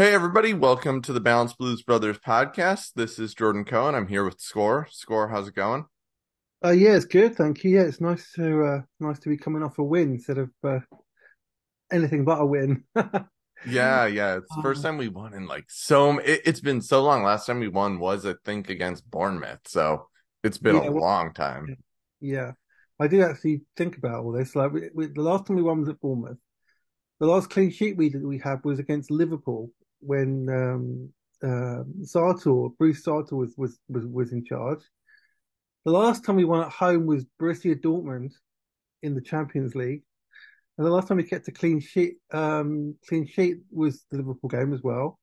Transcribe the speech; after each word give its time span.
Hey, 0.00 0.14
everybody, 0.14 0.54
welcome 0.54 1.02
to 1.02 1.12
the 1.12 1.20
Balance 1.20 1.52
Blues 1.52 1.82
Brothers 1.82 2.16
podcast. 2.20 2.94
This 2.94 3.18
is 3.18 3.34
Jordan 3.34 3.66
Cohen. 3.66 3.94
I'm 3.94 4.06
here 4.06 4.24
with 4.24 4.40
Score. 4.40 4.88
Score, 4.90 5.28
how's 5.28 5.48
it 5.48 5.54
going? 5.54 5.84
Uh, 6.64 6.70
yeah, 6.70 6.96
it's 6.96 7.04
good, 7.04 7.36
thank 7.36 7.62
you. 7.62 7.72
Yeah, 7.72 7.82
it's 7.82 8.00
nice 8.00 8.32
to 8.32 8.64
uh, 8.64 8.80
nice 8.98 9.18
to 9.18 9.28
be 9.28 9.36
coming 9.36 9.62
off 9.62 9.78
a 9.78 9.84
win 9.84 10.12
instead 10.12 10.38
of 10.38 10.50
uh, 10.64 10.78
anything 11.92 12.24
but 12.24 12.40
a 12.40 12.46
win. 12.46 12.84
yeah, 13.68 14.06
yeah, 14.06 14.36
it's 14.38 14.56
the 14.56 14.62
first 14.62 14.82
time 14.82 14.96
we 14.96 15.08
won 15.08 15.34
in 15.34 15.46
like 15.46 15.66
so. 15.68 16.16
It, 16.16 16.46
has 16.46 16.62
been 16.62 16.80
so 16.80 17.02
long. 17.02 17.22
Last 17.22 17.44
time 17.44 17.60
we 17.60 17.68
won 17.68 17.98
was, 17.98 18.24
I 18.24 18.36
think, 18.42 18.70
against 18.70 19.10
Bournemouth. 19.10 19.60
So 19.66 20.08
it's 20.42 20.56
been 20.56 20.76
yeah, 20.76 20.88
a 20.88 20.92
well, 20.92 21.02
long 21.02 21.34
time. 21.34 21.76
Yeah, 22.22 22.52
I 22.98 23.06
did 23.06 23.20
actually 23.20 23.64
think 23.76 23.98
about 23.98 24.24
all 24.24 24.32
this. 24.32 24.56
Like, 24.56 24.72
we, 24.72 24.88
we, 24.94 25.06
the 25.08 25.20
last 25.20 25.46
time 25.46 25.56
we 25.56 25.62
won 25.62 25.80
was 25.80 25.90
at 25.90 26.00
Bournemouth. 26.00 26.38
The 27.18 27.26
last 27.26 27.50
clean 27.50 27.70
sheet 27.70 27.98
we 27.98 28.08
we 28.08 28.38
had 28.38 28.64
was 28.64 28.78
against 28.78 29.10
Liverpool, 29.10 29.70
when 30.00 30.48
um, 30.48 31.10
uh, 31.42 31.84
Saltor, 32.02 32.68
Bruno 32.78 32.94
Saltor 32.94 33.36
was, 33.36 33.54
was 33.56 33.78
was 33.88 34.06
was 34.06 34.32
in 34.32 34.44
charge. 34.44 34.80
The 35.84 35.92
last 35.92 36.24
time 36.24 36.36
we 36.36 36.44
won 36.44 36.62
at 36.62 36.72
home 36.72 37.06
was 37.06 37.24
Borussia 37.40 37.80
Dortmund 37.80 38.32
in 39.02 39.14
the 39.14 39.22
Champions 39.22 39.74
League, 39.74 40.02
and 40.76 40.86
the 40.86 40.90
last 40.90 41.08
time 41.08 41.16
we 41.16 41.24
kept 41.24 41.48
a 41.48 41.52
clean 41.52 41.80
sheet 41.80 42.16
um, 42.32 42.94
clean 43.08 43.26
sheet 43.26 43.58
was 43.70 44.04
the 44.10 44.18
Liverpool 44.18 44.50
game 44.50 44.72
as 44.72 44.82
well. 44.82 45.18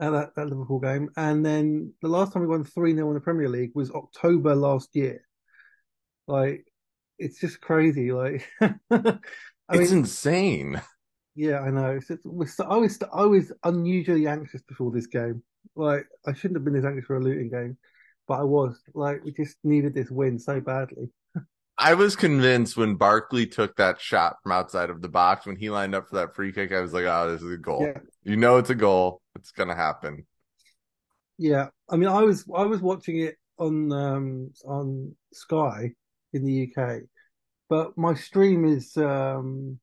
Uh, 0.00 0.10
that, 0.10 0.34
that 0.34 0.48
Liverpool 0.48 0.80
game, 0.80 1.08
and 1.16 1.44
then 1.44 1.92
the 2.02 2.08
last 2.08 2.32
time 2.32 2.42
we 2.42 2.48
won 2.48 2.64
three 2.64 2.94
0 2.94 3.08
in 3.08 3.14
the 3.14 3.20
Premier 3.20 3.48
League 3.48 3.72
was 3.74 3.90
October 3.90 4.54
last 4.54 4.88
year. 4.94 5.22
Like, 6.26 6.66
it's 7.18 7.38
just 7.38 7.60
crazy. 7.60 8.10
Like, 8.10 8.48
I 8.60 9.18
it's 9.70 9.90
mean, 9.90 9.98
insane. 10.00 10.82
Yeah, 11.34 11.60
I 11.60 11.70
know. 11.70 11.92
It's, 11.92 12.10
it's, 12.10 12.60
I 12.60 12.76
was 12.76 12.98
I 13.12 13.24
was 13.24 13.52
unusually 13.64 14.26
anxious 14.26 14.62
before 14.62 14.90
this 14.90 15.06
game. 15.06 15.42
Like 15.74 16.06
I 16.26 16.34
shouldn't 16.34 16.56
have 16.56 16.64
been 16.64 16.76
as 16.76 16.84
anxious 16.84 17.06
for 17.06 17.16
a 17.16 17.20
Luton 17.20 17.48
game, 17.48 17.78
but 18.28 18.40
I 18.40 18.44
was. 18.44 18.78
Like 18.94 19.24
we 19.24 19.32
just 19.32 19.56
needed 19.64 19.94
this 19.94 20.10
win 20.10 20.38
so 20.38 20.60
badly. 20.60 21.10
I 21.78 21.94
was 21.94 22.16
convinced 22.16 22.76
when 22.76 22.96
Barkley 22.96 23.46
took 23.46 23.76
that 23.76 24.00
shot 24.00 24.36
from 24.42 24.52
outside 24.52 24.90
of 24.90 25.00
the 25.00 25.08
box 25.08 25.46
when 25.46 25.56
he 25.56 25.70
lined 25.70 25.94
up 25.94 26.08
for 26.08 26.16
that 26.16 26.34
free 26.34 26.52
kick. 26.52 26.70
I 26.72 26.80
was 26.80 26.92
like, 26.92 27.06
"Oh, 27.06 27.30
this 27.30 27.42
is 27.42 27.52
a 27.52 27.56
goal. 27.56 27.82
Yeah. 27.82 28.00
You 28.24 28.36
know, 28.36 28.58
it's 28.58 28.70
a 28.70 28.74
goal. 28.74 29.22
It's 29.36 29.52
gonna 29.52 29.74
happen." 29.74 30.26
Yeah, 31.38 31.68
I 31.88 31.96
mean, 31.96 32.10
I 32.10 32.22
was 32.22 32.44
I 32.54 32.64
was 32.64 32.80
watching 32.80 33.20
it 33.20 33.36
on 33.58 33.90
um 33.90 34.50
on 34.66 35.16
Sky 35.32 35.92
in 36.34 36.44
the 36.44 36.70
UK, 36.70 37.00
but 37.68 37.96
my 37.96 38.14
stream 38.14 38.66
is 38.66 38.96
um 38.98 39.80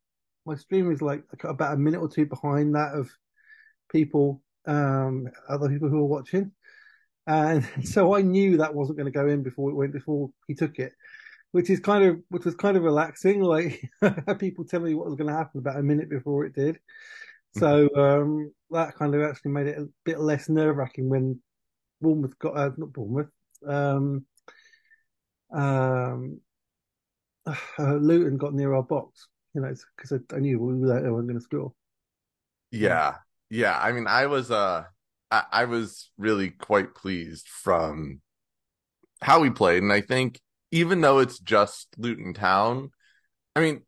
my 0.49 0.55
stream 0.55 0.91
is 0.91 1.01
like 1.01 1.23
about 1.43 1.75
a 1.75 1.77
minute 1.77 2.01
or 2.01 2.09
two 2.09 2.25
behind 2.25 2.73
that 2.73 2.93
of 2.93 3.09
people, 3.91 4.41
um, 4.65 5.27
other 5.47 5.69
people 5.69 5.89
who 5.89 5.99
are 5.99 6.05
watching. 6.05 6.51
And 7.27 7.67
so 7.83 8.15
I 8.15 8.21
knew 8.21 8.57
that 8.57 8.73
wasn't 8.73 8.97
going 8.97 9.11
to 9.11 9.17
go 9.17 9.27
in 9.27 9.43
before 9.43 9.69
it 9.69 9.75
went, 9.75 9.93
before 9.93 10.31
he 10.47 10.55
took 10.55 10.79
it, 10.79 10.93
which 11.51 11.69
is 11.69 11.79
kind 11.79 12.03
of, 12.03 12.19
which 12.29 12.45
was 12.45 12.55
kind 12.55 12.75
of 12.77 12.83
relaxing. 12.83 13.41
Like 13.43 13.91
people 14.39 14.65
tell 14.65 14.79
me 14.79 14.95
what 14.95 15.05
was 15.05 15.15
going 15.15 15.29
to 15.29 15.37
happen 15.37 15.59
about 15.59 15.79
a 15.79 15.83
minute 15.83 16.09
before 16.09 16.45
it 16.45 16.55
did. 16.55 16.79
So, 17.57 17.89
um, 17.95 18.51
that 18.71 18.95
kind 18.95 19.15
of 19.15 19.21
actually 19.23 19.51
made 19.51 19.67
it 19.67 19.77
a 19.79 19.87
bit 20.03 20.19
less 20.19 20.49
nerve 20.49 20.77
wracking 20.77 21.09
when 21.09 21.41
Bournemouth 22.01 22.37
got, 22.37 22.57
uh, 22.57 22.69
not 22.77 22.93
Bournemouth, 22.93 23.31
um, 23.67 24.25
um, 25.51 26.41
uh, 27.45 27.95
Luton 27.95 28.37
got 28.37 28.53
near 28.53 28.73
our 28.73 28.83
box 28.83 29.27
you 29.53 29.61
know, 29.61 29.73
because 29.95 30.11
I, 30.11 30.35
I, 30.35 30.39
knew 30.39 30.59
we 30.59 30.79
were 30.79 31.01
going 31.01 31.33
to 31.33 31.41
score. 31.41 31.73
Yeah, 32.71 33.15
yeah. 33.49 33.77
I 33.79 33.91
mean, 33.91 34.07
I 34.07 34.27
was 34.27 34.51
uh, 34.51 34.83
I, 35.31 35.43
I 35.51 35.65
was 35.65 36.11
really 36.17 36.49
quite 36.49 36.95
pleased 36.95 37.47
from 37.47 38.21
how 39.21 39.39
we 39.39 39.49
played, 39.49 39.83
and 39.83 39.91
I 39.91 40.01
think 40.01 40.39
even 40.71 41.01
though 41.01 41.19
it's 41.19 41.39
just 41.39 41.87
Luton 41.97 42.33
Town, 42.33 42.91
I 43.55 43.61
mean, 43.61 43.81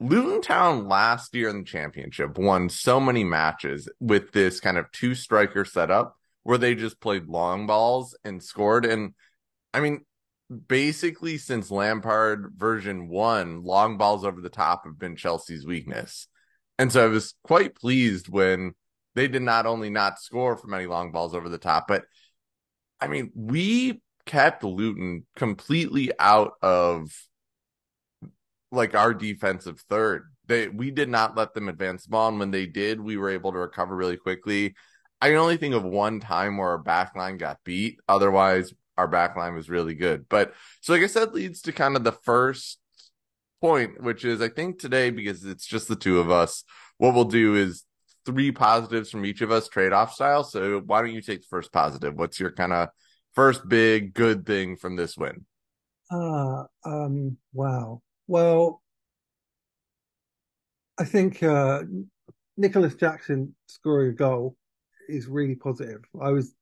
Luton 0.00 0.42
Town 0.42 0.88
last 0.88 1.34
year 1.34 1.48
in 1.48 1.58
the 1.58 1.64
championship 1.64 2.36
won 2.36 2.68
so 2.68 3.00
many 3.00 3.24
matches 3.24 3.88
with 4.00 4.32
this 4.32 4.60
kind 4.60 4.76
of 4.76 4.90
two 4.92 5.14
striker 5.14 5.64
setup 5.64 6.16
where 6.42 6.58
they 6.58 6.74
just 6.74 7.00
played 7.00 7.28
long 7.28 7.66
balls 7.66 8.16
and 8.24 8.42
scored. 8.42 8.84
And 8.84 9.14
I 9.72 9.80
mean, 9.80 10.04
basically 10.68 11.38
since 11.38 11.70
Lampard 11.70 12.52
version 12.56 13.08
one, 13.08 13.62
long 13.62 13.96
balls 13.96 14.24
over 14.24 14.40
the 14.40 14.48
top 14.48 14.84
have 14.84 14.98
been 14.98 15.16
Chelsea's 15.16 15.66
weakness. 15.66 16.28
And 16.78 16.90
so 16.92 17.04
I 17.04 17.08
was 17.08 17.34
quite 17.44 17.74
pleased 17.74 18.28
when 18.28 18.72
they 19.14 19.28
did 19.28 19.42
not 19.42 19.66
only 19.66 19.90
not 19.90 20.18
score 20.18 20.56
from 20.56 20.74
any 20.74 20.86
long 20.86 21.12
balls 21.12 21.34
over 21.34 21.48
the 21.48 21.58
top, 21.58 21.86
but 21.88 22.04
I 23.00 23.08
mean, 23.08 23.32
we 23.34 24.00
kept 24.26 24.64
Luton 24.64 25.26
completely 25.36 26.12
out 26.18 26.52
of 26.62 27.10
like 28.70 28.94
our 28.94 29.12
defensive 29.12 29.80
third. 29.88 30.24
They 30.46 30.68
we 30.68 30.90
did 30.90 31.08
not 31.08 31.36
let 31.36 31.54
them 31.54 31.68
advance 31.68 32.06
ball, 32.06 32.28
and 32.28 32.38
when 32.38 32.50
they 32.50 32.66
did, 32.66 33.00
we 33.00 33.16
were 33.16 33.30
able 33.30 33.52
to 33.52 33.58
recover 33.58 33.94
really 33.94 34.16
quickly. 34.16 34.74
I 35.20 35.28
can 35.28 35.36
only 35.36 35.56
think 35.56 35.74
of 35.74 35.84
one 35.84 36.20
time 36.20 36.56
where 36.56 36.70
our 36.70 36.78
back 36.78 37.14
line 37.14 37.36
got 37.36 37.58
beat. 37.64 38.00
Otherwise, 38.08 38.72
our 38.96 39.08
back 39.08 39.36
line 39.36 39.54
was 39.54 39.70
really 39.70 39.94
good. 39.94 40.26
But 40.28 40.54
so 40.80 40.94
I 40.94 40.98
guess 40.98 41.14
that 41.14 41.34
leads 41.34 41.62
to 41.62 41.72
kind 41.72 41.96
of 41.96 42.04
the 42.04 42.12
first 42.12 42.78
point, 43.60 44.02
which 44.02 44.24
is 44.24 44.40
I 44.40 44.48
think 44.48 44.78
today, 44.78 45.10
because 45.10 45.44
it's 45.44 45.66
just 45.66 45.88
the 45.88 45.96
two 45.96 46.18
of 46.18 46.30
us, 46.30 46.64
what 46.98 47.14
we'll 47.14 47.24
do 47.24 47.54
is 47.54 47.84
three 48.24 48.52
positives 48.52 49.10
from 49.10 49.24
each 49.24 49.40
of 49.40 49.50
us 49.50 49.68
trade 49.68 49.92
off 49.92 50.14
style. 50.14 50.44
So 50.44 50.80
why 50.80 51.00
don't 51.00 51.14
you 51.14 51.22
take 51.22 51.40
the 51.40 51.46
first 51.48 51.72
positive? 51.72 52.14
What's 52.14 52.38
your 52.38 52.52
kind 52.52 52.72
of 52.72 52.88
first 53.34 53.68
big 53.68 54.14
good 54.14 54.46
thing 54.46 54.76
from 54.76 54.96
this 54.96 55.16
win? 55.16 55.44
Uh, 56.10 56.64
um, 56.84 57.36
wow. 57.52 58.02
Well, 58.26 58.82
I 60.98 61.04
think 61.04 61.42
uh, 61.42 61.82
Nicolas 62.56 62.94
Jackson 62.94 63.54
scoring 63.66 64.10
a 64.10 64.14
goal 64.14 64.56
is 65.08 65.26
really 65.26 65.56
positive. 65.56 66.02
I 66.20 66.30
was 66.30 66.54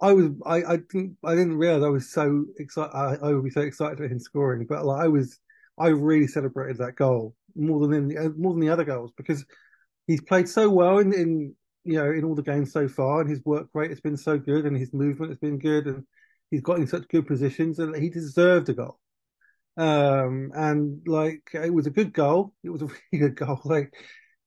I 0.00 0.12
was 0.12 0.26
I 0.46 0.62
I 0.62 0.76
didn't 0.76 1.16
I 1.24 1.34
didn't 1.34 1.58
realize 1.58 1.82
I 1.82 1.88
was 1.88 2.10
so 2.10 2.46
excited 2.58 2.94
I, 2.94 3.16
I, 3.22 3.32
would 3.32 3.44
be 3.44 3.50
so 3.50 3.60
excited 3.60 3.98
for 3.98 4.08
him 4.08 4.18
scoring, 4.18 4.66
but 4.66 4.84
like 4.84 5.04
I 5.04 5.08
was 5.08 5.38
I 5.78 5.88
really 5.88 6.26
celebrated 6.26 6.78
that 6.78 6.96
goal 6.96 7.34
more 7.54 7.86
than 7.86 8.08
the 8.08 8.34
more 8.36 8.52
than 8.52 8.60
the 8.60 8.70
other 8.70 8.84
goals 8.84 9.12
because 9.16 9.44
he's 10.06 10.22
played 10.22 10.48
so 10.48 10.70
well 10.70 10.98
in, 10.98 11.12
in 11.12 11.54
you 11.84 11.94
know 11.94 12.10
in 12.10 12.24
all 12.24 12.34
the 12.34 12.42
games 12.42 12.72
so 12.72 12.88
far, 12.88 13.20
and 13.20 13.30
his 13.30 13.44
work 13.44 13.68
rate 13.74 13.90
has 13.90 14.00
been 14.00 14.16
so 14.16 14.38
good, 14.38 14.64
and 14.64 14.76
his 14.76 14.92
movement 14.92 15.32
has 15.32 15.38
been 15.38 15.58
good, 15.58 15.86
and 15.86 16.04
he's 16.50 16.62
got 16.62 16.78
in 16.78 16.86
such 16.86 17.08
good 17.08 17.26
positions, 17.26 17.78
and 17.78 17.94
he 17.94 18.08
deserved 18.08 18.68
a 18.70 18.74
goal. 18.74 18.98
Um, 19.76 20.50
and 20.54 21.02
like 21.06 21.50
it 21.52 21.72
was 21.72 21.86
a 21.86 21.90
good 21.90 22.12
goal. 22.12 22.54
It 22.64 22.70
was 22.70 22.82
a 22.82 22.86
really 23.12 23.28
good 23.28 23.36
goal. 23.36 23.60
Like 23.64 23.92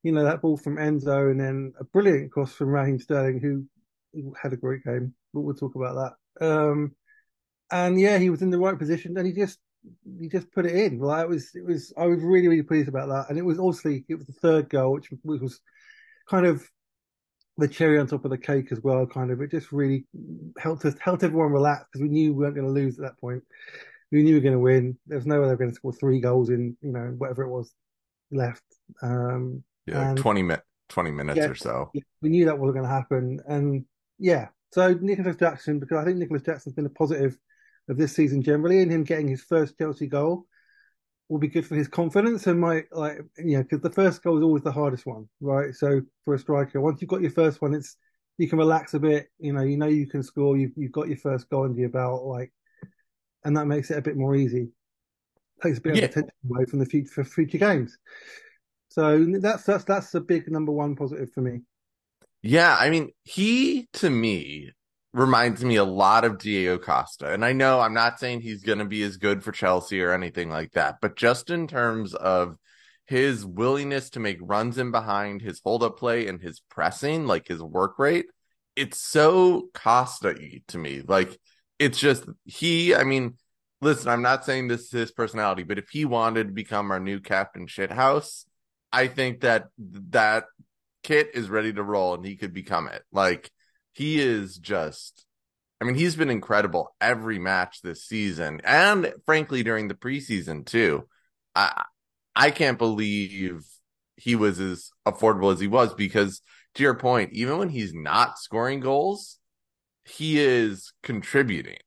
you 0.02 0.12
know 0.12 0.24
that 0.24 0.42
ball 0.42 0.56
from 0.56 0.76
Enzo, 0.76 1.30
and 1.30 1.40
then 1.40 1.74
a 1.78 1.84
brilliant 1.84 2.32
cross 2.32 2.52
from 2.52 2.68
Raheem 2.70 2.98
Sterling, 2.98 3.40
who 3.40 4.34
had 4.40 4.52
a 4.52 4.56
great 4.56 4.84
game 4.84 5.14
but 5.34 5.40
we'll 5.40 5.54
talk 5.54 5.74
about 5.74 6.16
that. 6.40 6.46
Um, 6.46 6.92
and 7.70 8.00
yeah, 8.00 8.18
he 8.18 8.30
was 8.30 8.42
in 8.42 8.50
the 8.50 8.58
right 8.58 8.78
position, 8.78 9.16
and 9.18 9.26
he 9.26 9.32
just 9.32 9.58
he 10.18 10.28
just 10.28 10.50
put 10.52 10.66
it 10.66 10.74
in. 10.74 10.98
Like 10.98 11.24
it 11.24 11.28
was, 11.28 11.50
it 11.54 11.64
was. 11.64 11.92
I 11.96 12.06
was 12.06 12.22
really, 12.22 12.48
really 12.48 12.62
pleased 12.62 12.88
about 12.88 13.08
that. 13.08 13.26
And 13.28 13.38
it 13.38 13.44
was 13.44 13.58
obviously 13.58 14.04
it 14.08 14.14
was 14.14 14.26
the 14.26 14.32
third 14.32 14.68
goal, 14.68 14.92
which, 14.92 15.08
which 15.22 15.40
was 15.40 15.60
kind 16.28 16.46
of 16.46 16.64
the 17.58 17.68
cherry 17.68 17.98
on 17.98 18.06
top 18.06 18.24
of 18.24 18.30
the 18.30 18.38
cake 18.38 18.72
as 18.72 18.80
well. 18.80 19.06
Kind 19.06 19.30
of, 19.30 19.40
it 19.40 19.50
just 19.50 19.72
really 19.72 20.06
helped 20.58 20.84
us, 20.84 20.94
helped 21.00 21.22
everyone 21.22 21.52
relax 21.52 21.86
because 21.92 22.02
we 22.02 22.08
knew 22.08 22.32
we 22.32 22.44
weren't 22.44 22.54
going 22.54 22.66
to 22.66 22.72
lose 22.72 22.98
at 22.98 23.04
that 23.04 23.20
point. 23.20 23.42
We 24.10 24.22
knew 24.22 24.34
we 24.34 24.38
were 24.38 24.42
going 24.42 24.52
to 24.54 24.60
win. 24.60 24.98
There's 25.06 25.26
no 25.26 25.40
way 25.40 25.46
they 25.46 25.52
were 25.52 25.58
going 25.58 25.70
to 25.70 25.76
score 25.76 25.92
three 25.92 26.20
goals 26.20 26.50
in, 26.50 26.76
you 26.82 26.92
know, 26.92 27.14
whatever 27.18 27.42
it 27.42 27.50
was 27.50 27.72
left. 28.30 28.62
Um, 29.02 29.64
yeah, 29.86 30.10
and, 30.10 30.18
20 30.18 30.42
minutes, 30.42 30.64
20 30.90 31.10
minutes 31.10 31.38
yeah, 31.38 31.48
or 31.48 31.54
so. 31.54 31.90
we 32.22 32.28
knew 32.28 32.44
that 32.44 32.58
was 32.58 32.72
going 32.72 32.84
to 32.84 32.90
happen, 32.90 33.40
and 33.46 33.84
yeah, 34.18 34.48
So 34.74 34.92
Nicolas 35.00 35.36
Jackson, 35.36 35.78
because 35.78 35.98
I 35.98 36.04
think 36.04 36.18
Nicolas 36.18 36.42
Jackson's 36.42 36.74
been 36.74 36.84
a 36.84 36.90
positive 36.90 37.38
of 37.88 37.96
this 37.96 38.12
season 38.12 38.42
generally, 38.42 38.80
and 38.80 38.90
him 38.90 39.04
getting 39.04 39.28
his 39.28 39.40
first 39.40 39.78
Chelsea 39.78 40.08
goal 40.08 40.46
will 41.28 41.38
be 41.38 41.46
good 41.46 41.64
for 41.64 41.76
his 41.76 41.86
confidence 41.86 42.48
and 42.48 42.58
might 42.58 42.86
like 42.90 43.18
you 43.38 43.56
know 43.56 43.62
because 43.62 43.82
the 43.82 43.90
first 43.90 44.20
goal 44.24 44.36
is 44.36 44.42
always 44.42 44.64
the 44.64 44.72
hardest 44.72 45.06
one, 45.06 45.28
right? 45.40 45.72
So 45.76 46.00
for 46.24 46.34
a 46.34 46.38
striker, 46.40 46.80
once 46.80 47.00
you've 47.00 47.08
got 47.08 47.20
your 47.20 47.30
first 47.30 47.62
one, 47.62 47.72
it's 47.72 47.96
you 48.36 48.48
can 48.48 48.58
relax 48.58 48.94
a 48.94 48.98
bit. 48.98 49.28
You 49.38 49.52
know, 49.52 49.62
you 49.62 49.76
know 49.76 49.86
you 49.86 50.08
can 50.08 50.24
score. 50.24 50.56
You've 50.56 50.72
you've 50.74 50.90
got 50.90 51.06
your 51.06 51.18
first 51.18 51.48
goal 51.50 51.66
under 51.66 51.78
your 51.78 51.90
belt, 51.90 52.24
like, 52.24 52.52
and 53.44 53.56
that 53.56 53.66
makes 53.66 53.92
it 53.92 53.98
a 53.98 54.02
bit 54.02 54.16
more 54.16 54.34
easy. 54.34 54.70
Takes 55.62 55.78
a 55.78 55.82
bit 55.82 55.94
yeah. 55.94 56.06
of 56.06 56.10
attention 56.10 56.32
away 56.50 56.64
from 56.64 56.80
the 56.80 56.86
future 56.86 57.12
for 57.12 57.22
future 57.22 57.58
games. 57.58 57.96
So 58.88 59.24
that's 59.38 59.62
that's 59.62 59.84
that's 59.84 60.12
a 60.16 60.20
big 60.20 60.50
number 60.50 60.72
one 60.72 60.96
positive 60.96 61.30
for 61.32 61.42
me. 61.42 61.60
Yeah, 62.46 62.76
I 62.78 62.90
mean, 62.90 63.10
he 63.22 63.88
to 63.94 64.10
me 64.10 64.70
reminds 65.14 65.64
me 65.64 65.76
a 65.76 65.84
lot 65.84 66.26
of 66.26 66.38
Diego 66.38 66.76
Costa. 66.76 67.32
And 67.32 67.42
I 67.42 67.54
know 67.54 67.80
I'm 67.80 67.94
not 67.94 68.20
saying 68.20 68.42
he's 68.42 68.62
going 68.62 68.80
to 68.80 68.84
be 68.84 69.02
as 69.02 69.16
good 69.16 69.42
for 69.42 69.50
Chelsea 69.50 70.02
or 70.02 70.12
anything 70.12 70.50
like 70.50 70.72
that, 70.72 70.96
but 71.00 71.16
just 71.16 71.48
in 71.48 71.66
terms 71.66 72.14
of 72.14 72.58
his 73.06 73.46
willingness 73.46 74.10
to 74.10 74.20
make 74.20 74.36
runs 74.42 74.76
in 74.76 74.90
behind, 74.90 75.40
his 75.40 75.62
hold 75.64 75.82
up 75.82 75.98
play, 75.98 76.26
and 76.26 76.38
his 76.42 76.60
pressing, 76.68 77.26
like 77.26 77.48
his 77.48 77.62
work 77.62 77.98
rate, 77.98 78.26
it's 78.76 78.98
so 78.98 79.68
Costa 79.72 80.34
to 80.68 80.78
me. 80.78 81.00
Like, 81.06 81.38
it's 81.78 81.98
just 81.98 82.24
he, 82.44 82.94
I 82.94 83.04
mean, 83.04 83.38
listen, 83.80 84.10
I'm 84.10 84.22
not 84.22 84.44
saying 84.44 84.68
this 84.68 84.82
is 84.82 84.90
his 84.90 85.12
personality, 85.12 85.62
but 85.62 85.78
if 85.78 85.88
he 85.88 86.04
wanted 86.04 86.48
to 86.48 86.52
become 86.52 86.90
our 86.90 87.00
new 87.00 87.20
captain 87.20 87.68
shithouse, 87.68 88.44
I 88.92 89.08
think 89.08 89.40
that 89.40 89.68
that 89.78 90.44
kit 91.04 91.30
is 91.34 91.48
ready 91.48 91.72
to 91.72 91.82
roll 91.82 92.14
and 92.14 92.24
he 92.24 92.36
could 92.36 92.52
become 92.52 92.88
it. 92.88 93.02
Like 93.12 93.50
he 93.92 94.20
is 94.20 94.58
just 94.58 95.24
I 95.80 95.84
mean, 95.84 95.96
he's 95.96 96.16
been 96.16 96.30
incredible 96.30 96.94
every 97.00 97.38
match 97.38 97.82
this 97.82 98.04
season 98.04 98.60
and 98.64 99.12
frankly 99.26 99.62
during 99.62 99.88
the 99.88 99.94
preseason 99.94 100.66
too. 100.66 101.06
I 101.54 101.84
I 102.34 102.50
can't 102.50 102.78
believe 102.78 103.64
he 104.16 104.34
was 104.34 104.58
as 104.60 104.90
affordable 105.06 105.52
as 105.52 105.60
he 105.60 105.66
was 105.66 105.94
because 105.94 106.40
to 106.74 106.82
your 106.82 106.94
point, 106.94 107.32
even 107.32 107.58
when 107.58 107.68
he's 107.68 107.94
not 107.94 108.38
scoring 108.38 108.80
goals, 108.80 109.38
he 110.04 110.40
is 110.40 110.92
contributing. 111.02 111.78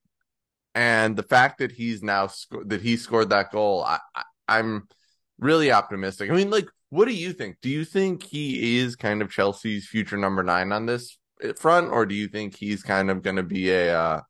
And 0.75 1.15
the 1.17 1.23
fact 1.23 1.59
that 1.59 1.71
he's 1.71 2.03
now 2.03 2.29
that 2.65 2.81
he 2.81 2.97
scored 2.97 3.31
that 3.31 3.51
goal, 3.51 3.83
I, 3.83 3.99
I 4.15 4.23
I'm 4.47 4.87
really 5.39 5.71
optimistic. 5.71 6.29
I 6.29 6.33
mean, 6.33 6.49
like 6.49 6.67
what 6.89 7.05
do 7.05 7.13
you 7.13 7.33
think? 7.33 7.57
Do 7.61 7.69
you 7.69 7.83
think 7.83 8.23
he 8.23 8.77
is 8.77 8.95
kind 8.95 9.21
of 9.21 9.31
Chelsea's 9.31 9.87
future 9.87 10.17
number 10.17 10.43
nine 10.43 10.71
on 10.71 10.85
this 10.85 11.17
front, 11.57 11.91
or 11.91 12.05
do 12.05 12.15
you 12.15 12.27
think 12.27 12.55
he's 12.55 12.83
kind 12.83 13.09
of 13.09 13.21
going 13.23 13.35
to 13.35 13.43
be 13.43 13.69
a 13.71 13.97
uh, 13.97 14.21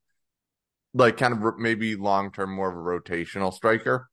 like 0.93 1.17
kind 1.17 1.33
of 1.33 1.57
maybe 1.57 1.95
long 1.95 2.31
term 2.31 2.53
more 2.53 2.69
of 2.69 2.75
a 2.75 2.79
rotational 2.79 3.53
striker? 3.53 4.09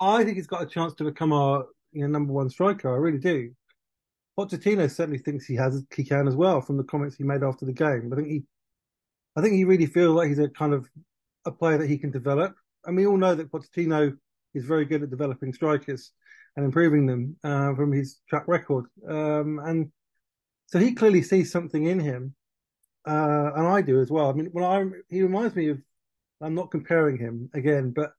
I 0.00 0.24
think 0.24 0.36
he's 0.36 0.46
got 0.46 0.62
a 0.62 0.66
chance 0.66 0.94
to 0.94 1.04
become 1.04 1.32
a 1.32 1.64
you 1.92 2.02
know, 2.02 2.06
number 2.06 2.32
one 2.32 2.50
striker. 2.50 2.92
I 2.92 2.96
really 2.96 3.18
do. 3.18 3.52
Pochettino 4.38 4.90
certainly 4.90 5.18
thinks 5.18 5.44
he 5.44 5.56
has 5.56 5.82
he 5.94 6.04
can 6.04 6.28
as 6.28 6.36
well 6.36 6.60
from 6.60 6.76
the 6.76 6.84
comments 6.84 7.16
he 7.16 7.24
made 7.24 7.42
after 7.42 7.66
the 7.66 7.72
game. 7.72 8.10
I 8.12 8.16
think 8.16 8.28
he, 8.28 8.42
I 9.36 9.40
think 9.40 9.54
he 9.54 9.64
really 9.64 9.86
feels 9.86 10.14
like 10.14 10.28
he's 10.28 10.38
a 10.38 10.48
kind 10.48 10.72
of 10.72 10.88
a 11.44 11.52
player 11.52 11.78
that 11.78 11.88
he 11.88 11.98
can 11.98 12.10
develop. 12.10 12.54
And 12.84 12.96
we 12.96 13.06
all 13.06 13.16
know 13.16 13.34
that 13.34 13.50
Pochettino 13.50 14.16
is 14.54 14.64
very 14.64 14.84
good 14.84 15.02
at 15.02 15.10
developing 15.10 15.52
strikers 15.52 16.12
and 16.56 16.64
improving 16.64 17.06
them 17.06 17.36
uh, 17.44 17.74
from 17.74 17.92
his 17.92 18.20
track 18.28 18.44
record. 18.46 18.86
Um, 19.08 19.60
and 19.64 19.90
so 20.66 20.78
he 20.78 20.94
clearly 20.94 21.22
sees 21.22 21.50
something 21.50 21.86
in 21.86 22.00
him, 22.00 22.34
uh, 23.06 23.50
and 23.56 23.66
I 23.66 23.82
do 23.82 24.00
as 24.00 24.10
well. 24.10 24.30
I 24.30 24.32
mean, 24.32 24.48
when 24.52 24.64
I 24.64 24.84
he 25.08 25.22
reminds 25.22 25.56
me 25.56 25.68
of, 25.68 25.78
I'm 26.40 26.54
not 26.54 26.70
comparing 26.70 27.18
him 27.18 27.50
again, 27.54 27.92
but 27.94 28.12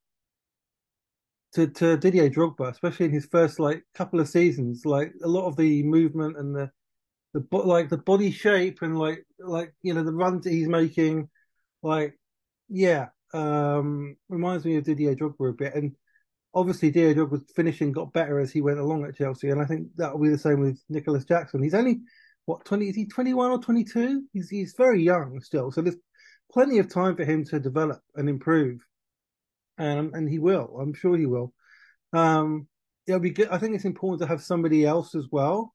to, 1.53 1.67
to 1.67 1.97
Didier 1.97 2.29
Drogba, 2.29 2.69
especially 2.69 3.07
in 3.07 3.11
his 3.11 3.25
first 3.25 3.59
like 3.59 3.83
couple 3.93 4.19
of 4.19 4.29
seasons, 4.29 4.85
like 4.85 5.13
a 5.23 5.27
lot 5.27 5.47
of 5.47 5.57
the 5.57 5.83
movement 5.83 6.37
and 6.37 6.55
the 6.55 6.71
the 7.33 7.45
like 7.57 7.89
the 7.89 7.97
body 7.97 8.31
shape 8.31 8.81
and 8.81 8.99
like 8.99 9.25
like 9.39 9.73
you 9.81 9.93
know 9.93 10.03
the 10.03 10.13
runs 10.13 10.45
he's 10.45 10.67
making, 10.67 11.29
like 11.83 12.17
yeah, 12.69 13.07
um, 13.33 14.15
reminds 14.29 14.65
me 14.65 14.77
of 14.77 14.83
Didier 14.83 15.15
Drogba 15.15 15.49
a 15.49 15.53
bit. 15.53 15.75
And 15.75 15.95
obviously 16.53 16.91
Diego 16.91 17.25
was 17.25 17.41
finishing 17.55 17.91
got 17.91 18.13
better 18.13 18.39
as 18.39 18.51
he 18.51 18.61
went 18.61 18.79
along 18.79 19.05
at 19.05 19.15
Chelsea, 19.15 19.49
and 19.49 19.61
I 19.61 19.65
think 19.65 19.87
that 19.95 20.13
will 20.13 20.23
be 20.23 20.29
the 20.29 20.37
same 20.37 20.59
with 20.59 20.81
Nicolas 20.89 21.25
Jackson. 21.25 21.63
He's 21.63 21.73
only 21.73 22.01
what 22.45 22.65
twenty? 22.65 22.89
Is 22.89 22.95
he 22.95 23.05
twenty 23.05 23.33
one 23.33 23.51
or 23.51 23.59
twenty 23.59 23.83
two? 23.83 24.23
He's 24.33 24.49
he's 24.49 24.73
very 24.77 25.01
young 25.01 25.41
still, 25.41 25.71
so 25.71 25.81
there's 25.81 25.97
plenty 26.51 26.79
of 26.79 26.91
time 26.91 27.15
for 27.15 27.23
him 27.23 27.45
to 27.45 27.59
develop 27.59 28.01
and 28.15 28.29
improve, 28.29 28.81
and 29.77 30.13
and 30.15 30.29
he 30.29 30.39
will. 30.39 30.77
I'm 30.79 30.93
sure 30.93 31.17
he 31.17 31.25
will. 31.25 31.53
Um, 32.13 32.67
it'll 33.07 33.19
be 33.19 33.31
good. 33.31 33.49
I 33.49 33.57
think 33.57 33.75
it's 33.75 33.85
important 33.85 34.21
to 34.21 34.27
have 34.27 34.43
somebody 34.43 34.85
else 34.85 35.15
as 35.15 35.27
well. 35.31 35.73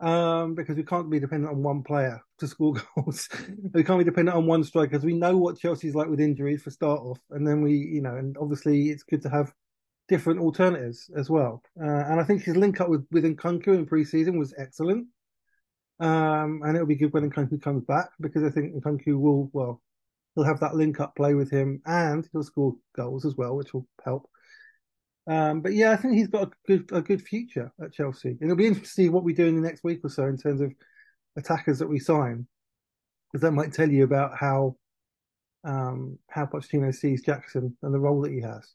Um, 0.00 0.54
because 0.54 0.78
we 0.78 0.82
can't 0.82 1.10
be 1.10 1.20
dependent 1.20 1.52
on 1.52 1.62
one 1.62 1.82
player 1.82 2.22
to 2.38 2.46
score 2.46 2.72
goals. 2.96 3.28
we 3.74 3.84
can't 3.84 3.98
be 3.98 4.04
dependent 4.04 4.34
on 4.34 4.46
one 4.46 4.64
striker 4.64 4.88
because 4.88 5.04
we 5.04 5.12
know 5.12 5.36
what 5.36 5.58
Chelsea's 5.58 5.94
like 5.94 6.08
with 6.08 6.20
injuries 6.20 6.62
for 6.62 6.70
start 6.70 7.00
off, 7.00 7.18
and 7.30 7.46
then 7.46 7.60
we, 7.60 7.74
you 7.74 8.00
know, 8.00 8.16
and 8.16 8.34
obviously 8.40 8.88
it's 8.88 9.02
good 9.02 9.20
to 9.22 9.28
have 9.28 9.52
different 10.10 10.40
alternatives 10.40 11.08
as 11.16 11.30
well. 11.30 11.62
Uh, 11.80 12.02
and 12.08 12.20
I 12.20 12.24
think 12.24 12.42
his 12.42 12.56
link 12.56 12.80
up 12.80 12.88
with, 12.88 13.06
with 13.12 13.24
Nkunku 13.24 13.68
in 13.68 13.86
pre-season 13.86 14.38
was 14.38 14.52
excellent. 14.58 15.06
Um, 16.00 16.62
and 16.64 16.74
it'll 16.74 16.86
be 16.86 16.96
good 16.96 17.12
when 17.12 17.30
Nkunku 17.30 17.62
comes 17.62 17.84
back 17.84 18.08
because 18.20 18.42
I 18.42 18.50
think 18.50 18.74
Nkunku 18.74 19.18
will, 19.18 19.50
well, 19.52 19.80
he'll 20.34 20.44
have 20.44 20.60
that 20.60 20.74
link 20.74 20.98
up 20.98 21.14
play 21.14 21.34
with 21.34 21.50
him 21.50 21.80
and 21.86 22.28
he'll 22.32 22.42
score 22.42 22.74
goals 22.96 23.24
as 23.24 23.36
well, 23.36 23.54
which 23.56 23.72
will 23.72 23.86
help. 24.04 24.28
Um, 25.28 25.60
but 25.60 25.74
yeah, 25.74 25.92
I 25.92 25.96
think 25.96 26.14
he's 26.14 26.26
got 26.26 26.48
a 26.48 26.50
good, 26.66 26.90
a 26.92 27.02
good 27.02 27.22
future 27.22 27.70
at 27.80 27.92
Chelsea. 27.92 28.30
And 28.30 28.42
it'll 28.42 28.56
be 28.56 28.66
interesting 28.66 28.86
to 28.86 28.90
see 28.90 29.08
what 29.10 29.22
we 29.22 29.32
do 29.32 29.46
in 29.46 29.54
the 29.54 29.66
next 29.66 29.84
week 29.84 30.00
or 30.02 30.10
so 30.10 30.24
in 30.24 30.36
terms 30.36 30.60
of 30.60 30.72
attackers 31.38 31.78
that 31.78 31.88
we 31.88 32.00
sign, 32.00 32.48
because 33.30 33.42
that 33.42 33.52
might 33.52 33.72
tell 33.72 33.88
you 33.88 34.02
about 34.02 34.36
how, 34.36 34.74
um, 35.62 36.18
how 36.28 36.46
Pochettino 36.46 36.92
sees 36.92 37.22
Jackson 37.22 37.76
and 37.82 37.94
the 37.94 38.00
role 38.00 38.22
that 38.22 38.32
he 38.32 38.40
has. 38.40 38.74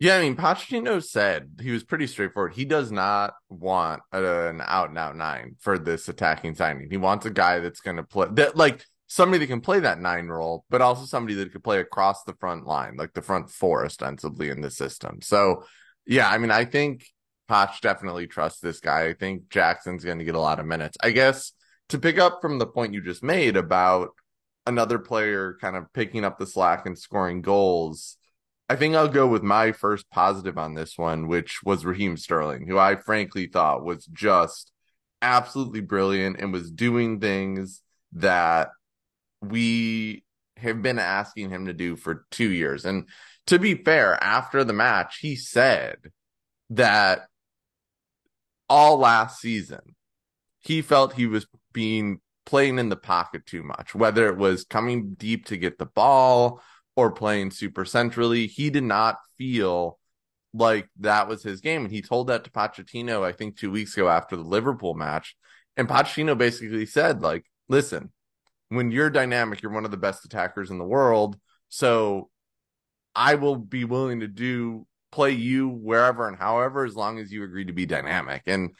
Yeah, 0.00 0.16
I 0.16 0.22
mean, 0.22 0.34
Pochettino 0.34 1.04
said 1.04 1.50
he 1.60 1.70
was 1.70 1.84
pretty 1.84 2.06
straightforward. 2.06 2.54
He 2.54 2.64
does 2.64 2.90
not 2.90 3.34
want 3.50 4.00
an 4.12 4.62
out 4.64 4.88
and 4.88 4.98
out 4.98 5.14
nine 5.14 5.56
for 5.60 5.78
this 5.78 6.08
attacking 6.08 6.54
signing. 6.54 6.88
He 6.90 6.96
wants 6.96 7.26
a 7.26 7.30
guy 7.30 7.58
that's 7.58 7.80
going 7.80 7.98
to 7.98 8.02
play 8.02 8.28
that, 8.32 8.56
like 8.56 8.86
somebody 9.08 9.40
that 9.40 9.46
can 9.48 9.60
play 9.60 9.80
that 9.80 10.00
nine 10.00 10.28
role, 10.28 10.64
but 10.70 10.80
also 10.80 11.04
somebody 11.04 11.34
that 11.34 11.52
could 11.52 11.62
play 11.62 11.80
across 11.80 12.22
the 12.22 12.32
front 12.40 12.66
line, 12.66 12.96
like 12.96 13.12
the 13.12 13.20
front 13.20 13.50
four, 13.50 13.84
ostensibly 13.84 14.48
in 14.48 14.62
the 14.62 14.70
system. 14.70 15.20
So, 15.20 15.64
yeah, 16.06 16.30
I 16.30 16.38
mean, 16.38 16.50
I 16.50 16.64
think 16.64 17.06
Poch 17.50 17.82
definitely 17.82 18.26
trusts 18.26 18.60
this 18.60 18.80
guy. 18.80 19.06
I 19.06 19.12
think 19.12 19.50
Jackson's 19.50 20.02
going 20.02 20.18
to 20.18 20.24
get 20.24 20.34
a 20.34 20.40
lot 20.40 20.60
of 20.60 20.66
minutes. 20.66 20.96
I 21.02 21.10
guess 21.10 21.52
to 21.90 21.98
pick 21.98 22.18
up 22.18 22.38
from 22.40 22.58
the 22.58 22.66
point 22.66 22.94
you 22.94 23.02
just 23.02 23.22
made 23.22 23.54
about 23.54 24.12
another 24.64 24.98
player 24.98 25.58
kind 25.60 25.76
of 25.76 25.92
picking 25.92 26.24
up 26.24 26.38
the 26.38 26.46
slack 26.46 26.86
and 26.86 26.98
scoring 26.98 27.42
goals 27.42 28.16
I 28.70 28.76
think 28.76 28.94
I'll 28.94 29.08
go 29.08 29.26
with 29.26 29.42
my 29.42 29.72
first 29.72 30.08
positive 30.10 30.56
on 30.56 30.74
this 30.74 30.96
one, 30.96 31.26
which 31.26 31.60
was 31.64 31.84
Raheem 31.84 32.16
Sterling, 32.16 32.68
who 32.68 32.78
I 32.78 32.94
frankly 32.94 33.48
thought 33.48 33.84
was 33.84 34.06
just 34.06 34.70
absolutely 35.20 35.80
brilliant 35.80 36.38
and 36.38 36.52
was 36.52 36.70
doing 36.70 37.18
things 37.18 37.82
that 38.12 38.68
we 39.40 40.22
have 40.56 40.82
been 40.82 41.00
asking 41.00 41.50
him 41.50 41.66
to 41.66 41.72
do 41.72 41.96
for 41.96 42.26
two 42.30 42.48
years. 42.52 42.84
And 42.84 43.08
to 43.48 43.58
be 43.58 43.74
fair, 43.74 44.22
after 44.22 44.62
the 44.62 44.72
match, 44.72 45.18
he 45.18 45.34
said 45.34 45.96
that 46.70 47.22
all 48.68 48.98
last 48.98 49.40
season, 49.40 49.96
he 50.60 50.80
felt 50.80 51.14
he 51.14 51.26
was 51.26 51.44
being 51.72 52.20
playing 52.46 52.78
in 52.78 52.88
the 52.88 52.94
pocket 52.94 53.46
too 53.46 53.64
much, 53.64 53.96
whether 53.96 54.28
it 54.28 54.36
was 54.36 54.62
coming 54.62 55.14
deep 55.14 55.46
to 55.46 55.56
get 55.56 55.78
the 55.78 55.86
ball 55.86 56.62
or 56.96 57.12
playing 57.12 57.50
super 57.50 57.84
centrally. 57.84 58.46
He 58.46 58.70
did 58.70 58.84
not 58.84 59.16
feel 59.38 59.98
like 60.52 60.88
that 61.00 61.28
was 61.28 61.42
his 61.42 61.60
game. 61.60 61.84
And 61.84 61.92
he 61.92 62.02
told 62.02 62.26
that 62.26 62.44
to 62.44 62.50
Pochettino, 62.50 63.22
I 63.22 63.32
think 63.32 63.56
two 63.56 63.70
weeks 63.70 63.94
ago 63.94 64.08
after 64.08 64.36
the 64.36 64.42
Liverpool 64.42 64.94
match. 64.94 65.36
And 65.76 65.88
Pochettino 65.88 66.36
basically 66.36 66.86
said, 66.86 67.22
like, 67.22 67.44
listen, 67.68 68.12
when 68.68 68.90
you're 68.90 69.10
dynamic, 69.10 69.62
you're 69.62 69.72
one 69.72 69.84
of 69.84 69.90
the 69.90 69.96
best 69.96 70.24
attackers 70.24 70.70
in 70.70 70.78
the 70.78 70.84
world. 70.84 71.36
So 71.68 72.30
I 73.14 73.36
will 73.36 73.56
be 73.56 73.84
willing 73.84 74.20
to 74.20 74.28
do 74.28 74.86
play 75.12 75.32
you 75.32 75.68
wherever 75.68 76.28
and 76.28 76.36
however, 76.36 76.84
as 76.84 76.94
long 76.94 77.18
as 77.18 77.32
you 77.32 77.42
agree 77.42 77.64
to 77.64 77.72
be 77.72 77.86
dynamic. 77.86 78.42
And 78.46 78.70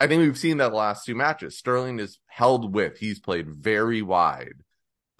I 0.00 0.06
think 0.06 0.20
we've 0.20 0.38
seen 0.38 0.58
that 0.58 0.70
the 0.70 0.76
last 0.76 1.04
two 1.04 1.14
matches. 1.14 1.56
Sterling 1.56 1.98
is 1.98 2.18
held 2.26 2.74
with, 2.74 2.98
he's 2.98 3.20
played 3.20 3.48
very 3.48 4.02
wide 4.02 4.54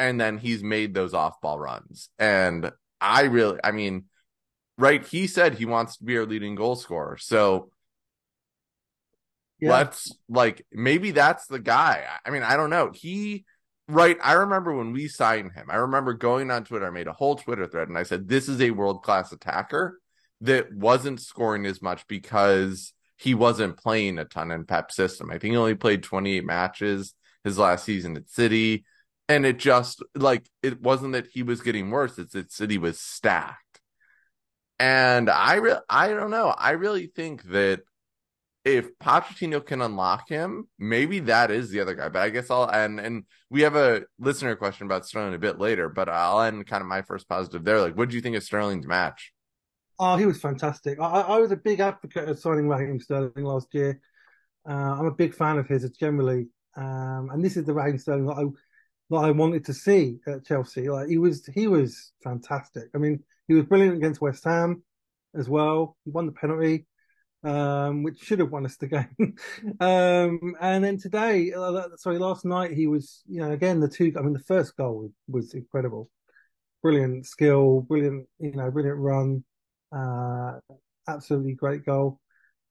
and 0.02 0.20
then 0.20 0.36
he's 0.36 0.64
made 0.64 0.94
those 0.94 1.14
off 1.14 1.40
ball 1.40 1.60
runs. 1.60 2.08
And 2.18 2.72
I 3.00 3.22
really, 3.22 3.60
I 3.62 3.70
mean, 3.70 4.06
right? 4.76 5.06
He 5.06 5.28
said 5.28 5.54
he 5.54 5.64
wants 5.64 5.98
to 5.98 6.04
be 6.04 6.18
our 6.18 6.26
leading 6.26 6.56
goal 6.56 6.74
scorer. 6.74 7.16
So 7.18 7.70
yeah. 9.60 9.70
let's 9.70 10.12
like 10.28 10.66
maybe 10.72 11.12
that's 11.12 11.46
the 11.46 11.60
guy. 11.60 12.04
I 12.26 12.30
mean, 12.30 12.42
I 12.42 12.56
don't 12.56 12.70
know. 12.70 12.90
He 12.92 13.44
right. 13.86 14.18
I 14.20 14.32
remember 14.32 14.74
when 14.74 14.92
we 14.92 15.06
signed 15.06 15.52
him, 15.52 15.68
I 15.70 15.76
remember 15.76 16.14
going 16.14 16.50
on 16.50 16.64
Twitter, 16.64 16.88
I 16.88 16.90
made 16.90 17.06
a 17.06 17.12
whole 17.12 17.36
Twitter 17.36 17.68
thread 17.68 17.88
and 17.88 17.96
I 17.96 18.02
said, 18.02 18.28
this 18.28 18.48
is 18.48 18.60
a 18.60 18.72
world 18.72 19.04
class 19.04 19.30
attacker 19.30 20.00
that 20.40 20.74
wasn't 20.74 21.20
scoring 21.20 21.64
as 21.64 21.80
much 21.80 22.08
because 22.08 22.92
he 23.18 23.34
wasn't 23.34 23.76
playing 23.76 24.18
a 24.18 24.24
ton 24.24 24.50
in 24.50 24.64
Pep 24.64 24.90
system. 24.90 25.30
I 25.30 25.38
think 25.38 25.52
he 25.52 25.56
only 25.56 25.76
played 25.76 26.02
28 26.02 26.44
matches 26.44 27.14
his 27.44 27.56
last 27.56 27.84
season 27.84 28.16
at 28.16 28.28
City. 28.28 28.84
And 29.32 29.46
it 29.46 29.58
just 29.58 30.02
like 30.14 30.46
it 30.62 30.82
wasn't 30.82 31.14
that 31.14 31.28
he 31.32 31.42
was 31.42 31.62
getting 31.62 31.90
worse, 31.90 32.18
it's 32.18 32.34
that 32.34 32.52
City 32.52 32.76
was 32.76 33.00
stacked. 33.00 33.80
And 34.78 35.30
I 35.30 35.54
re- 35.54 35.80
I 35.88 36.08
don't 36.08 36.30
know. 36.30 36.48
I 36.48 36.72
really 36.72 37.06
think 37.06 37.44
that 37.44 37.80
if 38.64 38.90
Pochettino 38.98 39.64
can 39.64 39.80
unlock 39.80 40.28
him, 40.28 40.68
maybe 40.78 41.20
that 41.20 41.50
is 41.50 41.70
the 41.70 41.80
other 41.80 41.94
guy. 41.94 42.10
But 42.10 42.20
I 42.20 42.28
guess 42.28 42.50
I'll 42.50 42.68
and 42.68 43.00
and 43.00 43.24
we 43.48 43.62
have 43.62 43.74
a 43.74 44.02
listener 44.18 44.54
question 44.54 44.84
about 44.84 45.06
Sterling 45.06 45.32
a 45.32 45.38
bit 45.38 45.58
later, 45.58 45.88
but 45.88 46.10
I'll 46.10 46.42
end 46.42 46.66
kind 46.66 46.82
of 46.82 46.86
my 46.88 47.00
first 47.00 47.26
positive 47.26 47.64
there. 47.64 47.80
Like, 47.80 47.96
what 47.96 48.10
do 48.10 48.16
you 48.16 48.22
think 48.22 48.36
of 48.36 48.42
Sterling's 48.42 48.86
match? 48.86 49.32
Oh, 49.98 50.16
he 50.16 50.26
was 50.26 50.40
fantastic. 50.40 51.00
I, 51.00 51.22
I 51.22 51.38
was 51.38 51.52
a 51.52 51.56
big 51.56 51.80
advocate 51.80 52.28
of 52.28 52.38
signing 52.38 52.68
Raheem 52.68 53.00
Sterling 53.00 53.44
last 53.44 53.68
year. 53.72 53.98
Uh, 54.68 54.96
I'm 54.98 55.06
a 55.06 55.14
big 55.14 55.34
fan 55.34 55.58
of 55.58 55.68
his 55.68 55.88
generally, 55.92 56.48
um, 56.76 57.30
and 57.32 57.42
this 57.42 57.56
is 57.56 57.64
the 57.64 57.72
Raheem 57.72 57.96
Sterling 57.96 58.26
that 58.26 58.36
I 58.36 58.44
that 59.12 59.24
I 59.24 59.30
wanted 59.30 59.64
to 59.66 59.74
see 59.74 60.18
at 60.26 60.44
Chelsea. 60.46 60.88
Like 60.88 61.08
he 61.08 61.18
was, 61.18 61.46
he 61.54 61.66
was 61.68 62.12
fantastic. 62.22 62.84
I 62.94 62.98
mean, 62.98 63.22
he 63.48 63.54
was 63.54 63.64
brilliant 63.64 63.96
against 63.96 64.20
West 64.20 64.44
Ham 64.44 64.82
as 65.34 65.48
well. 65.48 65.96
He 66.04 66.10
won 66.10 66.26
the 66.26 66.32
penalty 66.32 66.86
um, 67.44 68.02
which 68.02 68.20
should 68.20 68.38
have 68.38 68.50
won 68.50 68.64
us 68.64 68.76
the 68.76 68.86
game. 68.88 69.36
um, 69.80 70.54
and 70.60 70.84
then 70.84 70.98
today, 70.98 71.52
uh, 71.52 71.88
sorry, 71.96 72.18
last 72.18 72.44
night 72.44 72.72
he 72.72 72.86
was, 72.86 73.22
you 73.26 73.40
know, 73.40 73.50
again 73.50 73.80
the 73.80 73.88
two. 73.88 74.12
I 74.16 74.22
mean, 74.22 74.32
the 74.32 74.38
first 74.40 74.76
goal 74.76 75.10
was 75.28 75.54
incredible, 75.54 76.10
brilliant 76.82 77.26
skill, 77.26 77.80
brilliant, 77.82 78.28
you 78.38 78.52
know, 78.52 78.70
brilliant 78.70 78.98
run, 78.98 79.44
uh, 79.94 80.58
absolutely 81.08 81.54
great 81.54 81.84
goal. 81.84 82.20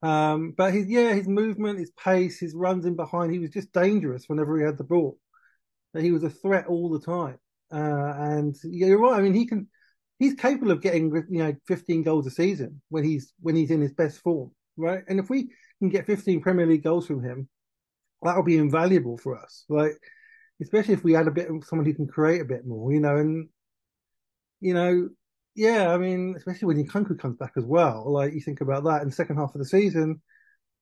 Um, 0.02 0.52
but 0.56 0.72
his 0.72 0.88
yeah, 0.88 1.14
his 1.14 1.28
movement, 1.28 1.78
his 1.78 1.92
pace, 1.92 2.40
his 2.40 2.54
runs 2.54 2.86
in 2.86 2.96
behind, 2.96 3.32
he 3.32 3.38
was 3.38 3.50
just 3.50 3.72
dangerous 3.72 4.28
whenever 4.28 4.58
he 4.58 4.64
had 4.64 4.78
the 4.78 4.84
ball. 4.84 5.18
He 5.98 6.10
was 6.10 6.24
a 6.24 6.30
threat 6.30 6.66
all 6.66 6.90
the 6.90 7.00
time. 7.00 7.38
Uh, 7.72 8.14
and 8.16 8.56
you're 8.64 8.98
right. 8.98 9.18
I 9.18 9.22
mean, 9.22 9.34
he 9.34 9.46
can, 9.46 9.68
he's 10.18 10.34
capable 10.34 10.70
of 10.70 10.82
getting 10.82 11.12
you 11.30 11.38
know 11.38 11.54
15 11.66 12.02
goals 12.02 12.26
a 12.26 12.30
season 12.30 12.82
when 12.88 13.04
he's 13.04 13.32
when 13.40 13.56
he's 13.56 13.70
in 13.70 13.80
his 13.80 13.92
best 13.92 14.20
form 14.20 14.52
right? 14.76 15.02
And 15.08 15.18
if 15.18 15.30
we 15.30 15.50
can 15.78 15.88
get 15.88 16.06
15 16.06 16.40
Premier 16.40 16.66
League 16.66 16.84
goals 16.84 17.06
from 17.06 17.22
him, 17.22 17.48
that'll 18.22 18.42
be 18.42 18.58
invaluable 18.58 19.18
for 19.18 19.38
us. 19.38 19.64
Like, 19.68 19.92
especially 20.60 20.94
if 20.94 21.04
we 21.04 21.16
add 21.16 21.28
a 21.28 21.32
bit 21.32 21.50
of 21.50 21.64
someone 21.64 21.86
who 21.86 21.94
can 21.94 22.06
create 22.06 22.40
a 22.40 22.46
bit 22.46 22.66
more, 22.66 22.92
you 22.92 23.00
know, 23.00 23.16
and 23.16 23.48
you 24.60 24.74
know, 24.74 25.08
yeah, 25.54 25.92
I 25.92 25.98
mean, 25.98 26.34
especially 26.36 26.66
when 26.66 26.86
Nkunku 26.86 27.18
comes 27.18 27.36
back 27.36 27.52
as 27.56 27.64
well. 27.64 28.10
Like 28.10 28.32
you 28.32 28.40
think 28.40 28.60
about 28.60 28.84
that 28.84 29.02
in 29.02 29.08
the 29.08 29.14
second 29.14 29.36
half 29.36 29.54
of 29.54 29.58
the 29.58 29.66
season, 29.66 30.22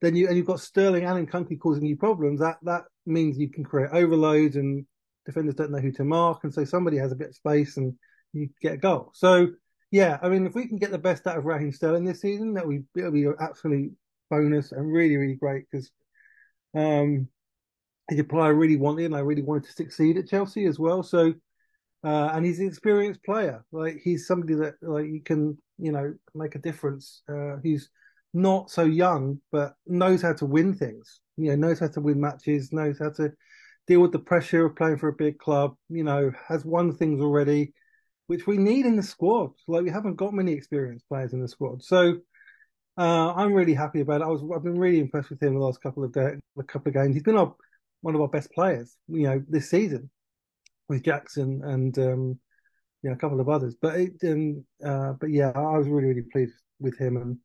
then 0.00 0.14
you 0.14 0.28
and 0.28 0.36
you've 0.36 0.46
got 0.46 0.60
Sterling 0.60 1.04
and 1.04 1.28
Nkunku 1.28 1.58
causing 1.58 1.86
you 1.86 1.96
problems. 1.96 2.40
That 2.40 2.58
that 2.62 2.84
means 3.06 3.38
you 3.38 3.50
can 3.50 3.64
create 3.64 3.90
overloads 3.92 4.56
and 4.56 4.86
defenders 5.26 5.54
don't 5.54 5.70
know 5.70 5.80
who 5.80 5.92
to 5.92 6.04
mark, 6.04 6.44
and 6.44 6.52
so 6.52 6.64
somebody 6.64 6.96
has 6.98 7.12
a 7.12 7.16
bit 7.16 7.28
of 7.28 7.34
space 7.34 7.76
and 7.76 7.94
you 8.32 8.48
get 8.62 8.74
a 8.74 8.78
goal. 8.78 9.10
So 9.14 9.48
yeah, 9.90 10.18
I 10.22 10.28
mean, 10.28 10.46
if 10.46 10.54
we 10.54 10.68
can 10.68 10.78
get 10.78 10.92
the 10.92 10.98
best 10.98 11.26
out 11.26 11.36
of 11.36 11.44
Raheem 11.44 11.72
Sterling 11.72 12.04
this 12.04 12.20
season, 12.20 12.54
that 12.54 12.66
would 12.66 12.86
it'll 12.96 13.10
be 13.10 13.24
an 13.24 13.34
absolute 13.40 13.92
bonus 14.30 14.72
and 14.72 14.92
really, 14.92 15.16
really 15.16 15.34
great 15.34 15.64
because 15.70 15.90
um, 16.76 17.28
he's 18.08 18.20
a 18.20 18.24
player 18.24 18.44
I 18.44 18.48
really 18.48 18.76
wanted 18.76 19.06
and 19.06 19.16
I 19.16 19.20
really 19.20 19.42
wanted 19.42 19.64
to 19.64 19.72
succeed 19.72 20.16
at 20.16 20.28
Chelsea 20.28 20.64
as 20.66 20.78
well. 20.78 21.02
So, 21.02 21.34
uh, 22.04 22.30
and 22.32 22.46
he's 22.46 22.60
an 22.60 22.68
experienced 22.68 23.24
player. 23.24 23.64
Like 23.72 23.98
he's 24.02 24.28
somebody 24.28 24.54
that 24.54 24.74
like 24.80 25.06
you 25.06 25.22
can, 25.22 25.58
you 25.78 25.90
know, 25.90 26.14
make 26.34 26.54
a 26.54 26.60
difference. 26.60 27.22
Uh, 27.28 27.56
he's 27.62 27.90
not 28.32 28.70
so 28.70 28.84
young, 28.84 29.40
but 29.50 29.74
knows 29.86 30.22
how 30.22 30.34
to 30.34 30.46
win 30.46 30.72
things. 30.72 31.20
You 31.36 31.50
know, 31.50 31.68
knows 31.68 31.80
how 31.80 31.88
to 31.88 32.00
win 32.00 32.20
matches, 32.20 32.72
knows 32.72 33.00
how 33.00 33.10
to 33.10 33.32
deal 33.86 34.00
with 34.00 34.12
the 34.12 34.18
pressure 34.18 34.66
of 34.66 34.76
playing 34.76 34.98
for 34.98 35.08
a 35.08 35.12
big 35.12 35.38
club. 35.38 35.76
You 35.88 36.04
know, 36.04 36.32
has 36.48 36.64
won 36.64 36.94
things 36.94 37.20
already 37.20 37.72
which 38.30 38.46
we 38.46 38.56
need 38.56 38.86
in 38.86 38.94
the 38.94 39.02
squad. 39.02 39.50
Like 39.66 39.82
we 39.82 39.90
haven't 39.90 40.14
got 40.14 40.32
many 40.32 40.52
experienced 40.52 41.08
players 41.08 41.32
in 41.32 41.42
the 41.42 41.48
squad, 41.48 41.82
so 41.82 42.18
uh, 42.96 43.32
I'm 43.34 43.52
really 43.52 43.74
happy 43.74 44.02
about 44.02 44.20
it. 44.20 44.24
I 44.24 44.28
was 44.28 44.40
I've 44.54 44.62
been 44.62 44.78
really 44.78 45.00
impressed 45.00 45.30
with 45.30 45.42
him 45.42 45.54
the 45.54 45.60
last 45.60 45.82
couple 45.82 46.04
of 46.04 46.14
a 46.16 46.62
couple 46.62 46.90
of 46.90 46.94
games. 46.94 47.16
He's 47.16 47.24
been 47.24 47.36
our, 47.36 47.52
one 48.02 48.14
of 48.14 48.20
our 48.20 48.28
best 48.28 48.52
players, 48.52 48.96
you 49.08 49.24
know, 49.24 49.42
this 49.48 49.68
season 49.68 50.10
with 50.88 51.02
Jackson 51.02 51.60
and 51.64 51.98
um, 51.98 52.38
you 53.02 53.10
know 53.10 53.14
a 53.14 53.18
couple 53.18 53.40
of 53.40 53.48
others. 53.48 53.74
But 53.82 53.98
it, 53.98 54.12
um, 54.22 54.64
uh, 54.84 55.14
but 55.14 55.30
yeah, 55.30 55.50
I 55.52 55.76
was 55.76 55.88
really 55.88 56.06
really 56.06 56.28
pleased 56.30 56.54
with 56.78 56.96
him, 56.98 57.16
and 57.16 57.36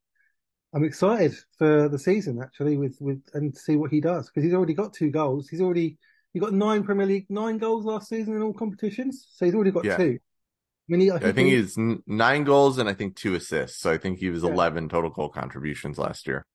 I'm 0.76 0.84
excited 0.84 1.34
for 1.58 1.90
the 1.90 1.98
season 1.98 2.40
actually 2.44 2.78
with 2.78 2.96
with 3.02 3.24
and 3.34 3.58
see 3.58 3.76
what 3.76 3.90
he 3.90 4.02
does 4.02 4.30
because 4.30 4.44
he's 4.44 4.54
already 4.54 4.76
got 4.76 4.94
two 4.94 5.10
goals. 5.10 5.50
He's 5.50 5.62
already 5.62 5.98
he 6.36 6.42
got 6.42 6.52
nine 6.52 6.84
Premier 6.84 7.06
League 7.06 7.28
nine 7.30 7.58
goals 7.58 7.86
last 7.86 8.10
season 8.10 8.36
in 8.36 8.42
all 8.42 8.52
competitions, 8.52 9.26
so 9.32 9.46
he's 9.46 9.56
already 9.56 9.72
got 9.72 9.86
yeah. 9.86 9.96
two. 9.96 10.20
I 10.20 10.92
mean, 10.92 11.00
he, 11.00 11.10
I, 11.10 11.32
think, 11.32 11.48
he's 11.48 11.78
nine 12.06 12.44
goals 12.44 12.78
and 12.78 12.90
I 12.90 12.94
think 12.94 13.16
two 13.16 13.36
assists. 13.36 13.80
So 13.80 13.90
I 13.90 13.98
think 13.98 14.20
he 14.20 14.30
was 14.30 14.44
yeah. 14.44 14.50
11 14.50 14.90
total 14.90 15.12
goal 15.12 15.30
contributions 15.30 15.98
last 15.98 16.28
year. 16.28 16.46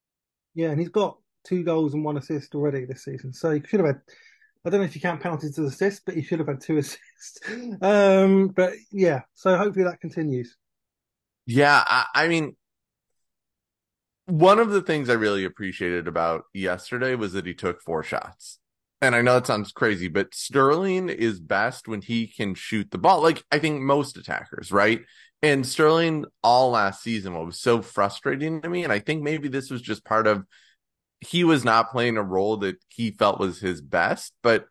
Yeah, 0.55 0.69
and 0.69 0.79
he's 0.79 0.91
got 0.91 1.17
two 1.47 1.65
goals 1.65 1.95
and 1.95 2.05
one 2.05 2.19
assist 2.19 2.55
already 2.55 2.85
this 2.85 3.05
season. 3.05 3.33
So 3.33 3.53
he 3.53 3.63
should 3.67 3.81
have 3.81 3.87
had, 3.87 4.01
I 4.67 4.69
don't 4.69 4.81
know 4.81 4.87
if 4.87 4.95
you 4.95 5.01
count 5.01 5.23
penalties 5.23 5.59
as 5.59 5.73
assists, 5.73 6.03
but 6.05 6.15
he 6.15 6.23
should 6.23 6.41
have 6.41 6.49
had 6.49 6.61
two 6.61 6.77
assists. 6.77 7.41
um, 7.81 8.49
but 8.49 8.75
yeah, 8.93 9.23
so 9.33 9.57
hopefully 9.57 9.87
that 9.87 10.03
continues. 10.03 10.59
Yeah, 11.47 11.83
I, 11.87 12.05
I 12.15 12.29
mean, 12.29 12.55
one 14.27 14.59
of 14.59 14.69
the 14.69 14.83
things 14.83 15.09
I 15.09 15.15
really 15.15 15.47
appreciated 15.47 16.07
about 16.07 16.43
yesterday 16.53 17.15
was 17.15 17.33
that 17.33 17.47
he 17.47 17.55
took 17.55 17.81
four 17.81 18.03
shots 18.03 18.59
and 19.03 19.15
I 19.15 19.23
know 19.23 19.39
it 19.39 19.47
sounds 19.47 19.73
crazy, 19.73 20.09
but 20.09 20.35
Sterling 20.35 21.09
is 21.09 21.41
best 21.41 21.89
when 21.89 22.03
he 22.03 22.27
can 22.27 22.55
shoot 22.55 22.91
the 22.91 22.99
ball. 22.99 23.23
Like 23.23 23.43
I 23.51 23.59
think 23.59 23.81
most 23.81 24.17
attackers, 24.17 24.71
right? 24.71 25.01
And 25.43 25.67
Sterling 25.67 26.27
all 26.43 26.71
last 26.71 27.03
season 27.03 27.35
what 27.35 27.47
was 27.47 27.61
so 27.61 27.81
frustrating 27.81 28.61
to 28.61 28.69
me. 28.69 28.85
And 28.85 28.93
I 28.93 28.99
think 28.99 29.23
maybe 29.23 29.49
this 29.49 29.71
was 29.71 29.81
just 29.81 30.05
part 30.05 30.27
of 30.27 30.45
he 31.21 31.45
was 31.45 31.65
not 31.65 31.91
playing 31.91 32.19
a 32.19 32.23
role 32.23 32.59
that 32.59 32.77
he 32.89 33.11
felt 33.11 33.41
was 33.41 33.59
his 33.59 33.81
best, 33.81 34.35
but 34.43 34.67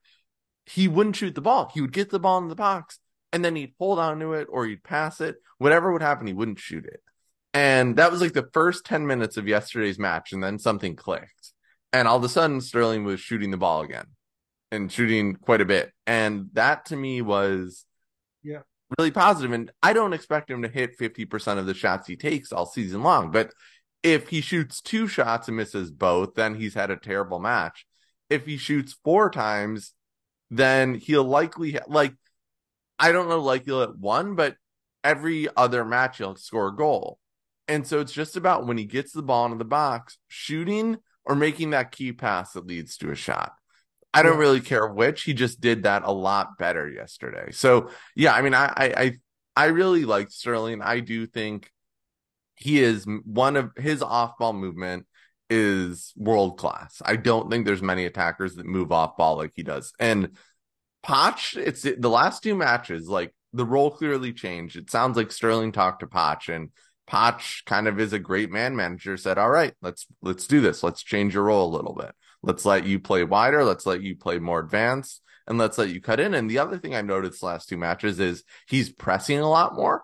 he 0.65 0.88
wouldn't 0.88 1.15
shoot 1.15 1.33
the 1.33 1.41
ball. 1.41 1.71
He 1.74 1.81
would 1.81 1.93
get 1.93 2.12
the 2.12 2.19
ball 2.19 2.38
in 2.39 2.50
the 2.50 2.55
box 2.55 3.00
and 3.33 3.43
then 3.43 3.55
he'd 3.55 3.74
hold 3.79 3.98
on 3.98 4.19
to 4.19 4.33
it 4.33 4.48
or 4.51 4.65
he'd 4.65 4.83
pass 4.83 5.21
it. 5.21 5.38
Whatever 5.57 5.91
would 5.91 6.03
happen, 6.03 6.27
he 6.27 6.33
wouldn't 6.33 6.59
shoot 6.59 6.86
it. 6.86 7.01
And 7.53 7.95
that 7.95 8.12
was 8.12 8.21
like 8.21 8.33
the 8.33 8.50
first 8.53 8.86
10 8.86 9.07
minutes 9.07 9.38
of 9.38 9.48
yesterday's 9.48 9.98
match. 9.98 10.31
And 10.33 10.43
then 10.43 10.59
something 10.59 10.95
clicked. 10.95 11.53
And 11.91 12.07
all 12.07 12.17
of 12.17 12.24
a 12.24 12.29
sudden, 12.29 12.62
Sterling 12.62 13.03
was 13.03 13.19
shooting 13.19 13.50
the 13.50 13.57
ball 13.57 13.81
again 13.81 14.05
and 14.71 14.91
shooting 14.91 15.35
quite 15.35 15.61
a 15.61 15.65
bit. 15.65 15.91
And 16.05 16.49
that 16.53 16.85
to 16.88 16.95
me 16.95 17.21
was 17.21 17.85
yeah 18.43 18.61
really 18.97 19.11
positive. 19.11 19.51
And 19.51 19.71
I 19.83 19.93
don't 19.93 20.13
expect 20.13 20.49
him 20.49 20.63
to 20.63 20.67
hit 20.67 20.97
50% 20.97 21.57
of 21.57 21.65
the 21.65 21.73
shots 21.73 22.07
he 22.07 22.15
takes 22.15 22.51
all 22.51 22.65
season 22.65 23.03
long. 23.03 23.31
But 23.31 23.53
if 24.01 24.29
he 24.29 24.41
shoots 24.41 24.81
two 24.81 25.07
shots 25.07 25.47
and 25.47 25.57
misses 25.57 25.91
both, 25.91 26.35
then 26.35 26.55
he's 26.55 26.73
had 26.73 26.89
a 26.89 26.97
terrible 26.97 27.39
match. 27.39 27.85
If 28.29 28.45
he 28.45 28.57
shoots 28.57 28.97
four 29.03 29.29
times, 29.29 29.93
then 30.49 30.95
he'll 30.95 31.23
likely 31.25 31.73
ha- 31.73 31.85
like 31.88 32.13
I 32.97 33.11
don't 33.11 33.29
know, 33.29 33.39
like 33.39 33.65
he'll 33.65 33.81
hit 33.81 33.97
one, 33.97 34.35
but 34.35 34.55
every 35.03 35.47
other 35.55 35.85
match 35.85 36.17
he'll 36.17 36.35
score 36.35 36.67
a 36.67 36.75
goal. 36.75 37.19
And 37.67 37.85
so 37.85 37.99
it's 37.99 38.11
just 38.11 38.35
about 38.35 38.65
when 38.65 38.77
he 38.77 38.85
gets 38.85 39.13
the 39.13 39.21
ball 39.21 39.45
into 39.45 39.57
the 39.57 39.65
box, 39.65 40.17
shooting 40.27 40.97
or 41.23 41.35
making 41.35 41.69
that 41.69 41.91
key 41.91 42.11
pass 42.11 42.53
that 42.53 42.65
leads 42.65 42.97
to 42.97 43.11
a 43.11 43.15
shot. 43.15 43.53
I 44.13 44.23
don't 44.23 44.39
really 44.39 44.61
care 44.61 44.87
which. 44.87 45.23
He 45.23 45.33
just 45.33 45.61
did 45.61 45.83
that 45.83 46.03
a 46.03 46.11
lot 46.11 46.57
better 46.57 46.89
yesterday. 46.89 47.51
So 47.51 47.89
yeah, 48.15 48.33
I 48.33 48.41
mean, 48.41 48.53
I 48.53 48.73
I 48.75 49.17
I 49.55 49.65
really 49.65 50.05
like 50.05 50.31
Sterling. 50.31 50.81
I 50.81 50.99
do 50.99 51.25
think 51.25 51.71
he 52.55 52.81
is 52.81 53.05
one 53.23 53.55
of 53.55 53.71
his 53.77 54.01
off 54.01 54.37
ball 54.37 54.53
movement 54.53 55.05
is 55.49 56.13
world 56.15 56.57
class. 56.57 57.01
I 57.03 57.15
don't 57.15 57.49
think 57.49 57.65
there's 57.65 57.81
many 57.81 58.05
attackers 58.05 58.55
that 58.55 58.65
move 58.65 58.91
off 58.91 59.17
ball 59.17 59.37
like 59.37 59.51
he 59.55 59.63
does. 59.63 59.93
And 59.99 60.37
Poch, 61.05 61.55
it's 61.55 61.83
the 61.83 62.09
last 62.09 62.43
two 62.43 62.55
matches, 62.55 63.07
like 63.07 63.33
the 63.53 63.65
role 63.65 63.91
clearly 63.91 64.33
changed. 64.33 64.75
It 64.75 64.91
sounds 64.91 65.17
like 65.17 65.31
Sterling 65.31 65.71
talked 65.71 66.01
to 66.01 66.07
Poch 66.07 66.53
and 66.53 66.69
Poch 67.09 67.65
kind 67.65 67.87
of 67.87 67.99
is 67.99 68.13
a 68.13 68.19
great 68.19 68.51
man 68.51 68.75
manager, 68.75 69.17
said, 69.17 69.37
All 69.37 69.49
right, 69.49 69.73
let's 69.81 70.05
let's 70.21 70.45
do 70.45 70.61
this. 70.61 70.83
Let's 70.83 71.01
change 71.01 71.33
your 71.33 71.43
role 71.43 71.67
a 71.67 71.75
little 71.75 71.95
bit. 71.95 72.11
Let's 72.41 72.65
let 72.65 72.86
you 72.86 73.00
play 73.00 73.24
wider. 73.24 73.63
Let's 73.63 73.86
let 73.86 74.01
you 74.01 74.15
play 74.15 74.39
more 74.39 74.60
advanced 74.60 75.22
and 75.48 75.58
let's 75.58 75.77
let 75.77 75.89
you 75.89 76.00
cut 76.00 76.19
in. 76.19 76.34
And 76.34 76.50
the 76.50 76.60
other 76.60 76.77
thing 76.77 76.96
I 76.96 77.01
noticed 77.01 77.43
last 77.43 77.67
two 77.67 77.77
matches 77.77 78.19
is 78.19 78.43
he's 78.67 78.91
pressing 78.91 79.39
a 79.39 79.50
lot 79.50 79.75
more. 79.75 80.03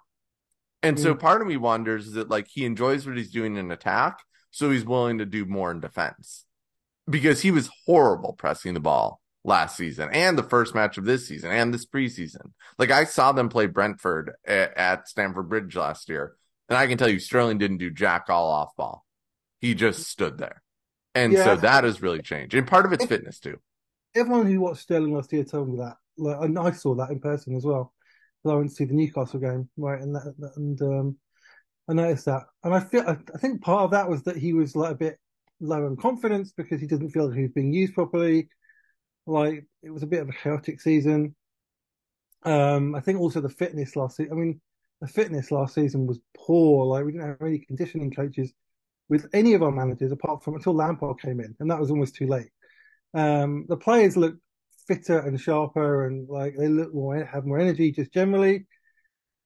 And 0.84 0.98
mm. 0.98 1.01
so 1.01 1.15
part 1.15 1.42
of 1.42 1.48
me 1.48 1.56
wonders 1.56 2.08
is 2.08 2.13
that 2.13 2.30
like 2.30 2.48
he 2.50 2.65
enjoys 2.65 3.08
what 3.08 3.18
he's 3.18 3.32
doing 3.32 3.56
in 3.56 3.72
attack, 3.72 4.20
so 4.51 4.72
he's 4.72 4.86
willing 4.86 5.20
to 5.20 5.25
do 5.25 5.46
more 5.46 5.72
in 5.72 5.80
defense. 5.80 6.46
Because 7.08 7.42
he 7.42 7.51
was 7.51 7.70
horrible 7.86 8.34
pressing 8.34 8.74
the 8.74 8.80
ball 8.80 9.22
last 9.44 9.77
season 9.77 10.10
and 10.12 10.36
the 10.36 10.44
first 10.44 10.74
match 10.74 10.98
of 10.98 11.06
this 11.06 11.27
season 11.27 11.51
and 11.51 11.72
this 11.72 11.86
preseason. 11.86 12.51
Like 12.80 12.89
I 12.89 13.04
saw 13.04 13.32
them 13.32 13.48
play 13.48 13.68
Brentford 13.68 14.34
at, 14.46 14.75
at 14.75 15.08
Stamford 15.08 15.48
Bridge 15.48 15.75
last 15.75 16.10
year, 16.10 16.36
and 16.68 16.77
I 16.77 16.88
can 16.88 16.98
tell 16.98 17.10
you 17.10 17.20
Sterling 17.20 17.60
didn't 17.60 17.77
do 17.77 17.92
jack 17.92 18.25
all 18.30 18.50
off 18.50 18.75
ball. 18.75 19.06
He 19.60 19.75
just 19.75 20.04
stood 20.10 20.39
there. 20.39 20.63
And 21.15 21.34
yeah. 21.34 21.45
so 21.45 21.55
that 21.55 21.86
has 21.86 22.01
really 22.01 22.22
changed. 22.22 22.53
And 22.53 22.67
part 22.67 22.86
of 22.86 22.93
it's 22.93 23.05
fitness 23.05 23.39
too. 23.39 23.57
Everyone 24.13 24.45
who 24.45 24.60
watched 24.60 24.81
Sterling 24.81 25.13
last 25.13 25.31
year 25.34 25.43
told 25.43 25.69
me 25.69 25.77
that. 25.79 25.95
Like 26.17 26.38
and 26.41 26.60
I 26.60 26.72
saw 26.72 26.95
that 26.95 27.10
in 27.10 27.19
person 27.19 27.55
as 27.55 27.65
well. 27.65 27.93
I 28.45 28.53
went 28.53 28.69
to 28.69 28.75
see 28.75 28.86
the 28.86 28.93
Newcastle 28.93 29.39
game, 29.39 29.69
right? 29.77 30.00
And 30.00 30.15
that, 30.15 30.51
and 30.55 30.81
um, 30.81 31.17
I 31.89 31.93
noticed 31.93 32.25
that, 32.25 32.43
and 32.63 32.75
I 32.75 32.79
feel 32.79 33.01
I, 33.01 33.17
I 33.34 33.38
think 33.39 33.62
part 33.62 33.84
of 33.84 33.91
that 33.91 34.10
was 34.10 34.24
that 34.24 34.38
he 34.38 34.53
was 34.53 34.75
like 34.75 34.91
a 34.91 34.95
bit 34.95 35.17
low 35.60 35.88
in 35.88 35.98
confidence 35.98 36.51
because 36.51 36.79
he 36.79 36.88
doesn't 36.88 37.10
feel 37.10 37.27
that 37.27 37.36
he 37.36 37.43
was 37.43 37.51
being 37.51 37.74
used 37.74 37.93
properly. 37.93 38.50
Like 39.25 39.65
it 39.81 39.89
was 39.89 40.03
a 40.03 40.07
bit 40.07 40.22
of 40.22 40.29
a 40.29 40.34
chaotic 40.34 40.79
season. 40.79 41.36
Um, 42.43 42.93
I 42.93 43.00
think 43.00 43.19
also 43.19 43.41
the 43.41 43.50
fitness 43.50 43.95
last 43.95 44.17
season. 44.17 44.34
I 44.34 44.36
mean, 44.36 44.62
the 45.01 45.07
fitness 45.07 45.51
last 45.51 45.74
season 45.74 46.05
was 46.05 46.19
poor. 46.38 46.86
Like 46.86 47.05
we 47.05 47.13
didn't 47.13 47.27
have 47.27 47.41
any 47.41 47.60
conditioning 47.60 48.12
coaches 48.12 48.53
with 49.09 49.27
any 49.33 49.53
of 49.53 49.63
our 49.63 49.71
managers 49.71 50.12
apart 50.12 50.43
from 50.43 50.55
until 50.55 50.74
Lampard 50.74 51.19
came 51.19 51.39
in, 51.39 51.55
and 51.59 51.69
that 51.69 51.79
was 51.79 51.91
almost 51.91 52.15
too 52.15 52.27
late. 52.27 52.50
Um, 53.13 53.65
the 53.69 53.77
players 53.77 54.17
look 54.17 54.35
fitter 54.88 55.19
and 55.19 55.39
sharper, 55.39 56.07
and 56.07 56.27
like 56.29 56.55
they 56.57 56.67
look 56.67 56.93
more 56.93 57.24
have 57.24 57.45
more 57.45 57.59
energy 57.59 57.91
just 57.91 58.13
generally. 58.13 58.65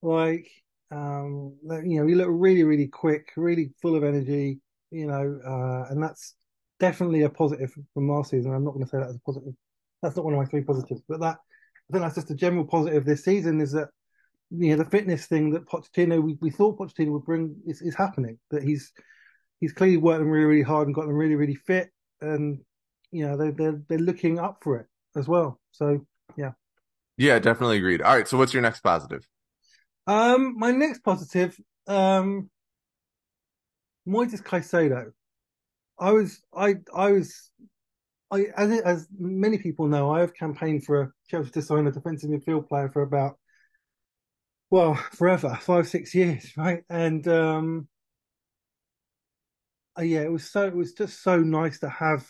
Like 0.02 0.50
um, 0.92 1.56
you 1.64 2.00
know, 2.00 2.08
he 2.08 2.16
look 2.16 2.30
really, 2.30 2.64
really 2.64 2.88
quick, 2.88 3.32
really 3.36 3.72
full 3.82 3.96
of 3.96 4.04
energy. 4.04 4.60
You 4.92 5.06
know, 5.08 5.40
uh, 5.46 5.92
and 5.92 6.02
that's 6.02 6.36
definitely 6.80 7.24
a 7.24 7.30
positive 7.30 7.72
from 7.94 8.10
last 8.10 8.32
season. 8.32 8.54
I'm 8.54 8.64
not 8.64 8.74
going 8.74 8.86
to 8.86 8.90
say 8.90 8.98
that 8.98 9.10
as 9.10 9.16
a 9.16 9.20
positive. 9.20 9.54
That's 10.02 10.16
not 10.16 10.26
one 10.26 10.34
of 10.34 10.40
my 10.40 10.46
three 10.46 10.64
positives, 10.64 11.02
but 11.08 11.20
that 11.20 11.38
I 11.38 11.94
think 11.94 12.04
that's 12.04 12.16
just 12.16 12.32
a 12.32 12.36
general 12.36 12.66
positive 12.66 13.06
this 13.06 13.24
season 13.24 13.62
is 13.62 13.72
that 13.74 13.90
you 14.50 14.72
know 14.72 14.84
the 14.84 14.90
fitness 14.90 15.26
thing 15.26 15.52
that 15.52 15.68
Pochettino 15.68 16.24
we, 16.24 16.38
we 16.42 16.50
thought 16.50 16.80
Pochettino 16.80 17.12
would 17.12 17.26
bring 17.26 17.56
is, 17.68 17.82
is 17.82 17.96
happening. 17.96 18.40
That 18.50 18.64
he's 18.64 18.92
he's 19.60 19.74
clearly 19.74 19.98
worked 19.98 20.20
them 20.20 20.30
really, 20.30 20.46
really 20.46 20.62
hard 20.64 20.88
and 20.88 20.96
got 20.96 21.06
them 21.06 21.16
really, 21.16 21.36
really 21.36 21.56
fit, 21.56 21.92
and 22.22 22.60
you 23.12 23.28
know 23.28 23.38
they're 23.38 23.52
they're 23.52 23.82
they're 23.88 24.00
looking 24.00 24.40
up 24.40 24.60
for 24.62 24.78
it 24.78 24.88
as 25.16 25.28
well. 25.28 25.60
So 25.72 26.06
yeah, 26.36 26.52
yeah, 27.18 27.40
definitely 27.40 27.78
agreed. 27.78 28.02
All 28.02 28.16
right, 28.16 28.28
so 28.28 28.38
what's 28.38 28.54
your 28.54 28.62
next 28.62 28.80
positive? 28.80 29.28
Um, 30.08 30.56
my 30.58 30.72
next 30.72 31.04
positive, 31.04 31.56
um, 31.86 32.50
Moises 34.08 34.42
Caicedo. 34.42 35.12
I 36.00 36.12
was, 36.12 36.42
I, 36.56 36.76
I 36.96 37.12
was, 37.12 37.52
I 38.32 38.48
as, 38.56 38.82
as 38.82 39.08
many 39.20 39.58
people 39.58 39.88
know, 39.88 40.12
I 40.12 40.22
have 40.22 40.34
campaigned 40.34 40.86
for 40.86 41.02
a 41.02 41.12
Chelsea 41.30 41.52
to 41.52 41.62
sign 41.62 41.88
a 41.88 41.92
defensive 41.92 42.30
midfield 42.30 42.70
player 42.70 42.90
for 42.90 43.02
about, 43.02 43.38
well, 44.70 44.96
forever, 45.12 45.60
five, 45.62 45.88
six 45.88 46.16
years, 46.16 46.54
right? 46.58 46.84
And 46.90 47.28
um, 47.28 47.88
Uh, 50.00 50.04
yeah, 50.04 50.22
it 50.22 50.32
was 50.32 50.50
so, 50.50 50.66
it 50.66 50.76
was 50.76 50.94
just 50.94 51.22
so 51.22 51.40
nice 51.40 51.80
to 51.80 51.90
have 51.90 52.26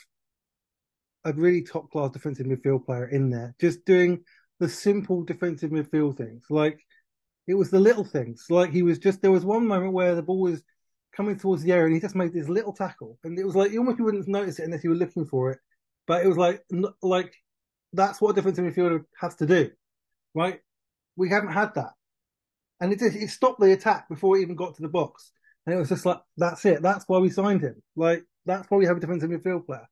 a 1.25 1.33
really 1.33 1.61
top 1.61 1.91
class 1.91 2.11
defensive 2.11 2.47
midfield 2.47 2.85
player 2.85 3.07
in 3.07 3.29
there, 3.29 3.53
just 3.59 3.85
doing 3.85 4.23
the 4.59 4.67
simple 4.67 5.23
defensive 5.23 5.69
midfield 5.69 6.17
things. 6.17 6.45
Like 6.49 6.79
it 7.47 7.53
was 7.53 7.69
the 7.69 7.79
little 7.79 8.03
things. 8.03 8.45
Like 8.49 8.71
he 8.71 8.81
was 8.81 8.97
just 8.97 9.21
there 9.21 9.31
was 9.31 9.45
one 9.45 9.67
moment 9.67 9.93
where 9.93 10.15
the 10.15 10.23
ball 10.23 10.41
was 10.41 10.63
coming 11.15 11.37
towards 11.37 11.61
the 11.61 11.71
area 11.71 11.85
and 11.85 11.93
he 11.93 11.99
just 11.99 12.15
made 12.15 12.33
this 12.33 12.49
little 12.49 12.73
tackle, 12.73 13.19
and 13.23 13.37
it 13.37 13.45
was 13.45 13.55
like 13.55 13.71
you 13.71 13.79
almost 13.79 13.99
wouldn't 13.99 14.27
notice 14.27 14.59
it 14.59 14.63
unless 14.65 14.83
you 14.83 14.89
were 14.89 14.95
looking 14.95 15.25
for 15.25 15.51
it. 15.51 15.59
But 16.07 16.23
it 16.23 16.27
was 16.27 16.37
like 16.37 16.63
like 17.03 17.35
that's 17.93 18.19
what 18.19 18.31
a 18.31 18.33
defensive 18.33 18.65
midfielder 18.65 19.03
has 19.19 19.35
to 19.35 19.45
do, 19.45 19.69
right? 20.33 20.59
We 21.17 21.29
haven't 21.29 21.51
had 21.51 21.75
that, 21.75 21.91
and 22.79 22.93
it 22.93 22.99
just, 22.99 23.15
it 23.15 23.29
stopped 23.29 23.59
the 23.59 23.73
attack 23.73 24.09
before 24.09 24.37
it 24.37 24.41
even 24.41 24.55
got 24.55 24.75
to 24.75 24.81
the 24.81 24.87
box. 24.87 25.31
And 25.69 25.75
it 25.75 25.79
was 25.79 25.89
just 25.89 26.05
like 26.07 26.19
that's 26.35 26.65
it. 26.65 26.81
That's 26.81 27.05
why 27.07 27.19
we 27.19 27.29
signed 27.29 27.61
him. 27.61 27.79
Like 27.95 28.25
that's 28.43 28.67
why 28.71 28.77
we 28.77 28.87
have 28.87 28.97
a 28.97 28.99
defensive 28.99 29.29
midfield 29.29 29.67
player. 29.67 29.87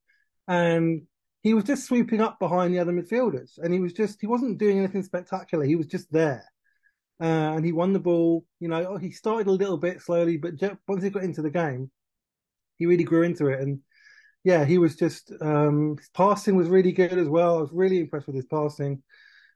And 0.48 1.04
he 1.44 1.54
was 1.54 1.66
just 1.66 1.86
sweeping 1.86 2.20
up 2.20 2.40
behind 2.40 2.74
the 2.74 2.80
other 2.80 2.92
midfielders, 2.92 3.60
and 3.60 3.72
he 3.72 3.80
was 3.80 3.94
just 3.94 4.20
he 4.20 4.26
wasn't 4.26 4.58
doing 4.58 4.80
anything 4.80 5.04
spectacular. 5.04 5.66
He 5.66 5.76
was 5.76 5.86
just 5.86 6.12
there, 6.12 6.44
uh, 7.22 7.54
and 7.54 7.64
he 7.64 7.74
won 7.74 7.94
the 7.94 8.00
ball. 8.00 8.44
You 8.60 8.70
know, 8.70 8.98
he 8.98 9.12
started 9.12 9.46
a 9.46 9.52
little 9.52 9.78
bit 9.78 10.02
slowly, 10.02 10.38
but 10.38 10.54
once 10.88 11.04
he 11.04 11.12
got 11.12 11.24
into 11.24 11.44
the 11.44 11.52
game, 11.52 11.92
he 12.78 12.88
really 12.88 13.04
grew 13.04 13.22
into 13.22 13.46
it. 13.46 13.60
And 13.60 13.82
yeah, 14.44 14.66
he 14.66 14.80
was 14.80 14.96
just 14.96 15.32
um, 15.42 15.98
his 16.00 16.10
passing 16.10 16.56
was 16.56 16.70
really 16.70 16.92
good 16.92 17.20
as 17.20 17.30
well. 17.30 17.60
I 17.60 17.62
was 17.62 17.72
really 17.72 18.00
impressed 18.00 18.26
with 18.26 18.36
his 18.36 18.48
passing, 18.48 19.04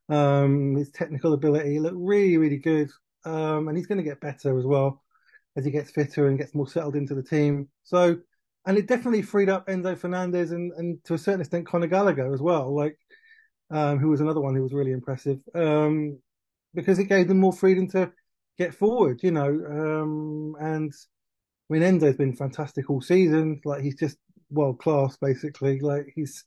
um, 0.07 0.75
his 0.75 0.91
technical 0.91 1.33
ability. 1.33 1.71
He 1.71 1.79
looked 1.79 1.97
really, 1.97 2.37
really 2.37 2.57
good, 2.57 2.91
um, 3.25 3.69
and 3.69 3.75
he's 3.75 3.87
going 3.87 3.97
to 3.97 4.03
get 4.03 4.21
better 4.21 4.59
as 4.59 4.67
well 4.67 5.01
as 5.55 5.65
he 5.65 5.71
gets 5.71 5.91
fitter 5.91 6.27
and 6.27 6.37
gets 6.37 6.55
more 6.55 6.67
settled 6.67 6.95
into 6.95 7.15
the 7.15 7.23
team. 7.23 7.67
So 7.83 8.17
and 8.65 8.77
it 8.77 8.87
definitely 8.87 9.23
freed 9.23 9.49
up 9.49 9.67
Enzo 9.67 9.97
Fernandez 9.97 10.51
and, 10.51 10.71
and 10.77 11.03
to 11.05 11.15
a 11.15 11.17
certain 11.17 11.41
extent 11.41 11.65
Conor 11.65 11.87
Gallagher 11.87 12.33
as 12.33 12.41
well, 12.41 12.75
like 12.75 12.97
um, 13.71 13.99
who 13.99 14.09
was 14.09 14.21
another 14.21 14.41
one 14.41 14.55
who 14.55 14.63
was 14.63 14.73
really 14.73 14.91
impressive 14.91 15.39
um, 15.55 16.19
because 16.73 16.99
it 16.99 17.05
gave 17.05 17.27
them 17.27 17.39
more 17.39 17.53
freedom 17.53 17.87
to 17.89 18.11
get 18.57 18.75
forward, 18.75 19.21
you 19.23 19.31
know. 19.31 19.47
Um, 19.47 20.55
and 20.59 20.93
I 21.69 21.73
mean, 21.73 21.81
Enzo's 21.81 22.17
been 22.17 22.35
fantastic 22.35 22.89
all 22.89 23.01
season. 23.01 23.61
Like 23.65 23.81
he's 23.81 23.95
just 23.95 24.17
world 24.49 24.79
class, 24.79 25.17
basically. 25.17 25.79
Like 25.79 26.11
he's, 26.13 26.43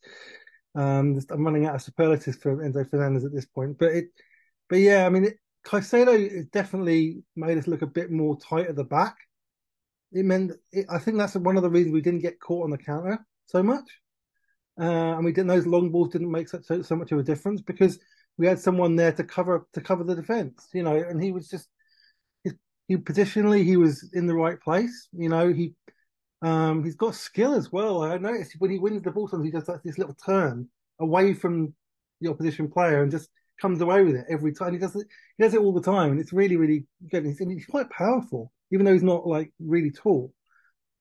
um, 0.77 1.19
I'm 1.31 1.45
running 1.45 1.67
out 1.67 1.75
of 1.75 1.83
superlatives 1.83 2.37
for 2.37 2.57
Enzo 2.57 2.89
Fernandez 2.89 3.25
at 3.25 3.33
this 3.33 3.47
point, 3.47 3.79
but 3.79 3.93
it, 3.93 4.07
but 4.69 4.77
yeah, 4.77 5.07
I 5.07 5.09
mean, 5.09 5.25
it, 5.25 5.39
Caicedo 5.65 6.51
definitely 6.51 7.23
made 7.37 7.59
us 7.59 7.67
look 7.67 7.83
a 7.83 7.87
bit 7.87 8.11
more 8.11 8.39
tight 8.39 8.67
at 8.67 8.77
the 8.77 8.85
back 8.85 9.17
it 10.15 10.25
meant 10.25 10.53
it, 10.73 10.87
I 10.89 10.99
think 10.99 11.19
that's 11.19 11.35
one 11.35 11.57
of 11.57 11.63
the 11.63 11.71
reasons 11.71 11.93
we 11.93 12.01
didn't 12.01 12.21
get 12.21 12.41
caught 12.41 12.65
on 12.65 12.71
the 12.71 12.79
counter 12.79 13.19
so 13.47 13.63
much, 13.63 13.85
uh, 14.81 15.17
and 15.17 15.25
we 15.25 15.33
didn't 15.33 15.49
those 15.49 15.67
long 15.67 15.91
balls 15.91 16.11
didn't 16.11 16.31
make 16.31 16.49
such 16.49 16.65
so, 16.65 16.81
so 16.83 16.97
much 16.97 17.13
of 17.13 17.19
a 17.19 17.23
difference 17.23 17.61
because 17.61 17.99
we 18.39 18.47
had 18.47 18.59
someone 18.59 18.97
there 18.97 19.13
to 19.13 19.25
cover 19.25 19.67
to 19.73 19.81
cover 19.81 20.05
the 20.05 20.15
defense, 20.15 20.69
you 20.73 20.83
know, 20.83 20.97
and 20.97 21.23
he 21.23 21.33
was 21.33 21.49
just 21.49 21.69
he, 22.45 22.53
he 22.87 22.97
positionally 22.97 23.65
he 23.65 23.77
was 23.77 24.09
in 24.15 24.27
the 24.27 24.35
right 24.35 24.61
place, 24.61 25.09
you 25.13 25.29
know, 25.29 25.53
he 25.53 25.75
um, 26.43 26.85
he's 26.85 26.97
got 26.97 27.15
skill 27.15 27.55
as 27.55 27.73
well. 27.73 28.03
I 28.03 28.17
noticed 28.19 28.55
when 28.59 28.71
he 28.71 28.79
wins 28.79 29.03
the 29.03 29.11
ball, 29.11 29.29
sometimes 29.29 29.47
he 29.47 29.51
does 29.51 29.69
like 29.69 29.83
this 29.83 29.99
little 29.99 30.15
turn 30.15 30.69
away 31.01 31.35
from 31.35 31.75
the 32.21 32.31
opposition 32.31 32.71
player 32.71 33.03
and 33.03 33.11
just 33.11 33.31
comes 33.61 33.81
away 33.81 34.03
with 34.03 34.17
it 34.17 34.27
every 34.29 34.53
time. 34.53 34.73
He 34.73 34.79
does 34.79 34.97
it. 34.97 35.07
He 35.37 35.45
does 35.45 35.55
it 35.55 35.61
all 35.61 35.73
the 35.73 35.83
time, 35.83 36.11
and 36.13 36.21
it's 36.21 36.33
really, 36.33 36.57
really 36.57 36.87
good. 37.11 37.25
He's, 37.25 37.39
he's 37.39 37.67
quite 37.67 37.91
powerful 37.91 38.53
even 38.75 38.85
though 38.85 38.93
he's 38.93 39.03
not 39.03 39.27
like 39.27 39.53
really 39.61 39.91
tall. 39.91 40.33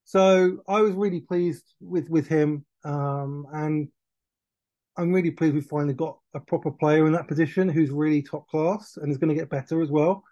So 0.05 0.59
I 0.67 0.81
was 0.81 0.93
really 0.93 1.21
pleased 1.21 1.73
with 1.81 2.09
with 2.09 2.27
him, 2.27 2.65
um, 2.83 3.47
and 3.51 3.87
I'm 4.97 5.11
really 5.11 5.31
pleased 5.31 5.55
we 5.55 5.61
finally 5.61 5.93
got 5.93 6.19
a 6.35 6.39
proper 6.39 6.71
player 6.71 7.07
in 7.07 7.13
that 7.13 7.27
position 7.27 7.69
who's 7.69 7.89
really 7.89 8.21
top 8.21 8.47
class 8.47 8.97
and 8.97 9.11
is 9.11 9.17
going 9.17 9.29
to 9.29 9.39
get 9.39 9.49
better 9.49 9.81
as 9.81 9.89
well. 9.89 10.23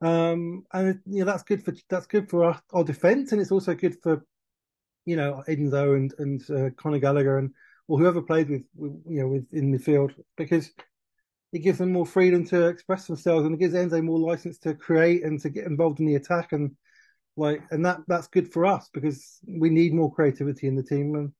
Um, 0.00 0.64
and 0.72 1.00
you 1.06 1.24
know 1.24 1.24
that's 1.24 1.42
good 1.42 1.64
for 1.64 1.74
that's 1.88 2.06
good 2.06 2.30
for 2.30 2.44
our, 2.44 2.62
our 2.72 2.84
defense, 2.84 3.32
and 3.32 3.40
it's 3.40 3.52
also 3.52 3.74
good 3.74 3.96
for 4.02 4.24
you 5.04 5.16
know 5.16 5.42
Enzo 5.48 5.96
and 5.96 6.14
and 6.18 6.50
uh, 6.50 6.70
Conor 6.76 6.98
Gallagher 6.98 7.38
and 7.38 7.50
or 7.88 7.98
whoever 7.98 8.22
plays 8.22 8.48
with, 8.48 8.62
with 8.76 9.02
you 9.08 9.20
know 9.20 9.28
with 9.28 9.46
in 9.52 9.72
the 9.72 9.78
field 9.78 10.12
because 10.36 10.70
it 11.52 11.60
gives 11.60 11.78
them 11.78 11.92
more 11.92 12.06
freedom 12.06 12.44
to 12.46 12.66
express 12.66 13.06
themselves 13.06 13.46
and 13.46 13.54
it 13.54 13.58
gives 13.58 13.74
Enzo 13.74 14.02
more 14.02 14.18
license 14.18 14.58
to 14.58 14.74
create 14.74 15.24
and 15.24 15.40
to 15.40 15.48
get 15.48 15.66
involved 15.66 16.00
in 16.00 16.06
the 16.06 16.16
attack 16.16 16.52
and 16.52 16.72
like 17.36 17.62
and 17.70 17.86
that 17.86 18.00
that's 18.08 18.26
good 18.28 18.52
for 18.52 18.66
us 18.66 18.90
because 18.92 19.38
we 19.46 19.70
need 19.70 19.94
more 19.94 20.12
creativity 20.12 20.66
in 20.66 20.76
the 20.76 20.82
team 20.82 21.14
and 21.14 21.32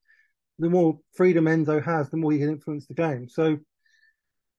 the 0.59 0.71
more 0.71 0.99
freedom 1.15 1.45
Enzo 1.45 1.83
has, 1.85 2.11
the 2.11 2.17
more 2.17 2.33
he 2.33 2.39
can 2.39 2.49
influence 2.49 2.87
the 2.87 2.95
game. 2.95 3.29
So 3.29 3.59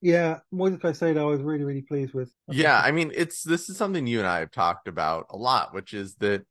yeah, 0.02 0.40
Moises 0.54 0.80
Caicedo 0.80 1.20
I 1.20 1.26
was 1.26 1.42
really, 1.42 1.66
really 1.66 1.82
pleased 1.82 2.14
with. 2.14 2.32
Yeah, 2.50 2.80
I 2.80 2.92
mean 2.92 3.12
it's 3.16 3.44
this 3.44 3.70
is 3.70 3.78
something 3.78 4.08
you 4.08 4.20
and 4.20 4.28
I 4.28 4.40
have 4.40 4.52
talked 4.52 4.88
about 4.88 5.28
a 5.30 5.38
lot, 5.38 5.74
which 5.74 5.94
is 5.94 6.16
that 6.16 6.46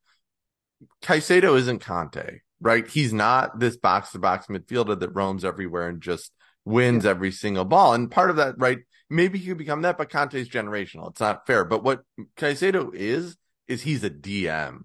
Caicedo 1.03 1.57
isn't 1.57 1.83
Kanté, 1.83 2.41
right? 2.61 2.87
He's 2.87 3.13
not 3.13 3.59
this 3.59 3.77
box 3.77 4.13
to 4.13 4.19
box 4.19 4.47
midfielder 4.49 4.99
that 5.01 5.11
roams 5.11 5.45
everywhere 5.45 5.89
and 5.89 6.01
just 6.01 6.33
wins 6.69 7.05
yeah. 7.05 7.11
every 7.11 7.33
single 7.33 7.65
ball. 7.65 7.95
And 7.95 8.11
part 8.11 8.31
of 8.31 8.37
that, 8.37 8.55
right? 8.59 8.79
Maybe 9.11 9.39
he 9.39 9.49
could 9.49 9.59
become 9.59 9.83
that, 9.83 9.99
but 9.99 10.11
Kanté's 10.11 10.49
generational. 10.49 11.11
It's 11.11 11.21
not 11.21 11.47
fair. 11.47 11.65
But 11.65 11.83
what 11.83 12.03
Caicedo 12.37 12.95
is, 12.95 13.37
is 13.67 13.83
he's 13.83 14.05
a 14.05 14.11
DM. 14.11 14.81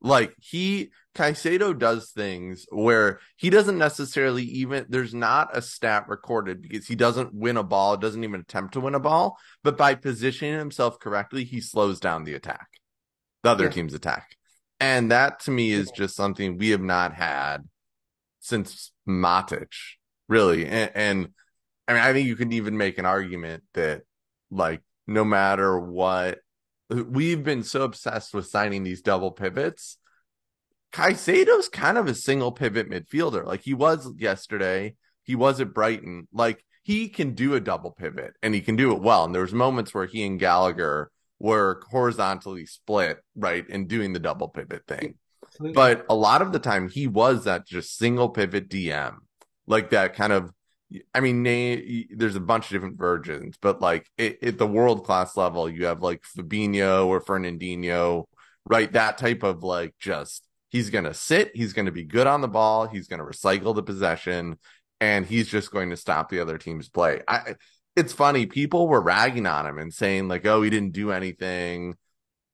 Like 0.00 0.34
he, 0.38 0.90
Caicedo 1.16 1.76
does 1.76 2.10
things 2.10 2.66
where 2.70 3.20
he 3.36 3.50
doesn't 3.50 3.78
necessarily 3.78 4.44
even, 4.44 4.86
there's 4.88 5.14
not 5.14 5.56
a 5.56 5.62
stat 5.62 6.08
recorded 6.08 6.62
because 6.62 6.86
he 6.86 6.94
doesn't 6.94 7.34
win 7.34 7.56
a 7.56 7.62
ball, 7.62 7.96
doesn't 7.96 8.22
even 8.22 8.40
attempt 8.40 8.74
to 8.74 8.80
win 8.80 8.94
a 8.94 9.00
ball. 9.00 9.38
But 9.62 9.76
by 9.76 9.94
positioning 9.94 10.58
himself 10.58 11.00
correctly, 11.00 11.44
he 11.44 11.60
slows 11.60 12.00
down 12.00 12.24
the 12.24 12.34
attack, 12.34 12.68
the 13.42 13.50
other 13.50 13.64
yeah. 13.64 13.70
team's 13.70 13.94
attack. 13.94 14.36
And 14.78 15.10
that 15.10 15.40
to 15.40 15.50
me 15.50 15.72
is 15.72 15.90
just 15.90 16.14
something 16.14 16.58
we 16.58 16.70
have 16.70 16.82
not 16.82 17.14
had 17.14 17.58
since 18.40 18.92
Matic 19.08 19.72
really. 20.28 20.66
And, 20.66 20.90
and 20.94 21.28
I 21.88 21.92
mean, 21.94 22.02
I 22.02 22.12
think 22.12 22.26
you 22.26 22.36
can 22.36 22.52
even 22.52 22.76
make 22.76 22.98
an 22.98 23.06
argument 23.06 23.62
that 23.74 24.02
like 24.50 24.82
no 25.06 25.24
matter 25.24 25.78
what 25.78 26.38
we've 26.90 27.42
been 27.42 27.62
so 27.62 27.82
obsessed 27.82 28.34
with 28.34 28.46
signing 28.46 28.82
these 28.82 29.02
double 29.02 29.30
pivots. 29.30 29.98
Caicedo's 30.92 31.68
kind 31.68 31.98
of 31.98 32.06
a 32.06 32.14
single 32.14 32.52
pivot 32.52 32.88
midfielder. 32.88 33.44
Like 33.44 33.62
he 33.62 33.74
was 33.74 34.08
yesterday. 34.16 34.94
He 35.24 35.34
was 35.34 35.60
at 35.60 35.74
Brighton. 35.74 36.28
Like 36.32 36.64
he 36.82 37.08
can 37.08 37.34
do 37.34 37.54
a 37.54 37.60
double 37.60 37.90
pivot 37.90 38.34
and 38.42 38.54
he 38.54 38.60
can 38.60 38.76
do 38.76 38.92
it 38.92 39.02
well. 39.02 39.24
And 39.24 39.34
there 39.34 39.42
was 39.42 39.52
moments 39.52 39.92
where 39.92 40.06
he 40.06 40.24
and 40.24 40.38
Gallagher 40.38 41.10
were 41.38 41.82
horizontally 41.90 42.66
split, 42.66 43.18
right, 43.34 43.64
and 43.68 43.88
doing 43.88 44.12
the 44.12 44.20
double 44.20 44.48
pivot 44.48 44.86
thing. 44.86 45.16
But 45.74 46.06
a 46.08 46.14
lot 46.14 46.42
of 46.42 46.52
the 46.52 46.58
time 46.58 46.88
he 46.88 47.06
was 47.06 47.44
that 47.44 47.66
just 47.66 47.96
single 47.96 48.28
pivot 48.28 48.68
DM, 48.68 49.16
like 49.66 49.90
that 49.90 50.14
kind 50.14 50.32
of. 50.32 50.50
I 51.14 51.20
mean, 51.20 51.42
there's 52.14 52.36
a 52.36 52.40
bunch 52.40 52.66
of 52.66 52.70
different 52.70 52.98
versions, 52.98 53.56
but 53.60 53.80
like 53.80 54.08
at 54.18 54.58
the 54.58 54.66
world 54.66 55.04
class 55.04 55.36
level, 55.36 55.68
you 55.68 55.86
have 55.86 56.02
like 56.02 56.22
Fabinho 56.22 57.06
or 57.06 57.20
Fernandinho, 57.20 58.24
right? 58.66 58.92
That 58.92 59.18
type 59.18 59.42
of 59.42 59.64
like 59.64 59.94
just 59.98 60.46
he's 60.70 60.90
going 60.90 61.04
to 61.04 61.14
sit, 61.14 61.52
he's 61.54 61.72
going 61.72 61.86
to 61.86 61.92
be 61.92 62.04
good 62.04 62.26
on 62.26 62.40
the 62.40 62.48
ball, 62.48 62.86
he's 62.86 63.08
going 63.08 63.18
to 63.18 63.24
recycle 63.24 63.74
the 63.74 63.82
possession, 63.82 64.58
and 65.00 65.24
he's 65.24 65.48
just 65.48 65.70
going 65.70 65.90
to 65.90 65.96
stop 65.96 66.28
the 66.28 66.40
other 66.40 66.58
team's 66.58 66.88
play. 66.88 67.22
I, 67.26 67.54
it's 67.96 68.12
funny, 68.12 68.46
people 68.46 68.88
were 68.88 69.00
ragging 69.00 69.46
on 69.46 69.66
him 69.66 69.78
and 69.78 69.92
saying 69.92 70.28
like, 70.28 70.44
"Oh, 70.46 70.62
he 70.62 70.70
didn't 70.70 70.92
do 70.92 71.12
anything." 71.12 71.96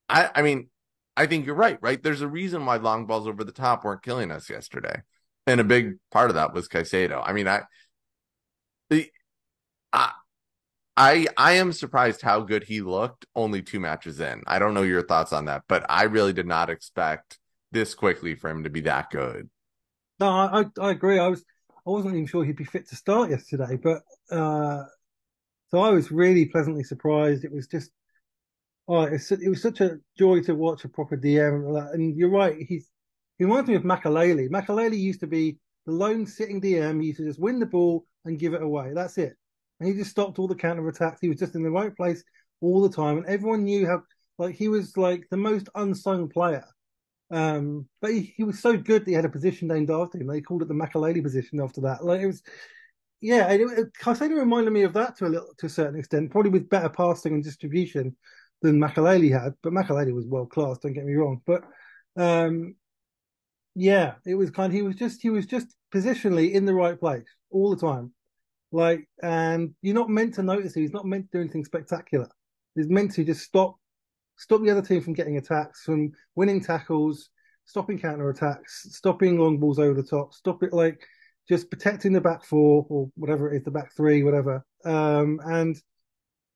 I, 0.09 0.31
I 0.35 0.43
mean, 0.43 0.69
I 1.17 1.27
think 1.27 1.47
you're 1.47 1.55
right. 1.55 1.79
Right? 1.81 2.03
There's 2.03 2.21
a 2.21 2.29
reason 2.29 2.67
why 2.67 2.77
long 2.77 3.07
balls 3.07 3.27
over 3.27 3.45
the 3.45 3.53
top 3.53 3.85
weren't 3.85 4.03
killing 4.03 4.31
us 4.31 4.51
yesterday, 4.51 5.03
and 5.51 5.61
a 5.61 5.65
big 5.65 5.95
part 6.11 6.31
of 6.31 6.37
that 6.37 6.55
was 6.55 6.69
Caicedo. 6.69 7.23
I 7.25 7.33
mean, 7.33 7.49
I, 7.49 7.63
the, 8.89 9.11
I, 9.93 10.13
I, 10.97 11.27
I 11.37 11.53
am 11.53 11.73
surprised 11.73 12.23
how 12.23 12.41
good 12.41 12.65
he 12.65 12.81
looked 12.81 13.27
only 13.35 13.63
two 13.63 13.81
matches 13.81 14.21
in. 14.21 14.43
I 14.47 14.59
don't 14.59 14.75
know 14.75 14.83
your 14.83 15.03
thoughts 15.03 15.33
on 15.33 15.47
that, 15.47 15.63
but 15.69 15.85
I 15.89 16.05
really 16.05 16.33
did 16.33 16.47
not 16.47 16.71
expect 16.71 17.39
this 17.73 17.95
quickly 17.95 18.35
for 18.35 18.51
him 18.51 18.65
to 18.65 18.71
be 18.71 18.83
that 18.83 19.11
good. 19.11 19.49
No, 20.19 20.29
I, 20.29 20.65
I 20.81 20.91
agree. 20.91 21.19
I 21.19 21.29
was 21.29 21.45
I 21.87 21.91
wasn't 21.91 22.15
even 22.15 22.27
sure 22.27 22.45
he'd 22.45 22.57
be 22.57 22.65
fit 22.65 22.89
to 22.89 22.97
start 22.97 23.31
yesterday, 23.31 23.79
but 23.83 24.03
uh, 24.31 24.85
so 25.71 25.81
I 25.81 25.91
was 25.91 26.11
really 26.11 26.45
pleasantly 26.45 26.85
surprised. 26.85 27.45
It 27.45 27.53
was 27.53 27.67
just, 27.67 27.91
oh, 28.87 29.05
it 29.05 29.49
was 29.49 29.63
such 29.63 29.81
a 29.81 29.99
joy 30.19 30.43
to 30.43 30.55
watch 30.55 30.85
a 30.85 30.89
proper 30.89 31.17
DM. 31.17 31.95
And 31.95 32.17
you're 32.17 32.29
right, 32.29 32.57
he's 32.59 32.90
he 33.41 33.45
reminds 33.45 33.69
me 33.69 33.75
of 33.75 33.83
Makelele. 33.83 34.49
Makelele 34.49 34.97
used 34.97 35.21
to 35.21 35.27
be 35.27 35.59
the 35.87 35.93
lone 35.93 36.27
sitting 36.27 36.61
DM. 36.61 37.01
He 37.01 37.09
used 37.09 37.19
to 37.19 37.27
just 37.27 37.41
win 37.41 37.59
the 37.59 37.67
ball 37.67 38.07
and 38.25 38.39
give 38.39 38.55
it 38.55 38.63
away. 38.63 38.93
That's 38.95 39.19
it. 39.19 39.35
And 39.81 39.89
he 39.89 39.97
just 39.97 40.13
stopped 40.13 40.39
all 40.39 40.47
the 40.47 40.55
counter 40.55 40.87
attacks. 40.89 41.21
He 41.21 41.29
was 41.29 41.39
just 41.39 41.57
in 41.57 41.65
the 41.65 41.71
right 41.71 41.97
place 41.97 42.23
all 42.61 42.83
the 42.83 42.95
time, 42.95 43.19
and 43.19 43.27
everyone 43.27 43.65
knew 43.65 43.87
how. 43.87 44.03
Like 44.39 44.55
he 44.55 44.69
was 44.69 44.97
like 44.97 45.25
the 45.31 45.37
most 45.37 45.69
unsung 45.75 46.31
player 46.31 46.65
um, 47.31 47.89
but 48.01 48.13
he, 48.13 48.35
he, 48.37 48.45
was 48.45 48.59
so 48.59 48.77
good 48.77 49.05
that 49.05 49.09
he 49.11 49.15
had 49.15 49.25
a 49.25 49.31
position 49.31 49.69
named 49.69 49.91
after 49.91 50.19
him. 50.19 50.27
They 50.27 50.41
called 50.41 50.63
it 50.63 50.69
the 50.69 50.75
Makelele 50.75 51.23
position 51.23 51.61
after 51.61 51.81
that. 51.83 52.05
Like 52.05 52.21
it 52.21 52.27
was, 52.27 52.43
yeah, 53.21 53.49
it, 53.53 53.61
it, 53.61 54.21
reminded 54.21 54.73
me 54.73 54.83
of 54.83 54.95
that 54.95 55.17
to 55.19 55.27
a 55.27 55.29
little, 55.29 55.55
to 55.59 55.67
a 55.67 55.71
certain 55.71 55.99
extent, 55.99 56.33
probably 56.33 56.51
with 56.51 56.69
better 56.69 56.89
passing 56.89 57.35
and 57.35 57.45
distribution 57.45 58.17
than 58.63 58.81
Makelele 58.81 59.31
had. 59.31 59.55
But 59.63 59.73
Makelele 59.73 60.13
was 60.13 60.27
world 60.27 60.51
class. 60.51 60.79
Don't 60.79 60.93
get 60.93 61.05
me 61.05 61.15
wrong. 61.15 61.41
But 61.47 61.63
um, 62.17 62.75
yeah, 63.75 64.15
it 64.27 64.35
was 64.35 64.51
kind. 64.51 64.73
Of, 64.73 64.75
he 64.75 64.83
was 64.83 64.97
just 64.97 65.23
he 65.23 65.31
was 65.31 65.47
just 65.47 65.75
positionally 65.95 66.53
in 66.53 66.65
the 66.65 66.75
right 66.75 66.99
place 66.99 67.27
all 67.51 67.75
the 67.75 67.81
time. 67.81 68.13
Like, 68.73 69.09
and 69.23 69.75
you're 69.83 69.95
not 69.95 70.09
meant 70.09 70.35
to 70.35 70.43
notice. 70.43 70.75
He's 70.75 70.93
not 70.93 71.07
meant 71.07 71.31
to 71.31 71.39
do 71.39 71.41
anything 71.41 71.65
spectacular. 71.65 72.29
He's 72.75 72.89
meant 72.89 73.13
to 73.15 73.25
just 73.25 73.43
stop 73.43 73.77
stop 74.37 74.63
the 74.63 74.71
other 74.71 74.83
team 74.83 75.03
from 75.03 75.13
getting 75.13 75.37
attacks, 75.37 75.83
from 75.83 76.13
winning 76.35 76.63
tackles, 76.63 77.29
stopping 77.67 77.99
counter 77.99 78.31
attacks, 78.31 78.87
stopping 78.91 79.39
long 79.39 79.59
balls 79.59 79.79
over 79.79 80.01
the 80.01 80.09
top, 80.09 80.33
stop 80.33 80.63
it 80.63 80.73
like 80.73 81.01
just 81.49 81.71
protecting 81.71 82.13
the 82.13 82.21
back 82.21 82.45
four 82.45 82.87
or 82.89 83.11
whatever 83.17 83.53
it 83.53 83.59
is, 83.59 83.65
the 83.65 83.71
back 83.71 83.95
three, 83.97 84.23
whatever, 84.23 84.65
um, 84.85 85.41
and 85.45 85.77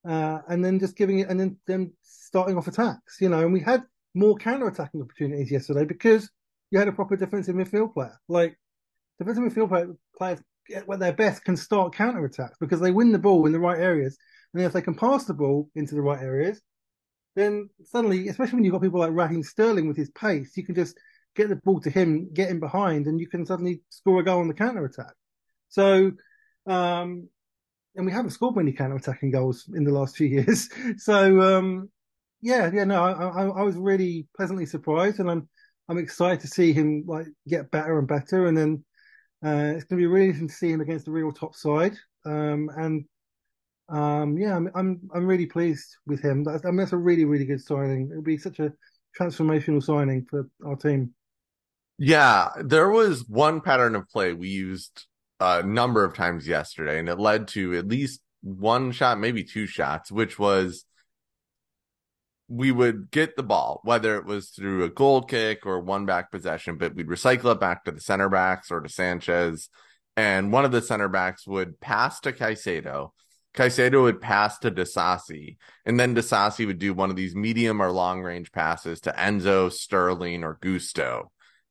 uh, 0.09 0.41
and 0.49 0.65
then 0.65 0.79
just 0.79 0.97
giving 0.97 1.21
it 1.21 1.29
and 1.29 1.39
then 1.39 1.57
then 1.67 1.93
starting 2.03 2.57
off 2.57 2.69
attacks, 2.69 3.19
you 3.21 3.29
know. 3.29 3.41
And 3.41 3.53
we 3.53 3.61
had 3.61 3.83
more 4.15 4.37
counter 4.37 4.69
attacking 4.69 5.03
opportunities 5.03 5.51
yesterday 5.51 5.85
because 5.85 6.31
you 6.75 6.81
had 6.81 6.89
a 6.89 6.93
proper 6.93 7.15
defensive 7.15 7.55
midfield 7.55 7.95
player. 7.95 8.19
Like 8.27 8.59
defensive 9.21 9.45
midfield 9.45 9.69
player, 9.69 9.95
players 10.19 10.41
at 10.75 10.99
their 10.99 11.13
best 11.13 11.45
can 11.45 11.57
start 11.57 11.95
counter 11.95 12.25
attacks 12.25 12.57
because 12.59 12.81
they 12.81 12.91
win 12.91 13.13
the 13.13 13.19
ball 13.19 13.47
in 13.47 13.53
the 13.53 13.61
right 13.61 13.79
areas, 13.79 14.19
and 14.53 14.61
if 14.61 14.73
they 14.73 14.83
can 14.83 14.97
pass 14.97 15.25
the 15.25 15.35
ball 15.35 15.71
into 15.77 15.95
the 15.95 16.03
right 16.03 16.21
areas, 16.21 16.61
then 17.37 17.71
suddenly, 17.85 18.27
especially 18.27 18.57
when 18.57 18.65
you've 18.65 18.73
got 18.73 18.83
people 18.83 18.99
like 18.99 19.13
Raheem 19.13 19.45
Sterling 19.45 19.87
with 19.87 19.97
his 19.97 20.11
pace, 20.11 20.57
you 20.57 20.67
can 20.67 20.75
just 20.75 20.99
get 21.37 21.49
the 21.49 21.55
ball 21.55 21.81
to 21.81 21.91
him, 21.91 22.29
get 22.35 22.51
him 22.51 22.59
behind, 22.59 23.07
and 23.07 23.21
you 23.21 23.29
can 23.29 23.47
suddenly 23.47 23.83
score 23.91 24.19
a 24.19 24.25
goal 24.25 24.41
on 24.41 24.49
the 24.49 24.55
counter 24.55 24.85
attack. 24.85 25.15
So, 25.69 26.11
um, 26.67 27.29
and 27.95 28.05
we 28.05 28.11
haven't 28.11 28.33
scored 28.33 28.57
many 28.57 28.73
counter 28.73 28.97
attacking 28.97 29.31
goals 29.31 29.71
in 29.73 29.85
the 29.85 29.93
last 29.93 30.17
few 30.17 30.27
years. 30.39 30.69
So, 30.97 31.41
um, 31.41 31.89
yeah, 32.41 32.69
yeah, 32.75 32.83
no, 32.83 33.01
I, 33.01 33.13
I, 33.13 33.47
I, 33.47 33.63
was 33.63 33.77
really 33.77 34.27
pleasantly 34.37 34.67
surprised, 34.67 35.21
and 35.21 35.31
I'm 35.31 35.49
I'm 35.89 35.99
excited 35.99 36.41
to 36.41 36.49
see 36.49 36.73
him 36.73 37.05
like 37.07 37.27
get 37.47 37.71
better 37.71 37.99
and 37.99 38.09
better, 38.09 38.47
and 38.47 38.57
then 38.57 38.85
uh, 39.45 39.75
it's 39.75 39.85
going 39.85 40.01
to 40.01 40.03
be 40.03 40.07
really 40.07 40.27
interesting 40.27 40.49
to 40.49 40.55
see 40.55 40.71
him 40.71 40.81
against 40.81 41.05
the 41.05 41.13
real 41.13 41.33
top 41.33 41.55
side. 41.55 41.95
Um, 42.25 42.71
and 42.77 43.05
um, 43.89 44.39
yeah, 44.39 44.57
I'm, 44.57 44.71
I'm 44.75 45.01
I'm 45.15 45.27
really 45.27 45.47
pleased 45.47 45.97
with 46.07 46.23
him. 46.23 46.45
That's, 46.45 46.65
I 46.65 46.69
mean, 46.69 46.79
that's 46.79 46.93
a 46.93 46.97
really 46.97 47.25
really 47.25 47.45
good 47.45 47.63
signing. 47.63 48.09
It'll 48.11 48.23
be 48.23 48.39
such 48.39 48.61
a 48.61 48.73
transformational 49.19 49.83
signing 49.83 50.27
for 50.29 50.49
our 50.67 50.77
team. 50.77 51.15
Yeah, 51.99 52.49
there 52.61 52.89
was 52.89 53.29
one 53.29 53.61
pattern 53.61 53.95
of 53.95 54.09
play 54.09 54.33
we 54.33 54.49
used 54.49 55.07
a 55.39 55.63
number 55.63 56.05
of 56.05 56.15
times 56.15 56.49
yesterday, 56.49 56.99
and 56.99 57.09
it 57.09 57.19
led 57.19 57.49
to 57.49 57.77
at 57.77 57.87
least 57.87 58.21
one 58.43 58.91
shot, 58.93 59.21
maybe 59.21 59.45
two 59.45 59.67
shots, 59.67 60.11
which 60.11 60.39
was 60.39 60.85
we 62.49 62.71
would 62.71 63.11
get 63.11 63.37
the 63.37 63.43
ball, 63.43 63.81
whether 63.85 64.17
it 64.17 64.25
was 64.25 64.51
through 64.51 64.85
a 64.85 64.91
goal 64.91 65.23
kick 65.23 65.65
or 65.65 65.81
one 65.81 66.07
back 66.07 66.31
possession, 66.31 66.77
but 66.77 66.95
we'd 66.95 67.09
recycle 67.09 67.53
it 67.53 67.61
back 67.61 67.85
to 67.85 67.91
the 67.91 68.01
center 68.01 68.29
backs 68.29 68.71
or 68.71 68.81
to 68.81 68.89
Sanchez. 68.89 69.69
And 70.17 70.53
one 70.53 70.65
of 70.65 70.73
the 70.73 70.83
center 70.83 71.09
backs 71.09 71.47
would 71.47 71.81
pass 71.81 72.21
to 72.21 72.33
Caicedo 72.33 73.11
Caicedo 73.55 74.03
would 74.03 74.21
pass 74.21 74.59
to 74.59 74.71
Disasi, 74.71 75.57
and 75.87 75.99
then 75.99 76.15
Disasi 76.15 76.67
would 76.67 76.81
do 76.81 76.93
one 76.93 77.11
of 77.11 77.17
these 77.17 77.37
medium 77.37 77.81
or 77.81 77.91
long 77.91 78.21
range 78.21 78.51
passes 78.51 79.01
to 79.03 79.13
Enzo, 79.13 79.73
Sterling, 79.73 80.43
or 80.43 80.59
Gusto, 80.61 81.31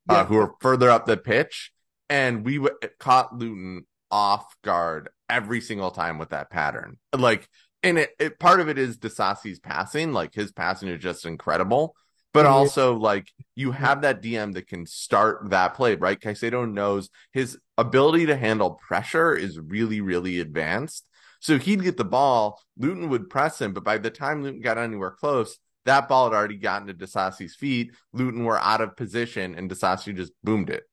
uh, 0.09 0.13
yeah. 0.13 0.19
uh, 0.21 0.25
who 0.25 0.37
are 0.37 0.53
further 0.61 0.89
up 0.89 1.05
the 1.05 1.17
pitch. 1.17 1.71
And 2.09 2.45
we 2.45 2.57
w- 2.57 2.75
caught 2.99 3.35
Luton 3.35 3.85
off 4.09 4.45
guard 4.63 5.09
every 5.29 5.59
single 5.59 5.91
time 5.91 6.19
with 6.19 6.29
that 6.29 6.49
pattern. 6.49 6.99
Like, 7.17 7.49
and 7.83 7.99
it, 7.99 8.11
it 8.19 8.39
part 8.39 8.59
of 8.59 8.69
it 8.69 8.77
is 8.77 8.97
Disasi's 8.97 9.59
passing, 9.59 10.13
like 10.13 10.33
his 10.33 10.51
passing 10.51 10.89
is 10.89 11.01
just 11.01 11.25
incredible. 11.25 11.95
But 12.33 12.45
mm-hmm. 12.45 12.53
also, 12.53 12.95
like, 12.95 13.31
you 13.55 13.71
have 13.71 14.01
that 14.01 14.23
DM 14.23 14.53
that 14.55 14.67
can 14.67 14.87
start 14.87 15.51
that 15.51 15.75
play, 15.75 15.93
right? 15.93 16.19
Caicedo 16.19 16.71
knows 16.71 17.09
his 17.31 17.59
ability 17.77 18.25
to 18.25 18.35
handle 18.35 18.79
pressure 18.87 19.35
is 19.35 19.59
really, 19.59 20.01
really 20.01 20.39
advanced 20.39 21.05
so 21.43 21.59
he'd 21.59 21.83
get 21.83 21.97
the 21.97 22.05
ball, 22.05 22.61
Luton 22.77 23.09
would 23.09 23.29
press 23.29 23.59
him, 23.59 23.73
but 23.73 23.83
by 23.83 23.97
the 23.97 24.09
time 24.09 24.43
Luton 24.43 24.61
got 24.61 24.77
anywhere 24.77 25.11
close, 25.11 25.59
that 25.83 26.07
ball 26.07 26.29
had 26.29 26.33
already 26.33 26.55
gotten 26.55 26.87
to 26.87 26.93
Disasi's 26.93 27.53
feet. 27.53 27.91
Luton 28.13 28.45
were 28.45 28.57
out 28.57 28.79
of 28.79 28.95
position, 28.95 29.53
and 29.53 29.69
Disasi 29.69 30.15
just 30.15 30.31
boomed 30.41 30.69
it. 30.69 30.83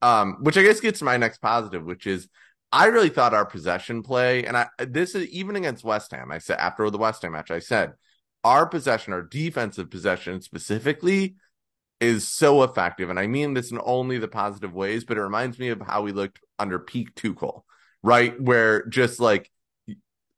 Um, 0.00 0.36
which 0.42 0.56
I 0.56 0.62
guess 0.62 0.78
gets 0.78 1.00
to 1.00 1.04
my 1.04 1.16
next 1.16 1.38
positive, 1.38 1.84
which 1.84 2.06
is 2.06 2.28
I 2.72 2.86
really 2.86 3.08
thought 3.08 3.34
our 3.34 3.46
possession 3.46 4.02
play, 4.02 4.44
and 4.44 4.56
I 4.56 4.68
this 4.78 5.14
is 5.14 5.26
even 5.28 5.56
against 5.56 5.84
West 5.84 6.12
Ham. 6.12 6.30
I 6.30 6.38
said 6.38 6.58
after 6.58 6.88
the 6.90 6.98
West 6.98 7.22
Ham 7.22 7.32
match, 7.32 7.50
I 7.50 7.58
said 7.58 7.94
our 8.44 8.66
possession, 8.66 9.12
our 9.12 9.22
defensive 9.22 9.90
possession 9.90 10.40
specifically, 10.40 11.36
is 12.00 12.26
so 12.26 12.62
effective. 12.62 13.10
And 13.10 13.18
I 13.18 13.26
mean 13.26 13.54
this 13.54 13.70
in 13.70 13.80
only 13.84 14.18
the 14.18 14.28
positive 14.28 14.72
ways, 14.72 15.04
but 15.04 15.18
it 15.18 15.22
reminds 15.22 15.58
me 15.58 15.68
of 15.68 15.80
how 15.80 16.02
we 16.02 16.12
looked 16.12 16.40
under 16.58 16.78
peak 16.78 17.14
Tuchel, 17.14 17.62
right? 18.02 18.40
Where 18.40 18.86
just 18.86 19.20
like 19.20 19.50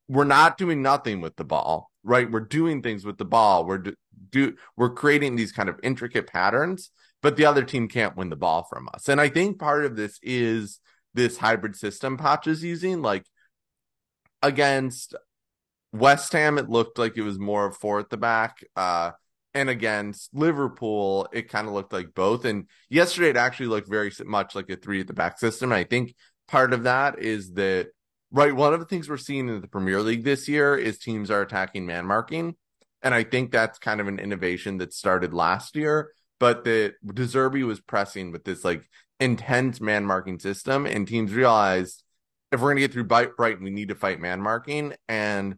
we're 0.09 0.25
not 0.25 0.59
doing 0.59 0.83
nothing 0.83 1.21
with 1.21 1.37
the 1.37 1.45
ball, 1.45 1.91
right? 2.03 2.31
We're 2.31 2.41
doing 2.41 2.83
things 2.83 3.05
with 3.05 3.19
the 3.19 3.25
ball. 3.25 3.67
We're 3.67 3.79
do, 3.79 3.95
do 4.31 4.57
we're 4.77 4.95
creating 4.95 5.37
these 5.37 5.53
kind 5.53 5.69
of 5.69 5.79
intricate 5.83 6.27
patterns, 6.27 6.91
but 7.21 7.37
the 7.37 7.45
other 7.45 7.63
team 7.63 7.89
can't 7.89 8.17
win 8.17 8.31
the 8.31 8.37
ball 8.37 8.65
from 8.65 8.89
us. 8.95 9.09
And 9.09 9.21
I 9.21 9.29
think 9.29 9.59
part 9.59 9.85
of 9.85 9.97
this 9.97 10.19
is 10.23 10.81
this 11.15 11.39
hybrid 11.39 11.77
system 11.77 12.19
Poch 12.19 12.47
is 12.47 12.63
using. 12.63 13.03
Like 13.03 13.25
against 14.43 15.15
West 15.93 16.33
Ham, 16.33 16.59
it 16.59 16.69
looked 16.69 16.99
like 16.99 17.17
it 17.17 17.23
was 17.23 17.39
more 17.39 17.67
of 17.67 17.77
four 17.77 17.99
at 18.01 18.11
the 18.11 18.17
back. 18.17 18.65
Uh, 18.77 19.13
and 19.55 19.69
against 19.69 20.35
Liverpool, 20.35 21.29
it 21.33 21.51
kind 21.51 21.67
of 21.69 21.75
looked 21.75 21.93
like 21.93 22.15
both. 22.15 22.45
And 22.45 22.69
yesterday, 22.89 23.31
it 23.31 23.37
actually 23.37 23.67
looked 23.67 23.89
very 23.89 24.11
much 24.25 24.55
like 24.55 24.71
a 24.71 24.77
three 24.77 25.01
at 25.01 25.07
the 25.07 25.13
back 25.13 25.39
system. 25.39 25.73
And 25.73 25.79
I 25.79 25.85
think 25.85 26.15
part 26.49 26.73
of 26.73 26.85
that 26.85 27.19
is 27.19 27.53
that 27.55 27.89
right? 28.31 28.55
One 28.55 28.73
of 28.73 28.81
the 28.81 28.87
things 28.87 29.09
we're 29.09 29.19
seeing 29.19 29.49
in 29.49 29.61
the 29.61 29.69
Premier 29.69 30.01
League 30.01 30.25
this 30.25 30.49
year 30.49 30.75
is 30.75 30.99
teams 30.99 31.31
are 31.31 31.43
attacking 31.43 31.87
man 31.87 32.07
marking. 32.07 32.57
And 33.03 33.15
I 33.15 33.25
think 33.25 33.51
that's 33.51 33.79
kind 33.79 34.01
of 34.01 34.09
an 34.09 34.19
innovation 34.19 34.79
that 34.79 34.95
started 34.95 35.35
last 35.35 35.77
year. 35.77 36.13
But 36.41 36.65
the 36.65 36.95
De 37.05 37.25
Zerbi 37.25 37.65
was 37.65 37.81
pressing 37.81 38.33
with 38.33 38.45
this 38.45 38.65
like 38.65 38.89
intense 39.21 39.81
man 39.81 40.05
marking 40.05 40.39
system, 40.39 40.87
and 40.87 41.07
teams 41.07 41.33
realized 41.33 42.03
if 42.51 42.61
we're 42.61 42.69
going 42.69 42.77
to 42.77 42.83
get 42.83 42.93
through 42.93 43.05
Brighton, 43.05 43.65
we 43.65 43.71
need 43.71 43.89
to 43.89 43.95
fight 43.95 44.21
man 44.21 44.41
marking. 44.41 44.93
And 45.09 45.57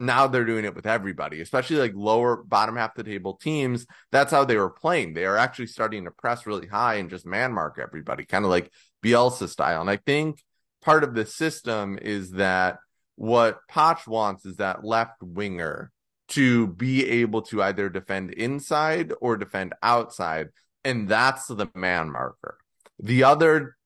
now 0.00 0.26
they're 0.26 0.44
doing 0.44 0.64
it 0.64 0.74
with 0.74 0.86
everybody, 0.86 1.40
especially 1.40 1.76
like 1.76 1.92
lower 1.94 2.42
bottom 2.42 2.76
half 2.76 2.94
the 2.94 3.04
table 3.04 3.34
teams. 3.34 3.86
That's 4.10 4.32
how 4.32 4.44
they 4.44 4.56
were 4.56 4.70
playing. 4.70 5.14
They 5.14 5.24
are 5.24 5.36
actually 5.36 5.68
starting 5.68 6.04
to 6.04 6.10
press 6.10 6.44
really 6.44 6.66
high 6.66 6.96
and 6.96 7.08
just 7.08 7.24
man 7.24 7.52
mark 7.52 7.78
everybody, 7.80 8.24
kind 8.24 8.44
of 8.44 8.50
like 8.50 8.70
Bielsa 9.04 9.48
style. 9.48 9.80
And 9.80 9.90
I 9.90 9.96
think 9.96 10.42
part 10.82 11.04
of 11.04 11.14
the 11.14 11.24
system 11.24 11.98
is 12.02 12.32
that 12.32 12.78
what 13.14 13.60
Poch 13.70 14.08
wants 14.08 14.44
is 14.44 14.56
that 14.56 14.84
left 14.84 15.22
winger 15.22 15.92
to 16.28 16.66
be 16.66 17.08
able 17.08 17.42
to 17.42 17.62
either 17.62 17.88
defend 17.88 18.32
inside 18.32 19.12
or 19.20 19.36
defend 19.36 19.74
outside. 19.82 20.48
And 20.84 21.08
that's 21.08 21.46
the 21.46 21.68
man 21.74 22.10
marker. 22.10 22.56
The 23.02 23.24
other 23.24 23.76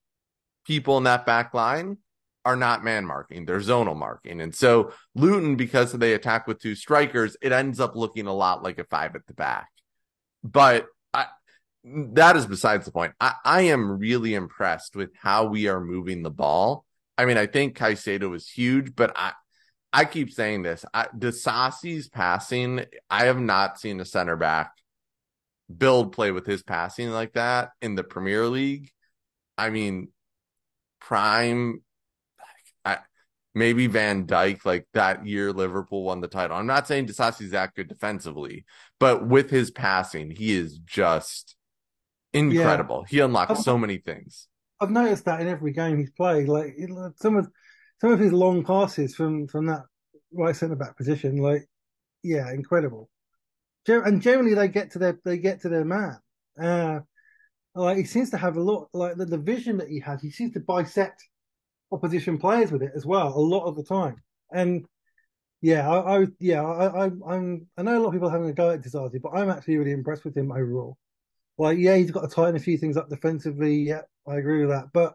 people 0.67 0.99
in 0.99 1.05
that 1.05 1.27
back 1.27 1.55
line 1.55 1.99
are 2.45 2.57
not 2.57 2.85
man 2.85 3.05
marking, 3.05 3.45
they're 3.45 3.59
zonal 3.59 3.97
marking. 3.97 4.41
And 4.41 4.55
so 4.55 4.93
Luton, 5.17 5.57
because 5.57 5.93
they 5.93 6.13
attack 6.13 6.47
with 6.47 6.61
two 6.61 6.77
strikers, 6.77 7.37
it 7.43 7.51
ends 7.51 7.81
up 7.81 7.97
looking 7.97 8.29
a 8.29 8.35
lot 8.35 8.63
like 8.63 8.79
a 8.79 8.85
five 8.85 9.17
at 9.17 9.27
the 9.27 9.35
back. 9.35 9.69
But 10.45 10.87
I, 11.13 11.27
that 11.85 12.37
is 12.37 12.47
besides 12.47 12.85
the 12.85 12.93
point. 12.93 13.15
I, 13.21 13.35
I 13.45 13.61
am 13.63 13.99
really 13.99 14.35
impressed 14.35 14.95
with 14.95 15.11
how 15.21 15.47
we 15.47 15.67
are 15.67 15.81
moving 15.81 16.23
the 16.23 16.31
ball. 16.31 16.85
I 17.19 17.25
mean, 17.25 17.37
I 17.37 17.47
think 17.47 17.77
Caicedo 17.77 18.31
was 18.31 18.49
huge, 18.49 18.95
but 18.95 19.13
I, 19.17 19.33
I 19.93 20.05
keep 20.05 20.31
saying 20.31 20.63
this. 20.63 20.85
I, 20.93 21.09
Disasi's 21.17 22.09
passing, 22.09 22.85
I 23.11 23.25
have 23.25 23.41
not 23.41 23.81
seen 23.81 23.99
a 23.99 24.05
center 24.05 24.37
back 24.37 24.73
build 25.75 26.13
play 26.13 26.31
with 26.31 26.47
his 26.47 26.63
passing 26.63 27.11
like 27.11 27.33
that 27.33 27.71
in 27.83 27.95
the 27.95 28.05
Premier 28.05 28.47
League. 28.47 28.93
I 29.59 29.71
mean, 29.71 30.09
prime 31.01 31.83
maybe 33.57 33.87
Van 33.87 34.27
Dijk, 34.27 34.65
like 34.67 34.87
that 34.93 35.27
year 35.27 35.51
Liverpool 35.51 36.05
won 36.05 36.21
the 36.21 36.29
title. 36.29 36.57
I'm 36.57 36.67
not 36.67 36.87
saying 36.87 37.07
Disasi's 37.07 37.51
that 37.51 37.75
good 37.75 37.89
defensively, 37.89 38.67
but 39.01 39.27
with 39.27 39.51
his 39.51 39.71
passing, 39.71 40.31
he 40.31 40.53
is 40.53 40.79
just 40.79 41.57
incredible. 42.35 43.07
Yeah. 43.07 43.11
He 43.11 43.21
unlocks 43.21 43.53
I've, 43.53 43.59
so 43.59 43.79
many 43.79 43.97
things. 43.97 44.47
I've 44.79 44.91
noticed 44.91 45.25
that 45.25 45.41
in 45.41 45.49
every 45.49 45.73
game 45.73 45.99
he's 45.99 46.11
played. 46.11 46.49
Like 46.49 46.77
some 47.17 47.37
of 47.37 47.49
some 48.01 48.13
of 48.13 48.21
his 48.21 48.33
long 48.33 48.63
passes 48.63 49.17
from 49.17 49.49
from 49.49 49.67
that 49.67 49.85
right 50.33 50.55
centre 50.55 50.77
back 50.77 50.97
position, 50.99 51.39
like 51.39 51.67
yeah, 52.23 52.53
incredible. 52.53 53.09
And 53.89 54.21
generally 54.21 54.55
they 54.55 54.69
get 54.69 54.91
to 54.93 54.99
their 54.99 55.19
they 55.25 55.39
get 55.39 55.63
to 55.63 55.71
their 55.71 55.85
man. 55.85 56.19
Uh, 56.61 57.01
like 57.77 57.99
he 57.99 58.05
seems 58.05 58.31
to 58.31 58.39
have 58.39 58.57
a 58.57 58.63
lot 58.63 58.89
like 58.93 59.17
the, 59.17 59.27
the 59.27 59.39
vision 59.39 59.77
that 59.79 59.89
he 59.89 60.01
has. 60.01 60.21
He 60.23 60.31
seems 60.31 60.53
to 60.55 60.61
bisect 60.61 61.23
opposition 61.93 62.39
players 62.39 62.73
with 62.73 62.83
it 62.83 62.93
as 62.97 63.07
well 63.07 63.29
a 63.29 63.39
lot 63.39 63.65
of 63.65 63.77
the 63.77 63.85
time. 63.85 64.17
And 64.53 64.87
yeah, 65.61 65.89
I, 65.89 66.23
I 66.23 66.27
yeah, 66.39 66.63
I, 66.63 67.05
I, 67.05 67.07
am 67.07 67.67
I 67.77 67.83
know 67.83 67.99
a 67.99 68.01
lot 68.01 68.09
of 68.09 68.13
people 68.13 68.29
are 68.29 68.33
having 68.33 68.49
a 68.49 68.53
go 68.53 68.71
at 68.71 68.83
Disasi, 68.83 69.21
but 69.21 69.33
I'm 69.35 69.51
actually 69.51 69.77
really 69.77 69.93
impressed 69.93 70.25
with 70.25 70.37
him 70.37 70.53
overall. 70.53 70.97
Like, 71.59 71.79
yeah, 71.79 71.97
he's 71.97 72.11
got 72.11 72.23
to 72.23 72.35
tighten 72.35 72.57
a 72.57 72.61
few 72.61 72.77
things 72.77 72.97
up 72.97 73.09
defensively. 73.09 73.77
Yeah, 73.77 74.03
I 74.27 74.37
agree 74.37 74.61
with 74.61 74.71
that. 74.71 74.87
But 74.93 75.15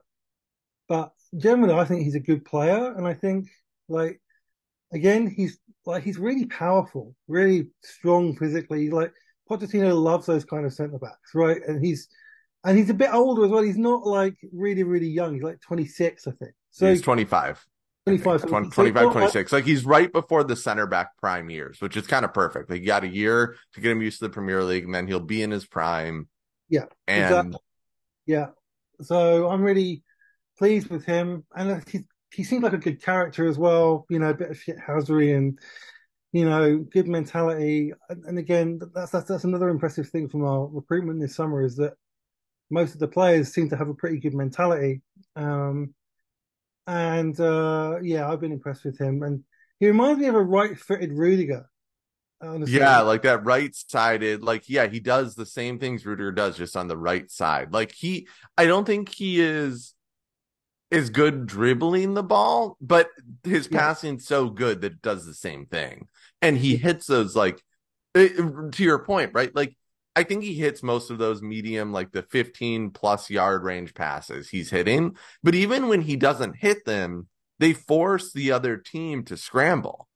but 0.87 1.13
generally, 1.37 1.73
I 1.73 1.85
think 1.85 2.03
he's 2.03 2.15
a 2.15 2.19
good 2.19 2.45
player, 2.45 2.93
and 2.95 3.07
I 3.07 3.13
think 3.13 3.47
like 3.89 4.21
again, 4.93 5.27
he's 5.27 5.59
like 5.85 6.03
he's 6.03 6.17
really 6.17 6.45
powerful, 6.45 7.15
really 7.27 7.69
strong 7.83 8.35
physically. 8.35 8.89
Like 8.89 9.13
Pochettino 9.49 9.99
loves 10.01 10.25
those 10.25 10.45
kind 10.45 10.65
of 10.65 10.73
centre 10.73 10.99
backs, 10.99 11.35
right? 11.35 11.61
And 11.67 11.83
he's 11.83 12.07
and 12.63 12.77
he's 12.77 12.89
a 12.89 12.93
bit 12.93 13.13
older 13.13 13.45
as 13.45 13.51
well. 13.51 13.63
He's 13.63 13.77
not 13.77 14.05
like 14.05 14.35
really, 14.51 14.83
really 14.83 15.07
young. 15.07 15.33
He's 15.33 15.43
like 15.43 15.61
26, 15.61 16.27
I 16.27 16.31
think. 16.31 16.51
So 16.71 16.89
he's 16.89 17.01
25. 17.01 17.65
25, 18.05 18.41
20, 18.47 18.69
25 18.71 19.11
26. 19.11 19.51
Like, 19.51 19.59
like, 19.59 19.67
he's 19.67 19.85
right 19.85 20.11
before 20.11 20.43
the 20.43 20.55
center 20.55 20.87
back 20.87 21.15
prime 21.17 21.51
years, 21.51 21.79
which 21.81 21.95
is 21.95 22.07
kind 22.07 22.25
of 22.25 22.33
perfect. 22.33 22.69
Like, 22.69 22.79
he 22.79 22.85
got 22.85 23.03
a 23.03 23.07
year 23.07 23.57
to 23.73 23.81
get 23.81 23.91
him 23.91 24.01
used 24.01 24.19
to 24.19 24.25
the 24.25 24.33
Premier 24.33 24.63
League, 24.63 24.85
and 24.85 24.93
then 24.93 25.07
he'll 25.07 25.19
be 25.19 25.43
in 25.43 25.51
his 25.51 25.67
prime. 25.67 26.27
Yeah. 26.67 26.85
And 27.07 27.23
exactly. 27.23 27.59
yeah. 28.25 28.47
So 29.01 29.49
I'm 29.49 29.61
really 29.61 30.03
pleased 30.57 30.89
with 30.89 31.05
him. 31.05 31.45
And 31.55 31.71
uh, 31.71 31.79
he, 31.91 31.99
he 32.31 32.43
seemed 32.43 32.63
like 32.63 32.73
a 32.73 32.77
good 32.79 33.03
character 33.03 33.47
as 33.47 33.59
well, 33.59 34.05
you 34.09 34.17
know, 34.17 34.29
a 34.29 34.33
bit 34.33 34.49
of 34.49 34.57
shithousery 34.57 35.35
and, 35.37 35.59
you 36.31 36.45
know, 36.45 36.77
good 36.77 37.07
mentality. 37.07 37.93
And, 38.09 38.23
and 38.25 38.39
again, 38.39 38.79
that's, 38.95 39.11
that's, 39.11 39.27
that's 39.27 39.43
another 39.43 39.69
impressive 39.69 40.09
thing 40.09 40.27
from 40.27 40.43
our 40.43 40.65
recruitment 40.65 41.19
this 41.19 41.35
summer 41.35 41.63
is 41.63 41.75
that 41.75 41.93
most 42.71 42.93
of 42.93 42.99
the 42.99 43.07
players 43.07 43.53
seem 43.53 43.69
to 43.69 43.77
have 43.77 43.89
a 43.89 43.93
pretty 43.93 44.19
good 44.19 44.33
mentality. 44.33 45.01
Um, 45.35 45.93
and 46.87 47.39
uh, 47.39 47.99
yeah, 48.01 48.29
I've 48.29 48.41
been 48.41 48.51
impressed 48.51 48.85
with 48.85 48.99
him. 48.99 49.21
And 49.23 49.43
he 49.79 49.87
reminds 49.87 50.19
me 50.19 50.27
of 50.27 50.35
a 50.35 50.41
right-footed 50.41 51.11
Rudiger. 51.11 51.67
Honestly. 52.41 52.79
Yeah, 52.79 53.01
like 53.01 53.21
that 53.21 53.45
right-sided. 53.45 54.41
Like, 54.41 54.67
yeah, 54.67 54.87
he 54.87 54.99
does 54.99 55.35
the 55.35 55.45
same 55.45 55.77
things 55.77 56.05
Rudiger 56.05 56.31
does, 56.31 56.57
just 56.57 56.75
on 56.75 56.87
the 56.87 56.97
right 56.97 57.29
side. 57.29 57.71
Like 57.71 57.91
he, 57.91 58.27
I 58.57 58.65
don't 58.65 58.85
think 58.85 59.09
he 59.09 59.39
is 59.39 59.93
is 60.89 61.09
good 61.09 61.45
dribbling 61.45 62.15
the 62.15 62.23
ball, 62.23 62.77
but 62.81 63.09
his 63.43 63.69
yeah. 63.71 63.77
passing's 63.77 64.25
so 64.25 64.49
good 64.49 64.81
that 64.81 64.93
it 64.93 65.01
does 65.01 65.25
the 65.25 65.33
same 65.33 65.65
thing. 65.65 66.07
And 66.41 66.57
he 66.57 66.75
hits 66.75 67.05
those 67.05 67.35
like 67.35 67.61
it, 68.13 68.71
to 68.73 68.83
your 68.83 69.05
point, 69.05 69.31
right? 69.33 69.55
Like 69.55 69.75
I 70.15 70.23
think 70.23 70.43
he 70.43 70.53
hits 70.53 70.83
most 70.83 71.09
of 71.09 71.17
those 71.17 71.41
medium, 71.41 71.93
like 71.93 72.11
the 72.11 72.23
15 72.23 72.91
plus 72.91 73.29
yard 73.29 73.63
range 73.63 73.93
passes 73.93 74.49
he's 74.49 74.69
hitting. 74.69 75.15
But 75.41 75.55
even 75.55 75.87
when 75.87 76.01
he 76.01 76.15
doesn't 76.15 76.57
hit 76.57 76.85
them, 76.85 77.27
they 77.59 77.73
force 77.73 78.33
the 78.33 78.51
other 78.51 78.77
team 78.77 79.23
to 79.25 79.37
scramble. 79.37 80.07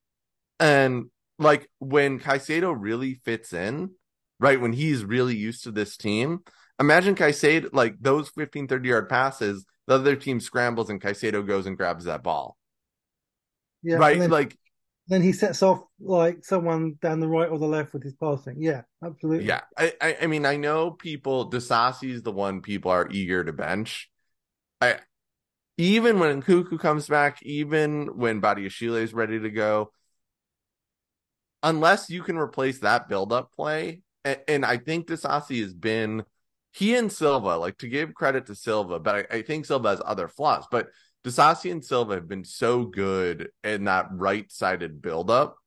And 0.59 1.05
like 1.39 1.69
when 1.79 2.19
Caicedo 2.19 2.75
really 2.77 3.21
fits 3.23 3.53
in, 3.53 3.91
right, 4.39 4.59
when 4.59 4.73
he's 4.73 5.05
really 5.05 5.35
used 5.35 5.63
to 5.63 5.71
this 5.71 5.95
team, 5.95 6.39
imagine 6.79 7.15
Caicedo, 7.15 7.69
like 7.71 7.95
those 7.99 8.29
15, 8.29 8.67
30 8.67 8.89
yard 8.89 9.09
passes, 9.09 9.65
the 9.87 9.95
other 9.95 10.15
team 10.15 10.39
scrambles 10.39 10.89
and 10.89 11.01
Caicedo 11.01 11.45
goes 11.45 11.67
and 11.67 11.77
grabs 11.77 12.05
that 12.05 12.23
ball. 12.23 12.57
Yeah, 13.83 13.97
right. 13.97 14.19
Then, 14.19 14.31
like 14.31 14.57
then 15.07 15.21
he 15.21 15.31
sets 15.31 15.61
off 15.61 15.83
like 15.99 16.43
someone 16.43 16.97
down 17.01 17.19
the 17.19 17.27
right 17.27 17.49
or 17.49 17.59
the 17.59 17.67
left 17.67 17.93
with 17.93 18.03
his 18.03 18.15
passing. 18.15 18.55
Yeah, 18.59 18.81
absolutely. 19.03 19.45
Yeah, 19.45 19.61
I, 19.77 19.93
I, 20.01 20.17
I 20.23 20.27
mean, 20.27 20.45
I 20.45 20.57
know 20.57 20.91
people. 20.91 21.49
Disasi 21.49 22.11
is 22.11 22.23
the 22.23 22.31
one 22.31 22.61
people 22.61 22.91
are 22.91 23.07
eager 23.11 23.43
to 23.43 23.53
bench. 23.53 24.09
I 24.81 24.97
even 25.77 26.19
when 26.19 26.41
Nkunku 26.41 26.79
comes 26.79 27.07
back, 27.07 27.43
even 27.43 28.17
when 28.17 28.41
Badiashile 28.41 29.01
is 29.01 29.13
ready 29.13 29.39
to 29.39 29.49
go, 29.49 29.91
unless 31.61 32.09
you 32.09 32.23
can 32.23 32.37
replace 32.37 32.79
that 32.79 33.09
build-up 33.09 33.51
play, 33.53 34.01
and, 34.23 34.39
and 34.47 34.65
I 34.65 34.77
think 34.77 35.07
Disasi 35.07 35.61
has 35.61 35.73
been 35.73 36.23
he 36.71 36.95
and 36.95 37.11
Silva, 37.11 37.57
like 37.57 37.77
to 37.79 37.87
give 37.87 38.13
credit 38.13 38.47
to 38.47 38.55
Silva, 38.55 38.99
but 38.99 39.27
I, 39.31 39.37
I 39.37 39.41
think 39.43 39.65
Silva 39.65 39.89
has 39.89 40.01
other 40.03 40.27
flaws, 40.27 40.65
but 40.69 40.87
Disasi 41.25 41.71
and 41.71 41.83
Silva 41.83 42.13
have 42.13 42.27
been 42.27 42.45
so 42.45 42.85
good 42.85 43.49
in 43.63 43.85
that 43.85 44.07
right 44.11 44.49
sided 44.51 45.01
buildup. 45.01 45.57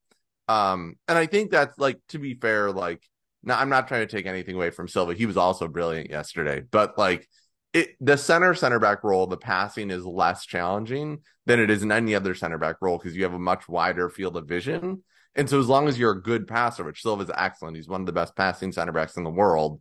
Um, 0.46 0.94
and 1.08 1.18
I 1.18 1.26
think 1.26 1.50
that's 1.50 1.78
like 1.78 1.98
to 2.10 2.18
be 2.18 2.34
fair, 2.34 2.70
like 2.70 3.02
now 3.42 3.58
I'm 3.58 3.68
not 3.68 3.88
trying 3.88 4.06
to 4.06 4.16
take 4.16 4.26
anything 4.26 4.54
away 4.54 4.70
from 4.70 4.86
Silva. 4.86 5.14
He 5.14 5.26
was 5.26 5.36
also 5.36 5.66
brilliant 5.66 6.10
yesterday, 6.10 6.62
but 6.70 6.96
like 6.96 7.28
it 7.72 7.90
the 8.00 8.16
center 8.16 8.54
center 8.54 8.78
back 8.78 9.02
role, 9.02 9.26
the 9.26 9.36
passing 9.36 9.90
is 9.90 10.06
less 10.06 10.46
challenging 10.46 11.18
than 11.46 11.58
it 11.58 11.70
is 11.70 11.82
in 11.82 11.90
any 11.90 12.14
other 12.14 12.34
center 12.34 12.58
back 12.58 12.76
role 12.80 12.96
because 12.96 13.16
you 13.16 13.24
have 13.24 13.34
a 13.34 13.38
much 13.38 13.68
wider 13.68 14.08
field 14.08 14.36
of 14.36 14.46
vision. 14.46 15.02
And 15.34 15.50
so 15.50 15.58
as 15.58 15.66
long 15.66 15.88
as 15.88 15.98
you're 15.98 16.12
a 16.12 16.22
good 16.22 16.46
passer, 16.46 16.84
which 16.84 17.02
Silva's 17.02 17.30
excellent, 17.34 17.76
he's 17.76 17.88
one 17.88 18.00
of 18.00 18.06
the 18.06 18.12
best 18.12 18.36
passing 18.36 18.70
center 18.72 18.92
backs 18.92 19.16
in 19.16 19.24
the 19.24 19.30
world, 19.30 19.80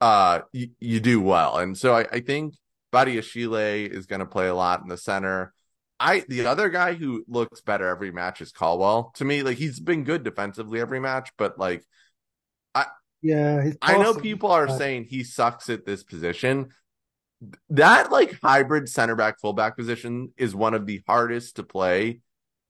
uh 0.00 0.40
you, 0.52 0.70
you 0.78 0.98
do 0.98 1.20
well. 1.20 1.58
And 1.58 1.76
so 1.76 1.94
I, 1.94 2.06
I 2.10 2.20
think 2.20 2.54
Badiashile 2.92 3.88
is 3.88 4.06
going 4.06 4.20
to 4.20 4.26
play 4.26 4.48
a 4.48 4.54
lot 4.54 4.82
in 4.82 4.88
the 4.88 4.96
center. 4.96 5.52
I 5.98 6.24
the 6.28 6.46
other 6.46 6.70
guy 6.70 6.94
who 6.94 7.24
looks 7.28 7.60
better 7.60 7.86
every 7.86 8.10
match 8.10 8.40
is 8.40 8.52
Colwill. 8.52 9.12
To 9.16 9.24
me, 9.24 9.42
like 9.42 9.58
he's 9.58 9.78
been 9.78 10.04
good 10.04 10.24
defensively 10.24 10.80
every 10.80 10.98
match, 10.98 11.30
but 11.36 11.58
like 11.58 11.84
I 12.74 12.86
yeah, 13.20 13.72
I 13.82 13.98
know 13.98 14.14
people 14.14 14.50
are 14.50 14.68
saying 14.68 15.04
he 15.04 15.24
sucks 15.24 15.68
at 15.68 15.84
this 15.84 16.02
position. 16.02 16.70
That 17.68 18.10
like 18.10 18.38
hybrid 18.42 18.88
center 18.88 19.14
back 19.14 19.40
fullback 19.40 19.76
position 19.76 20.32
is 20.38 20.54
one 20.54 20.74
of 20.74 20.86
the 20.86 21.02
hardest 21.06 21.56
to 21.56 21.62
play 21.62 22.20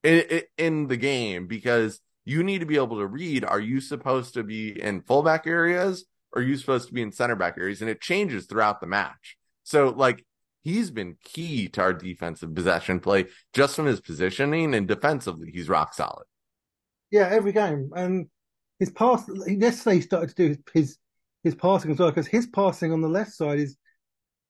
in, 0.02 0.42
in 0.58 0.86
the 0.88 0.96
game 0.96 1.46
because 1.46 2.00
you 2.24 2.42
need 2.42 2.60
to 2.60 2.66
be 2.66 2.76
able 2.76 2.98
to 2.98 3.06
read 3.06 3.44
are 3.44 3.60
you 3.60 3.80
supposed 3.80 4.34
to 4.34 4.42
be 4.42 4.80
in 4.80 5.02
fullback 5.02 5.46
areas 5.46 6.04
or 6.32 6.42
are 6.42 6.44
you 6.44 6.56
supposed 6.56 6.88
to 6.88 6.94
be 6.94 7.02
in 7.02 7.12
center 7.12 7.36
back 7.36 7.56
areas 7.58 7.80
and 7.80 7.90
it 7.90 8.00
changes 8.00 8.46
throughout 8.46 8.80
the 8.80 8.86
match 8.86 9.36
so 9.70 9.90
like 9.90 10.26
he's 10.62 10.90
been 10.90 11.16
key 11.22 11.68
to 11.68 11.80
our 11.80 11.92
defensive 11.92 12.52
possession 12.54 12.98
play 12.98 13.26
just 13.52 13.76
from 13.76 13.86
his 13.86 14.00
positioning 14.00 14.74
and 14.74 14.88
defensively, 14.88 15.50
he's 15.52 15.68
rock 15.68 15.94
solid. 15.94 16.24
Yeah, 17.12 17.28
every 17.30 17.52
game. 17.52 17.90
And 17.94 18.26
his 18.80 18.90
pass, 18.90 19.24
yesterday 19.46 19.96
he 19.96 20.02
started 20.02 20.30
to 20.30 20.54
do 20.54 20.62
his 20.74 20.98
his 21.44 21.54
passing 21.54 21.92
as 21.92 21.98
well 21.98 22.10
because 22.10 22.26
his 22.26 22.48
passing 22.48 22.92
on 22.92 23.00
the 23.00 23.08
left 23.08 23.32
side 23.32 23.60
is 23.60 23.76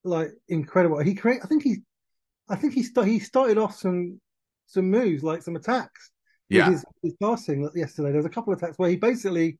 like 0.02 0.30
incredible. 0.48 0.98
He 1.00 1.14
create, 1.14 1.40
I 1.44 1.46
think 1.46 1.62
he, 1.62 1.83
I 2.48 2.56
think 2.56 2.72
he 2.72 2.83
st- 2.83 3.06
he 3.06 3.18
started 3.18 3.59
off 3.59 3.76
some 3.76 4.20
some 4.66 4.90
moves 4.90 5.22
like 5.22 5.42
some 5.42 5.56
attacks. 5.56 6.11
Yeah, 6.48 6.70
his, 6.70 6.85
his 7.02 7.14
passing 7.22 7.68
yesterday. 7.74 8.09
There 8.09 8.16
was 8.16 8.26
a 8.26 8.30
couple 8.30 8.54
of 8.54 8.59
attacks 8.59 8.78
where 8.78 8.90
he 8.90 8.96
basically 8.96 9.59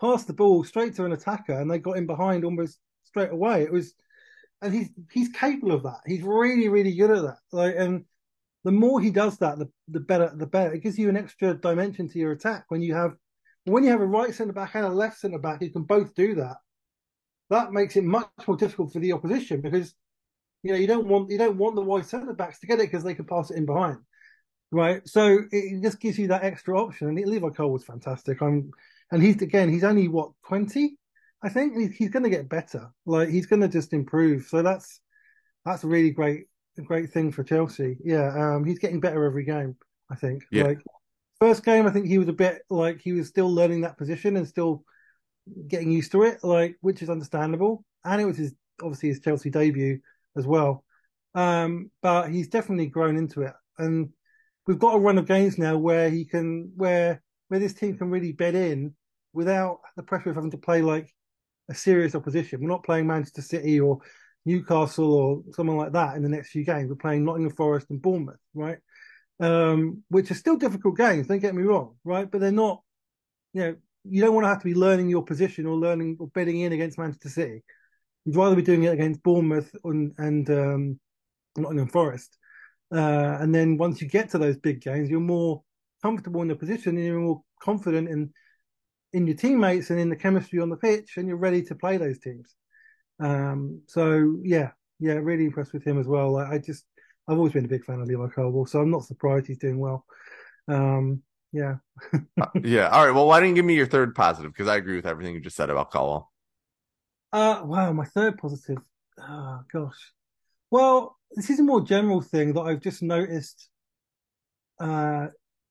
passed 0.00 0.28
the 0.28 0.32
ball 0.34 0.62
straight 0.62 0.94
to 0.96 1.04
an 1.04 1.12
attacker 1.12 1.60
and 1.60 1.68
they 1.68 1.78
got 1.78 1.98
him 1.98 2.06
behind 2.06 2.44
almost 2.44 2.78
straight 3.02 3.32
away. 3.32 3.64
It 3.64 3.72
was, 3.72 3.92
and 4.62 4.74
he's 4.74 4.90
he's 5.12 5.28
capable 5.28 5.72
of 5.72 5.82
that. 5.84 6.00
He's 6.06 6.22
really 6.22 6.68
really 6.68 6.94
good 6.94 7.10
at 7.10 7.22
that. 7.22 7.38
Like, 7.52 7.74
and 7.76 8.04
the 8.64 8.72
more 8.72 9.00
he 9.00 9.10
does 9.10 9.38
that, 9.38 9.58
the 9.58 9.68
the 9.88 10.00
better 10.00 10.32
the 10.34 10.46
better. 10.46 10.74
It 10.74 10.82
gives 10.82 10.98
you 10.98 11.08
an 11.08 11.16
extra 11.16 11.54
dimension 11.54 12.08
to 12.08 12.18
your 12.18 12.32
attack 12.32 12.64
when 12.68 12.82
you 12.82 12.94
have 12.94 13.12
when 13.64 13.84
you 13.84 13.90
have 13.90 14.00
a 14.00 14.06
right 14.06 14.34
centre 14.34 14.52
back 14.52 14.74
and 14.74 14.84
a 14.84 14.88
left 14.88 15.18
centre 15.18 15.38
back. 15.38 15.62
You 15.62 15.70
can 15.70 15.84
both 15.84 16.14
do 16.14 16.34
that. 16.36 16.56
That 17.50 17.72
makes 17.72 17.96
it 17.96 18.04
much 18.04 18.28
more 18.46 18.56
difficult 18.56 18.92
for 18.92 19.00
the 19.00 19.12
opposition 19.12 19.60
because 19.60 19.94
you 20.62 20.72
know 20.72 20.78
you 20.78 20.86
don't 20.86 21.06
want 21.06 21.30
you 21.30 21.38
don't 21.38 21.56
want 21.56 21.74
the 21.74 21.82
wide 21.82 22.06
centre 22.06 22.34
backs 22.34 22.60
to 22.60 22.66
get 22.66 22.80
it 22.80 22.90
because 22.90 23.04
they 23.04 23.14
can 23.14 23.24
pass 23.24 23.50
it 23.50 23.56
in 23.56 23.66
behind 23.66 23.98
right? 24.72 25.06
So 25.08 25.40
it 25.50 25.82
just 25.82 26.00
gives 26.00 26.18
you 26.18 26.28
that 26.28 26.44
extra 26.44 26.80
option. 26.80 27.08
And 27.08 27.18
Levi 27.18 27.48
Cole 27.50 27.72
was 27.72 27.84
fantastic. 27.84 28.40
I'm, 28.40 28.70
and 29.10 29.22
he's 29.22 29.40
again, 29.42 29.68
he's 29.68 29.84
only 29.84 30.08
what 30.08 30.32
twenty, 30.46 30.96
I 31.42 31.48
think. 31.48 31.76
He's, 31.76 31.96
he's 31.96 32.10
going 32.10 32.24
to 32.24 32.30
get 32.30 32.48
better. 32.48 32.90
Like 33.06 33.28
he's 33.28 33.46
going 33.46 33.62
to 33.62 33.68
just 33.68 33.92
improve. 33.92 34.46
So 34.48 34.62
that's 34.62 35.00
that's 35.64 35.84
a 35.84 35.88
really 35.88 36.10
great, 36.10 36.46
great 36.84 37.10
thing 37.10 37.32
for 37.32 37.44
Chelsea. 37.44 37.96
Yeah, 38.04 38.32
um, 38.34 38.64
he's 38.64 38.78
getting 38.78 39.00
better 39.00 39.24
every 39.24 39.44
game. 39.44 39.76
I 40.10 40.16
think. 40.16 40.42
Yeah. 40.50 40.64
Like 40.64 40.80
first 41.40 41.64
game, 41.64 41.86
I 41.86 41.90
think 41.90 42.06
he 42.06 42.18
was 42.18 42.28
a 42.28 42.32
bit 42.32 42.62
like 42.68 43.00
he 43.00 43.12
was 43.12 43.28
still 43.28 43.52
learning 43.52 43.82
that 43.82 43.98
position 43.98 44.36
and 44.36 44.46
still 44.46 44.84
getting 45.68 45.90
used 45.90 46.12
to 46.12 46.22
it, 46.22 46.42
like 46.42 46.76
which 46.80 47.02
is 47.02 47.10
understandable. 47.10 47.84
And 48.04 48.20
it 48.20 48.24
was 48.24 48.36
his 48.36 48.54
obviously 48.82 49.10
his 49.10 49.20
Chelsea 49.20 49.50
debut 49.50 50.00
as 50.36 50.46
well. 50.46 50.84
Um, 51.34 51.90
but 52.02 52.30
he's 52.30 52.48
definitely 52.48 52.86
grown 52.86 53.16
into 53.16 53.42
it. 53.42 53.52
And 53.78 54.10
we've 54.66 54.78
got 54.78 54.94
a 54.94 55.00
run 55.00 55.18
of 55.18 55.26
games 55.26 55.58
now 55.58 55.78
where 55.78 56.10
he 56.10 56.24
can 56.24 56.72
where 56.76 57.22
where 57.48 57.60
this 57.60 57.74
team 57.74 57.96
can 57.96 58.10
really 58.10 58.32
bed 58.32 58.54
in 58.54 58.94
without 59.32 59.80
the 59.96 60.02
pressure 60.02 60.30
of 60.30 60.36
having 60.36 60.50
to 60.50 60.58
play 60.58 60.82
like 60.82 61.12
a 61.70 61.74
serious 61.74 62.14
opposition. 62.14 62.60
We're 62.60 62.68
not 62.68 62.84
playing 62.84 63.06
Manchester 63.06 63.42
City 63.42 63.80
or 63.80 64.00
Newcastle 64.44 65.12
or 65.12 65.42
someone 65.52 65.76
like 65.76 65.92
that 65.92 66.16
in 66.16 66.22
the 66.22 66.28
next 66.28 66.50
few 66.50 66.64
games. 66.64 66.88
We're 66.88 66.96
playing 66.96 67.24
Nottingham 67.24 67.54
Forest 67.54 67.86
and 67.90 68.02
Bournemouth, 68.02 68.40
right? 68.54 68.78
Um, 69.38 70.02
which 70.08 70.30
are 70.30 70.34
still 70.34 70.56
difficult 70.56 70.96
games. 70.96 71.26
Don't 71.26 71.38
get 71.38 71.54
me 71.54 71.62
wrong, 71.62 71.96
right? 72.04 72.30
But 72.30 72.40
they're 72.40 72.52
not. 72.52 72.82
You 73.52 73.62
know, 73.62 73.76
you 74.04 74.20
don't 74.20 74.34
want 74.34 74.44
to 74.44 74.48
have 74.48 74.60
to 74.60 74.64
be 74.64 74.74
learning 74.74 75.08
your 75.08 75.24
position 75.24 75.66
or 75.66 75.76
learning 75.76 76.18
or 76.20 76.28
betting 76.28 76.60
in 76.60 76.72
against 76.72 76.98
Manchester 76.98 77.28
City. 77.28 77.62
You'd 78.24 78.36
rather 78.36 78.54
be 78.56 78.62
doing 78.62 78.84
it 78.84 78.92
against 78.92 79.22
Bournemouth 79.22 79.74
and, 79.82 80.12
and 80.18 80.50
um, 80.50 81.00
Nottingham 81.56 81.88
Forest 81.88 82.38
uh, 82.92 83.38
and 83.40 83.54
then 83.54 83.76
once 83.76 84.02
you 84.02 84.08
get 84.08 84.30
to 84.30 84.38
those 84.38 84.56
big 84.56 84.80
games, 84.80 85.08
you're 85.08 85.20
more 85.20 85.62
comfortable 86.02 86.42
in 86.42 86.48
the 86.48 86.56
position 86.56 86.96
and 86.96 87.06
you're 87.06 87.20
more 87.20 87.42
confident 87.62 88.08
in 88.08 88.32
in 89.12 89.26
your 89.26 89.36
teammates 89.36 89.90
and 89.90 89.98
in 89.98 90.08
the 90.08 90.16
chemistry 90.16 90.60
on 90.60 90.70
the 90.70 90.76
pitch, 90.76 91.16
and 91.16 91.28
you're 91.28 91.36
ready 91.36 91.62
to 91.64 91.74
play 91.74 91.96
those 91.96 92.18
teams. 92.18 92.54
Um, 93.18 93.82
so 93.86 94.36
yeah, 94.42 94.70
yeah, 94.98 95.14
really 95.14 95.44
impressed 95.44 95.72
with 95.72 95.84
him 95.84 95.98
as 95.98 96.06
well. 96.06 96.36
I, 96.36 96.54
I 96.54 96.58
just 96.58 96.84
I've 97.28 97.36
always 97.36 97.52
been 97.52 97.64
a 97.64 97.68
big 97.68 97.84
fan 97.84 98.00
of 98.00 98.08
Levi 98.08 98.28
Colwill, 98.28 98.66
so 98.66 98.80
I'm 98.80 98.90
not 98.90 99.04
surprised 99.04 99.46
he's 99.46 99.58
doing 99.58 99.78
well. 99.78 100.04
Um, 100.68 101.22
yeah. 101.52 101.76
uh, 102.40 102.46
yeah. 102.62 102.88
All 102.88 103.04
right. 103.04 103.14
Well, 103.14 103.26
why 103.26 103.40
didn't 103.40 103.50
you 103.50 103.62
give 103.62 103.64
me 103.64 103.74
your 103.74 103.86
third 103.86 104.14
positive? 104.14 104.52
Because 104.52 104.68
I 104.68 104.76
agree 104.76 104.96
with 104.96 105.06
everything 105.06 105.34
you 105.34 105.40
just 105.40 105.56
said 105.56 105.70
about 105.70 105.90
Colwill. 105.90 106.30
Uh, 107.32 107.62
wow, 107.64 107.92
my 107.92 108.04
third 108.04 108.38
positive. 108.38 108.78
Oh 109.18 109.60
gosh. 109.72 110.12
Well, 110.70 111.16
this 111.32 111.50
is 111.50 111.60
a 111.60 111.64
more 111.64 111.80
general 111.80 112.20
thing 112.20 112.54
that 112.54 112.62
I've 112.62 112.80
just 112.80 113.02
noticed 113.02 113.68
uh, 114.80 115.28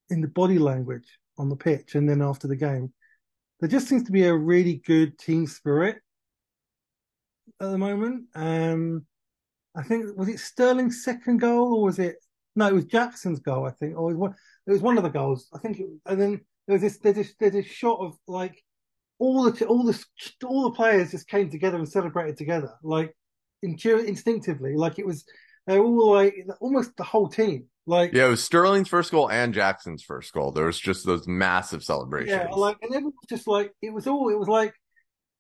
in 0.10 0.22
the 0.22 0.28
body 0.28 0.60
language 0.60 1.08
on 1.38 1.50
the 1.50 1.56
pitch 1.56 1.96
and 1.96 2.08
then 2.10 2.22
after 2.22 2.48
the 2.48 2.56
game. 2.56 2.94
There 3.60 3.70
just 3.70 3.88
seems 3.88 4.04
to 4.04 4.12
be 4.12 4.26
a 4.26 4.34
really 4.34 4.82
good 4.86 5.18
team 5.18 5.46
spirit 5.46 5.98
at 7.62 7.72
the 7.72 7.78
moment. 7.78 8.26
Um, 8.36 9.06
I 9.76 9.84
think 9.84 10.18
was 10.18 10.30
it 10.30 10.40
Sterling's 10.40 11.04
second 11.04 11.40
goal 11.40 11.76
or 11.76 11.84
was 11.84 12.00
it 12.00 12.16
no? 12.56 12.68
It 12.68 12.74
was 12.74 12.86
Jackson's 12.86 13.40
goal, 13.40 13.66
I 13.66 13.72
think, 13.72 13.98
or 13.98 14.12
it 14.12 14.16
was 14.16 14.18
one, 14.18 14.36
it 14.68 14.72
was 14.72 14.82
one 14.82 14.98
of 14.98 15.04
the 15.04 15.10
goals. 15.10 15.48
I 15.54 15.60
think, 15.60 15.80
it, 15.80 15.88
and 16.06 16.20
then 16.20 16.42
there 16.68 16.74
was 16.74 16.82
this 16.82 16.98
there's 17.00 17.16
this 17.16 17.34
there's 17.40 17.54
this 17.54 17.66
shot 17.66 18.00
of 18.00 18.16
like 18.28 18.64
all 19.20 19.44
the 19.44 19.66
all 19.66 19.84
the 19.84 20.06
all 20.46 20.64
the 20.64 20.76
players 20.76 21.12
just 21.12 21.28
came 21.28 21.50
together 21.50 21.78
and 21.78 21.88
celebrated 21.88 22.38
together, 22.38 22.74
like 22.84 23.16
instinctively, 23.62 24.76
like 24.76 25.00
it 25.00 25.06
was 25.06 25.26
they're 25.68 25.84
all 25.84 26.14
like 26.14 26.36
almost 26.62 26.96
the 26.98 27.04
whole 27.04 27.28
team. 27.28 27.66
Like 27.90 28.14
yeah, 28.14 28.28
it 28.28 28.30
was 28.30 28.44
Sterling's 28.44 28.88
first 28.88 29.10
goal 29.10 29.32
and 29.32 29.52
Jackson's 29.52 30.04
first 30.04 30.32
goal. 30.32 30.52
There 30.52 30.68
was 30.68 30.80
just 30.80 31.08
those 31.08 31.28
massive 31.28 31.84
celebrations. 31.84 32.46
Yeah, 32.48 32.54
like 32.54 32.78
and 32.84 32.94
it 32.94 33.04
was 33.04 33.14
just 33.28 33.48
like 33.48 33.74
it 33.82 33.92
was 33.92 34.06
all 34.06 34.30
it 34.30 34.38
was 34.38 34.48
like 34.48 34.76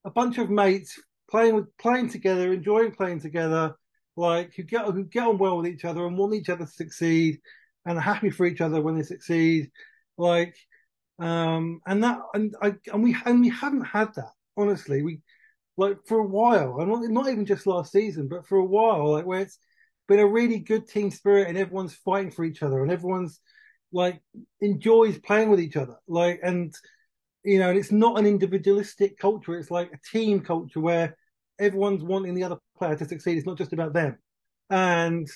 a 0.04 0.10
bunch 0.10 0.40
of 0.40 0.50
mates 0.50 1.00
playing 1.30 1.54
with 1.54 1.78
playing 1.78 2.10
together, 2.10 2.52
enjoying 2.52 2.92
playing 2.92 3.22
together, 3.22 3.76
like 4.18 4.56
who 4.56 4.64
get 4.64 4.86
who 4.86 5.04
get 5.04 5.28
on 5.28 5.38
well 5.38 5.58
with 5.58 5.68
each 5.68 5.86
other 5.86 6.08
and 6.08 6.18
want 6.18 6.34
each 6.34 6.50
other 6.50 6.66
to 6.66 6.72
succeed 6.72 7.40
and 7.86 8.00
are 8.00 8.02
happy 8.02 8.32
for 8.32 8.48
each 8.48 8.62
other 8.62 8.82
when 8.82 8.98
they 8.98 9.04
succeed. 9.04 9.70
Like 10.18 10.56
um 11.20 11.82
and 11.86 12.04
that 12.04 12.20
and 12.34 12.56
I 12.64 12.74
and 12.92 13.04
we 13.04 13.16
and 13.26 13.42
we 13.42 13.50
haven't 13.50 13.86
had 13.86 14.16
that, 14.16 14.32
honestly. 14.58 15.04
We 15.04 15.22
like 15.78 16.00
for 16.08 16.18
a 16.18 16.28
while, 16.28 16.80
and 16.80 16.90
not, 16.90 17.04
not 17.04 17.30
even 17.30 17.46
just 17.46 17.68
last 17.68 17.92
season, 17.92 18.28
but 18.28 18.48
for 18.48 18.58
a 18.58 18.66
while, 18.66 19.12
like 19.12 19.28
where 19.28 19.42
it's 19.42 19.60
been 20.10 20.20
a 20.20 20.28
really 20.28 20.60
good 20.60 20.90
team 20.90 21.12
spirit 21.12 21.48
and 21.48 21.58
everyone's 21.58 21.94
fighting 21.94 22.32
for 22.32 22.44
each 22.44 22.64
other 22.64 22.82
and 22.82 22.92
everyone's 22.92 23.40
like 23.94 24.22
enjoys 24.60 25.18
playing 25.20 25.50
with 25.50 25.62
each 25.62 25.78
other. 25.78 25.96
Like, 26.08 26.42
and 26.44 26.74
you 27.46 27.60
know, 27.60 27.70
and 27.70 27.78
it's 27.78 27.92
not 27.92 28.20
an 28.20 28.26
individualistic 28.26 29.18
culture. 29.18 29.56
It's 29.56 29.72
like 29.72 29.92
a 29.94 30.00
team 30.12 30.42
culture 30.42 30.82
where 30.82 31.16
everyone's 31.60 32.04
wanting 32.04 32.34
the 32.34 32.44
other 32.44 32.58
player 32.78 32.96
to 32.98 33.08
succeed. 33.08 33.38
It's 33.38 33.48
not 33.48 33.58
just 33.58 33.72
about 33.72 33.94
them. 33.94 34.18
And, 34.70 35.28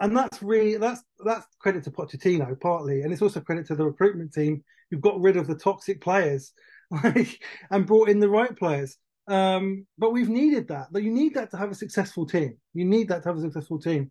and 0.00 0.16
that's 0.16 0.42
really, 0.42 0.76
that's, 0.76 1.02
that's 1.24 1.46
credit 1.58 1.84
to 1.84 1.90
Pochettino 1.90 2.58
partly. 2.60 3.02
And 3.02 3.12
it's 3.12 3.22
also 3.22 3.40
credit 3.40 3.66
to 3.66 3.74
the 3.74 3.84
recruitment 3.84 4.32
team 4.32 4.64
who 4.90 4.98
got 4.98 5.20
rid 5.20 5.36
of 5.36 5.46
the 5.46 5.54
toxic 5.54 6.00
players 6.00 6.52
like, 6.90 7.40
and 7.70 7.86
brought 7.86 8.08
in 8.08 8.20
the 8.20 8.30
right 8.30 8.56
players. 8.56 8.96
Um, 9.28 9.86
but 9.98 10.12
we've 10.12 10.28
needed 10.28 10.68
that. 10.68 10.88
But 10.90 11.02
you 11.02 11.12
need 11.12 11.34
that 11.34 11.50
to 11.50 11.56
have 11.56 11.70
a 11.70 11.74
successful 11.74 12.26
team. 12.26 12.56
You 12.74 12.84
need 12.84 13.08
that 13.08 13.22
to 13.22 13.28
have 13.28 13.38
a 13.38 13.42
successful 13.42 13.78
team. 13.78 14.10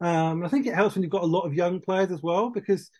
Um, 0.00 0.44
I 0.44 0.48
think 0.48 0.66
it 0.66 0.74
helps 0.74 0.94
when 0.94 1.02
you've 1.02 1.12
got 1.12 1.22
a 1.22 1.26
lot 1.26 1.46
of 1.46 1.54
young 1.54 1.80
players 1.80 2.10
as 2.10 2.22
well 2.22 2.50
because 2.50 2.90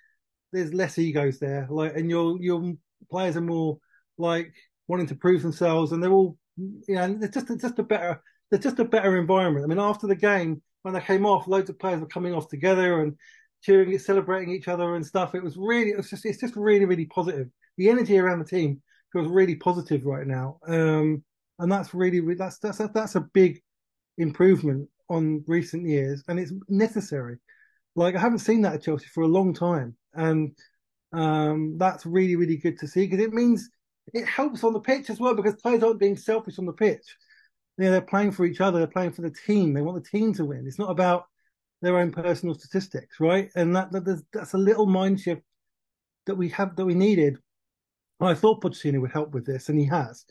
there's 0.52 0.72
less 0.72 0.98
egos 0.98 1.38
there. 1.38 1.66
Like, 1.68 1.96
and 1.96 2.08
your 2.08 2.40
your 2.40 2.74
players 3.10 3.36
are 3.36 3.42
more 3.42 3.78
like 4.18 4.52
wanting 4.86 5.06
to 5.08 5.14
prove 5.14 5.42
themselves, 5.42 5.92
and 5.92 6.02
they're 6.02 6.12
all 6.12 6.38
you 6.56 6.94
know. 6.94 7.18
It's 7.20 7.34
just 7.34 7.50
it's 7.50 7.62
just 7.62 7.78
a 7.78 7.82
better 7.82 8.22
there's 8.50 8.62
just 8.62 8.78
a 8.78 8.84
better 8.84 9.16
environment. 9.16 9.64
I 9.64 9.68
mean, 9.68 9.78
after 9.78 10.06
the 10.06 10.14
game 10.14 10.62
when 10.82 10.94
they 10.94 11.00
came 11.00 11.26
off, 11.26 11.48
loads 11.48 11.70
of 11.70 11.78
players 11.78 12.00
were 12.00 12.06
coming 12.06 12.34
off 12.34 12.48
together 12.48 13.00
and 13.00 13.16
cheering, 13.62 13.98
celebrating 13.98 14.54
each 14.54 14.68
other 14.68 14.94
and 14.94 15.04
stuff. 15.04 15.34
It 15.34 15.42
was 15.42 15.56
really 15.56 15.92
just 15.96 16.24
it's 16.24 16.40
just 16.40 16.56
really 16.56 16.84
really 16.84 17.06
positive. 17.06 17.48
The 17.76 17.88
energy 17.88 18.18
around 18.18 18.38
the 18.38 18.44
team 18.44 18.82
feels 19.12 19.28
really 19.28 19.56
positive 19.56 20.04
right 20.04 20.26
now. 20.26 20.58
Um, 20.66 21.24
and 21.58 21.70
that's 21.70 21.94
really 21.94 22.20
that's 22.34 22.58
that's 22.58 22.78
that's 22.78 23.14
a 23.14 23.28
big 23.32 23.60
improvement 24.18 24.88
on 25.08 25.44
recent 25.46 25.86
years, 25.86 26.22
and 26.28 26.38
it's 26.38 26.52
necessary. 26.68 27.38
Like 27.96 28.16
I 28.16 28.20
haven't 28.20 28.40
seen 28.40 28.62
that 28.62 28.74
at 28.74 28.82
Chelsea 28.82 29.06
for 29.06 29.22
a 29.22 29.28
long 29.28 29.54
time, 29.54 29.96
and 30.14 30.56
um, 31.12 31.76
that's 31.78 32.06
really 32.06 32.36
really 32.36 32.56
good 32.56 32.78
to 32.80 32.88
see 32.88 33.06
because 33.06 33.24
it 33.24 33.32
means 33.32 33.70
it 34.12 34.26
helps 34.26 34.64
on 34.64 34.72
the 34.72 34.80
pitch 34.80 35.10
as 35.10 35.20
well 35.20 35.34
because 35.34 35.54
players 35.56 35.82
aren't 35.82 36.00
being 36.00 36.16
selfish 36.16 36.58
on 36.58 36.66
the 36.66 36.72
pitch. 36.72 37.16
You 37.78 37.84
know, 37.84 37.90
they're 37.92 38.00
playing 38.02 38.32
for 38.32 38.44
each 38.44 38.60
other, 38.60 38.78
they're 38.78 38.86
playing 38.86 39.12
for 39.12 39.22
the 39.22 39.34
team. 39.46 39.74
They 39.74 39.82
want 39.82 40.02
the 40.02 40.10
team 40.10 40.32
to 40.34 40.44
win. 40.44 40.64
It's 40.66 40.78
not 40.78 40.90
about 40.90 41.26
their 41.82 41.98
own 41.98 42.12
personal 42.12 42.54
statistics, 42.54 43.20
right? 43.20 43.50
And 43.56 43.74
that, 43.76 43.92
that 43.92 44.22
that's 44.32 44.54
a 44.54 44.58
little 44.58 44.86
mind 44.86 45.20
shift 45.20 45.42
that 46.26 46.34
we 46.34 46.48
have 46.50 46.76
that 46.76 46.86
we 46.86 46.94
needed. 46.94 47.38
I 48.20 48.34
thought 48.34 48.62
Pochettino 48.62 49.00
would 49.00 49.12
help 49.12 49.32
with 49.32 49.44
this, 49.44 49.68
and 49.68 49.78
he 49.78 49.86
has. 49.86 50.24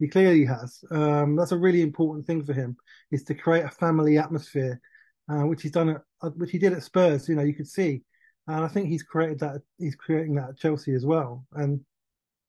He 0.00 0.08
clearly 0.08 0.44
has. 0.46 0.82
Um, 0.90 1.36
that's 1.36 1.52
a 1.52 1.58
really 1.58 1.82
important 1.82 2.26
thing 2.26 2.44
for 2.44 2.52
him 2.52 2.76
is 3.12 3.22
to 3.24 3.34
create 3.34 3.64
a 3.64 3.70
family 3.70 4.18
atmosphere, 4.18 4.80
uh, 5.30 5.42
which 5.42 5.62
he's 5.62 5.72
done 5.72 5.90
at, 5.90 6.02
uh, 6.22 6.30
which 6.30 6.50
he 6.50 6.58
did 6.58 6.72
at 6.72 6.82
Spurs. 6.82 7.28
You 7.28 7.36
know, 7.36 7.42
you 7.42 7.54
could 7.54 7.68
see, 7.68 8.02
and 8.48 8.64
I 8.64 8.68
think 8.68 8.88
he's 8.88 9.04
created 9.04 9.38
that. 9.40 9.60
He's 9.78 9.94
creating 9.94 10.34
that 10.36 10.50
at 10.50 10.58
Chelsea 10.58 10.94
as 10.94 11.06
well. 11.06 11.44
And 11.52 11.80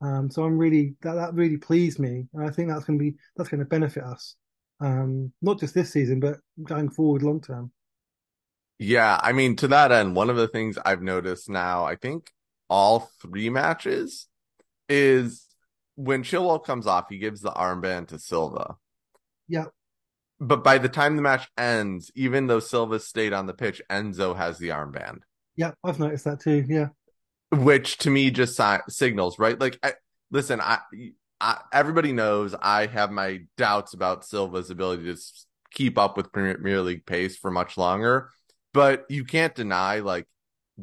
um, 0.01 0.31
so 0.31 0.43
I'm 0.43 0.57
really 0.57 0.95
that 1.03 1.13
that 1.13 1.35
really 1.35 1.57
pleased 1.57 1.99
me, 1.99 2.27
and 2.33 2.47
I 2.47 2.49
think 2.49 2.69
that's 2.69 2.85
going 2.85 2.97
to 2.97 3.03
be 3.03 3.17
that's 3.35 3.49
going 3.49 3.59
to 3.59 3.65
benefit 3.65 4.03
us 4.03 4.35
um, 4.81 5.31
not 5.41 5.59
just 5.59 5.73
this 5.73 5.91
season, 5.91 6.19
but 6.19 6.39
going 6.63 6.89
forward 6.89 7.21
long 7.21 7.39
term. 7.39 7.71
Yeah, 8.79 9.19
I 9.21 9.31
mean, 9.31 9.55
to 9.57 9.67
that 9.69 9.91
end, 9.91 10.15
one 10.15 10.31
of 10.31 10.37
the 10.37 10.47
things 10.47 10.77
I've 10.83 11.03
noticed 11.03 11.49
now, 11.49 11.85
I 11.85 11.95
think 11.95 12.31
all 12.67 13.11
three 13.21 13.49
matches 13.49 14.27
is 14.89 15.45
when 15.95 16.23
Chilwell 16.23 16.63
comes 16.63 16.87
off, 16.87 17.05
he 17.09 17.17
gives 17.17 17.41
the 17.41 17.51
armband 17.51 18.07
to 18.07 18.19
Silva. 18.19 18.75
Yeah. 19.47 19.65
But 20.39 20.63
by 20.63 20.77
the 20.77 20.89
time 20.89 21.15
the 21.15 21.21
match 21.21 21.47
ends, 21.57 22.11
even 22.15 22.47
though 22.47 22.59
Silva 22.59 22.99
stayed 22.99 23.33
on 23.33 23.45
the 23.45 23.53
pitch, 23.53 23.81
Enzo 23.89 24.35
has 24.35 24.57
the 24.57 24.69
armband. 24.69 25.19
Yeah, 25.55 25.71
I've 25.83 25.99
noticed 25.99 26.25
that 26.25 26.41
too. 26.41 26.65
Yeah. 26.67 26.87
Which 27.51 27.97
to 27.99 28.09
me 28.09 28.31
just 28.31 28.55
si- 28.55 28.83
signals, 28.89 29.37
right? 29.37 29.59
Like, 29.59 29.77
I, 29.83 29.93
listen, 30.31 30.61
I, 30.61 30.79
I, 31.39 31.59
everybody 31.71 32.13
knows 32.13 32.55
I 32.59 32.87
have 32.87 33.11
my 33.11 33.41
doubts 33.57 33.93
about 33.93 34.25
Silva's 34.25 34.69
ability 34.69 35.13
to 35.13 35.19
keep 35.71 35.97
up 35.97 36.17
with 36.17 36.31
Premier 36.31 36.81
League 36.81 37.05
pace 37.05 37.37
for 37.37 37.51
much 37.51 37.77
longer, 37.77 38.31
but 38.73 39.05
you 39.09 39.25
can't 39.25 39.53
deny, 39.53 39.99
like, 39.99 40.27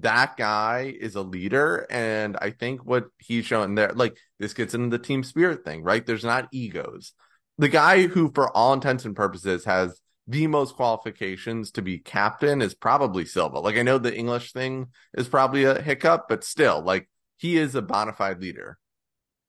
that 0.03 0.36
guy 0.36 0.94
is 0.99 1.14
a 1.14 1.22
leader. 1.22 1.86
And 1.90 2.36
I 2.40 2.51
think 2.51 2.84
what 2.84 3.07
he's 3.18 3.44
showing 3.44 3.74
there, 3.74 3.92
like, 3.92 4.16
this 4.38 4.55
gets 4.55 4.74
into 4.74 4.96
the 4.96 5.03
team 5.03 5.22
spirit 5.22 5.64
thing, 5.64 5.82
right? 5.82 6.05
There's 6.05 6.24
not 6.24 6.49
egos. 6.53 7.12
The 7.59 7.68
guy 7.68 8.07
who, 8.07 8.30
for 8.34 8.55
all 8.57 8.72
intents 8.72 9.05
and 9.05 9.16
purposes, 9.16 9.64
has 9.64 10.01
the 10.26 10.46
most 10.46 10.76
qualifications 10.76 11.70
to 11.72 11.82
be 11.82 11.99
captain 11.99 12.62
is 12.62 12.74
probably 12.74 13.24
Silva. 13.24 13.61
Like, 13.61 13.76
I 13.76 13.82
know 13.82 13.99
the 13.99 14.14
English 14.14 14.53
thing 14.53 14.88
is 15.16 15.26
probably 15.26 15.64
a 15.64 15.80
hiccup, 15.80 16.26
but 16.28 16.44
still, 16.44 16.82
like, 16.82 17.09
he 17.36 17.57
is 17.57 17.74
a 17.74 17.82
bona 17.82 18.12
fide 18.12 18.40
leader. 18.40 18.78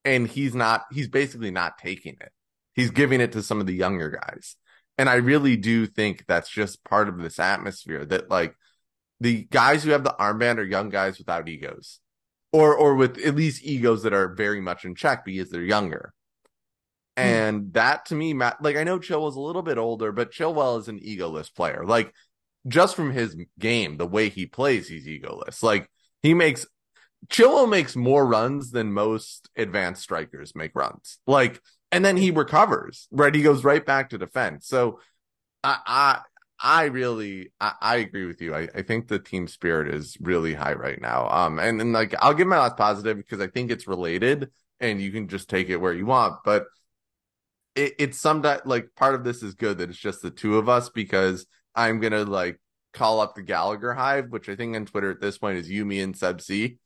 And 0.06 0.28
he's 0.28 0.56
not, 0.56 0.86
he's 0.92 1.10
basically 1.10 1.52
not 1.52 1.78
taking 1.78 2.16
it. 2.22 2.32
He's 2.74 2.92
giving 2.92 3.20
it 3.20 3.34
to 3.34 3.44
some 3.44 3.60
of 3.60 3.68
the 3.68 3.76
younger 3.76 4.10
guys. 4.10 4.56
And 4.98 5.10
I 5.10 5.16
really 5.16 5.58
do 5.58 5.86
think 5.86 6.26
that's 6.28 6.50
just 6.50 6.84
part 6.84 7.10
of 7.10 7.18
this 7.18 7.40
atmosphere 7.40 8.06
that, 8.06 8.30
like, 8.30 8.56
the 9.20 9.44
guys 9.44 9.84
who 9.84 9.92
have 9.92 10.04
the 10.04 10.16
armband 10.20 10.58
are 10.58 10.64
young 10.64 10.90
guys 10.90 11.18
without 11.18 11.50
egos. 11.50 12.00
Or 12.52 12.76
or 12.76 12.96
with 12.96 13.20
at 13.20 13.36
least 13.36 13.64
egos 13.64 14.04
that 14.04 14.14
are 14.14 14.34
very 14.34 14.60
much 14.60 14.84
in 14.84 14.96
check 14.96 15.24
because 15.24 15.50
they're 15.50 15.62
younger. 15.62 16.14
Hmm. 17.18 17.24
and 17.24 17.74
that 17.74 18.06
to 18.06 18.16
me 18.16 18.34
Matt, 18.34 18.62
like 18.62 18.78
i 18.78 18.84
know 18.84 18.98
chilwell's 18.98 19.36
a 19.36 19.42
little 19.42 19.62
bit 19.62 19.78
older 19.78 20.12
but 20.12 20.32
chilwell 20.32 20.80
is 20.80 20.88
an 20.88 21.00
egoless 21.00 21.54
player. 21.54 21.84
Like 21.86 22.14
just 22.68 22.96
from 22.96 23.12
his 23.12 23.36
game 23.60 23.98
the 23.98 24.08
way 24.08 24.30
he 24.30 24.46
plays 24.46 24.88
he's 24.88 25.06
egoless. 25.06 25.62
Like 25.62 25.90
he 26.24 26.34
makes 26.34 26.66
chilwell 27.28 27.70
makes 27.70 27.96
more 27.96 28.26
runs 28.26 28.72
than 28.72 28.94
most 28.94 29.50
advanced 29.56 30.02
strikers 30.02 30.56
make 30.56 30.72
runs. 30.74 31.20
Like 31.28 31.62
and 31.92 32.04
then 32.04 32.18
he 32.18 32.32
recovers 32.32 33.08
right? 33.12 33.36
He 33.36 33.44
goes 33.44 33.64
right 33.64 33.86
back 33.86 34.10
to 34.10 34.18
defense. 34.18 34.68
So 34.68 35.00
I, 35.64 35.78
I 35.86 36.22
really 36.86 37.52
I, 37.60 37.74
I, 37.82 37.96
agree 37.98 38.26
with 38.26 38.42
you. 38.42 38.54
I, 38.54 38.68
I 38.76 38.82
think 38.82 39.08
the 39.08 39.20
team 39.20 39.48
spirit 39.48 39.94
is 39.94 40.18
really 40.20 40.54
high 40.54 40.74
right 40.74 41.02
now. 41.02 41.30
Um 41.30 41.60
and, 41.60 41.82
and 41.82 41.94
like 41.94 42.14
I'll 42.20 42.34
give 42.34 42.48
my 42.48 42.60
last 42.60 42.78
positive 42.78 43.18
because 43.18 43.40
I 43.40 43.48
think 43.48 43.72
it's 43.72 43.88
related 43.88 44.50
and 44.80 45.02
you 45.02 45.12
can 45.12 45.28
just 45.28 45.50
take 45.50 45.70
it 45.70 45.78
where 45.78 45.94
you 45.94 46.06
want. 46.06 46.44
But 46.44 46.66
it, 47.76 47.94
it's 48.00 48.20
some 48.20 48.44
like 48.66 48.90
part 48.96 49.16
of 49.16 49.24
this 49.24 49.44
is 49.44 49.56
good 49.56 49.78
that 49.78 49.90
it's 49.90 49.98
just 49.98 50.22
the 50.22 50.32
two 50.32 50.58
of 50.58 50.70
us 50.70 50.90
because 50.90 51.46
I'm 51.76 52.00
gonna 52.00 52.24
like 52.24 52.60
call 52.94 53.22
up 53.22 53.36
the 53.36 53.42
Gallagher 53.42 53.94
hive, 53.94 54.30
which 54.30 54.50
I 54.50 54.56
think 54.56 54.76
on 54.76 54.86
Twitter 54.86 55.12
at 55.12 55.22
this 55.22 55.38
point 55.38 55.60
is 55.60 55.70
you, 55.70 55.86
me, 55.86 56.02
and 56.02 56.16
Seb 56.16 56.42
C. 56.42 56.78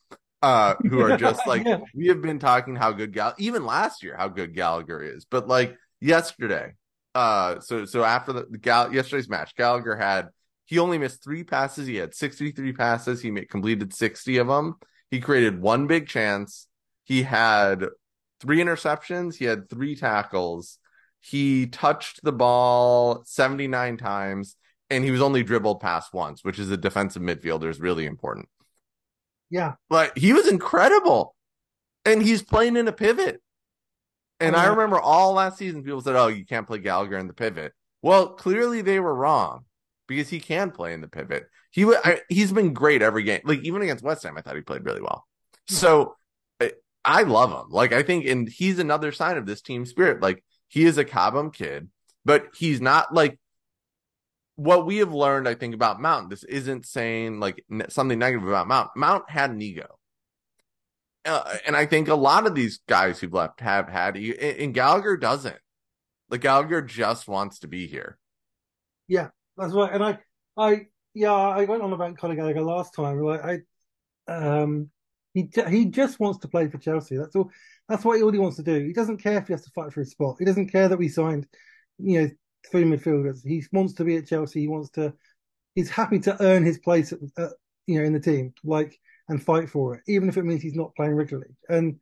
Uh, 0.41 0.76
who 0.89 0.99
are 0.99 1.15
just 1.15 1.39
like 1.47 1.65
yeah. 1.65 1.80
we 1.95 2.07
have 2.07 2.21
been 2.21 2.38
talking 2.38 2.76
how 2.76 2.91
good 2.91 3.13
Gal 3.13 3.34
even 3.38 3.65
last 3.65 4.03
year 4.03 4.15
how 4.17 4.28
good 4.28 4.53
Gallagher 4.53 5.01
is, 5.01 5.26
but 5.26 5.47
like 5.47 5.76
yesterday 6.01 6.74
uh 7.16 7.59
so 7.59 7.86
so 7.86 8.03
after 8.03 8.34
the, 8.34 8.47
the 8.49 8.57
Gal- 8.57 8.93
yesterday's 8.93 9.30
match 9.30 9.55
gallagher 9.55 9.95
had 9.95 10.30
he 10.66 10.80
only 10.80 10.97
missed 10.97 11.24
three 11.24 11.43
passes. 11.43 11.88
He 11.88 11.97
had 11.97 12.14
63 12.14 12.74
passes. 12.74 13.22
He 13.22 13.32
made, 13.32 13.49
completed 13.49 13.93
60 13.93 14.38
of 14.38 14.47
them. 14.47 14.76
He 15.11 15.20
created 15.20 15.61
one 15.61 15.88
big 15.88 16.07
chance. 16.07 16.68
He 17.03 17.24
had 17.24 17.86
three 18.39 18.59
interceptions. 18.59 19.36
He 19.36 19.45
had 19.45 19.70
three 19.70 19.95
tackles. 19.95 20.80
He 21.20 21.68
touched 21.68 22.24
the 22.24 22.32
ball 22.32 23.24
79 23.26 23.97
times 23.97 24.55
and 24.89 25.03
he 25.03 25.11
was 25.11 25.22
only 25.22 25.43
dribbled 25.43 25.80
past 25.80 26.14
once 26.14 26.43
which 26.43 26.59
is 26.59 26.70
a 26.70 26.76
defensive 26.76 27.22
midfielder 27.22 27.70
is 27.70 27.80
really 27.80 28.05
important. 28.05 28.49
Yeah. 29.49 29.76
But 29.89 30.18
he 30.18 30.34
was 30.34 30.47
incredible 30.47 31.36
and 32.03 32.22
he's 32.22 32.41
playing 32.41 32.76
in 32.76 32.88
a 32.88 32.91
pivot 32.91 33.41
and 34.44 34.56
I 34.56 34.68
remember 34.68 35.00
all 35.00 35.34
last 35.34 35.58
season, 35.58 35.84
people 35.84 36.02
said, 36.02 36.16
"Oh, 36.16 36.28
you 36.28 36.46
can't 36.46 36.68
play 36.68 36.80
Gallagher 36.80 37.18
in 37.18 37.28
the 37.28 37.34
pivot." 37.34 37.74
Well, 38.02 38.30
clearly 38.30 38.82
they 38.82 39.00
were 39.00 39.14
wrong 39.14 39.66
because 40.08 40.30
he 40.30 40.39
can 40.39 40.72
play 40.72 40.94
in 40.94 41.02
the 41.02 41.08
pivot. 41.08 41.46
He 41.72 41.86
I, 41.86 42.22
he's 42.30 42.52
been 42.52 42.74
great 42.74 43.02
every 43.02 43.24
game. 43.24 43.41
Like 43.44 43.60
even 43.60 43.82
against 43.82 44.04
West 44.04 44.24
Ham, 44.24 44.38
I 44.38 44.41
thought 44.41 44.56
he 44.56 44.62
played 44.62 44.86
really 44.86 45.02
well. 45.02 45.26
Hmm. 45.70 45.74
So 45.74 46.16
I 47.06 47.24
love 47.24 47.52
him. 47.52 47.70
Like 47.70 47.94
I 47.94 48.04
think, 48.04 48.26
and 48.26 48.48
he's 48.48 48.80
another 48.80 49.12
sign 49.12 49.38
of 49.38 49.46
this 49.46 49.62
team 49.62 49.86
spirit. 49.86 50.22
Like 50.22 50.44
he 50.68 50.86
is 50.86 50.98
a 50.98 51.06
Cobham 51.06 51.52
kid, 51.52 51.89
but 52.24 52.46
he's 52.56 52.82
not 52.82 53.14
like 53.14 53.39
what 54.56 54.86
we 54.86 54.98
have 54.98 55.14
learned. 55.14 55.48
I 55.48 55.56
think 55.56 55.76
about 55.76 56.02
Mount. 56.02 56.30
This 56.30 56.44
isn't 56.44 56.86
saying 56.86 57.39
like 57.39 57.66
something 57.89 58.20
negative 58.20 58.48
about 58.48 58.68
Mount. 58.68 58.91
Mount 58.96 59.30
had 59.30 59.50
an 59.50 59.62
ego 59.62 59.98
uh, 61.26 61.57
and 61.65 61.76
I 61.76 61.86
think 61.86 62.07
a 62.07 62.15
lot 62.15 62.45
of 62.45 62.55
these 62.55 62.80
guys 62.88 63.19
who've 63.19 63.34
left 63.34 63.61
have 63.61 63.89
had, 63.89 64.17
you, 64.17 64.34
and 64.34 64.74
Gallagher 64.74 65.17
doesn't. 65.17 65.57
Like 66.30 66.41
Gallagher 66.41 66.82
just 66.82 67.28
wants 67.28 67.59
to 67.59 67.67
be 67.67 67.88
here. 67.88 68.17
Yeah, 69.07 69.30
that's 69.57 69.74
right. 69.74 69.91
And 69.91 70.03
I, 70.03 70.19
I, 70.57 70.88
yeah, 71.13 71.34
I 71.34 71.65
went 71.65 71.84
on 71.84 71.93
about 71.93 72.17
Conor 72.17 72.36
Gallagher 72.36 72.61
last 72.61 72.95
time. 72.95 73.19
Like 73.19 73.41
I, 73.43 74.32
um, 74.32 74.89
he 75.34 75.49
he 75.69 75.86
just 75.86 76.19
wants 76.19 76.39
to 76.39 76.47
play 76.47 76.69
for 76.69 76.78
Chelsea. 76.78 77.17
That's 77.17 77.36
all. 77.36 77.51
That's 77.89 78.05
what 78.05 78.17
he 78.17 78.24
all 78.24 78.32
he 78.32 78.39
wants 78.39 78.57
to 78.57 78.63
do. 78.63 78.86
He 78.86 78.93
doesn't 78.93 79.17
care 79.17 79.38
if 79.38 79.47
he 79.47 79.53
has 79.53 79.63
to 79.65 79.71
fight 79.71 79.91
for 79.91 79.99
his 79.99 80.11
spot. 80.11 80.38
He 80.39 80.45
doesn't 80.45 80.71
care 80.71 80.88
that 80.88 80.97
we 80.97 81.09
signed, 81.09 81.47
you 81.99 82.21
know, 82.21 82.30
three 82.71 82.84
midfielders. 82.84 83.45
He 83.45 83.63
wants 83.71 83.93
to 83.95 84.03
be 84.03 84.17
at 84.17 84.28
Chelsea. 84.28 84.61
He 84.61 84.67
wants 84.67 84.89
to. 84.91 85.13
He's 85.76 85.89
happy 85.89 86.19
to 86.19 86.41
earn 86.41 86.63
his 86.63 86.78
place, 86.78 87.11
at, 87.11 87.19
at, 87.38 87.49
you 87.88 87.99
know, 87.99 88.05
in 88.05 88.13
the 88.13 88.19
team. 88.19 88.53
Like 88.63 88.97
and 89.30 89.41
fight 89.41 89.69
for 89.69 89.95
it, 89.95 90.01
even 90.07 90.30
if 90.30 90.38
it 90.38 90.43
means 90.43 90.61
he's 90.61 90.76
not 90.76 90.95
playing 90.95 91.13
regularly. 91.15 91.55
And 91.69 91.99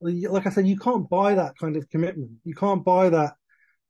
like 0.00 0.46
I 0.46 0.50
said, 0.50 0.66
you 0.66 0.78
can't 0.78 1.08
buy 1.08 1.34
that 1.34 1.56
kind 1.58 1.76
of 1.76 1.88
commitment. 1.90 2.30
You 2.44 2.54
can't 2.54 2.84
buy 2.84 3.08
that 3.10 3.34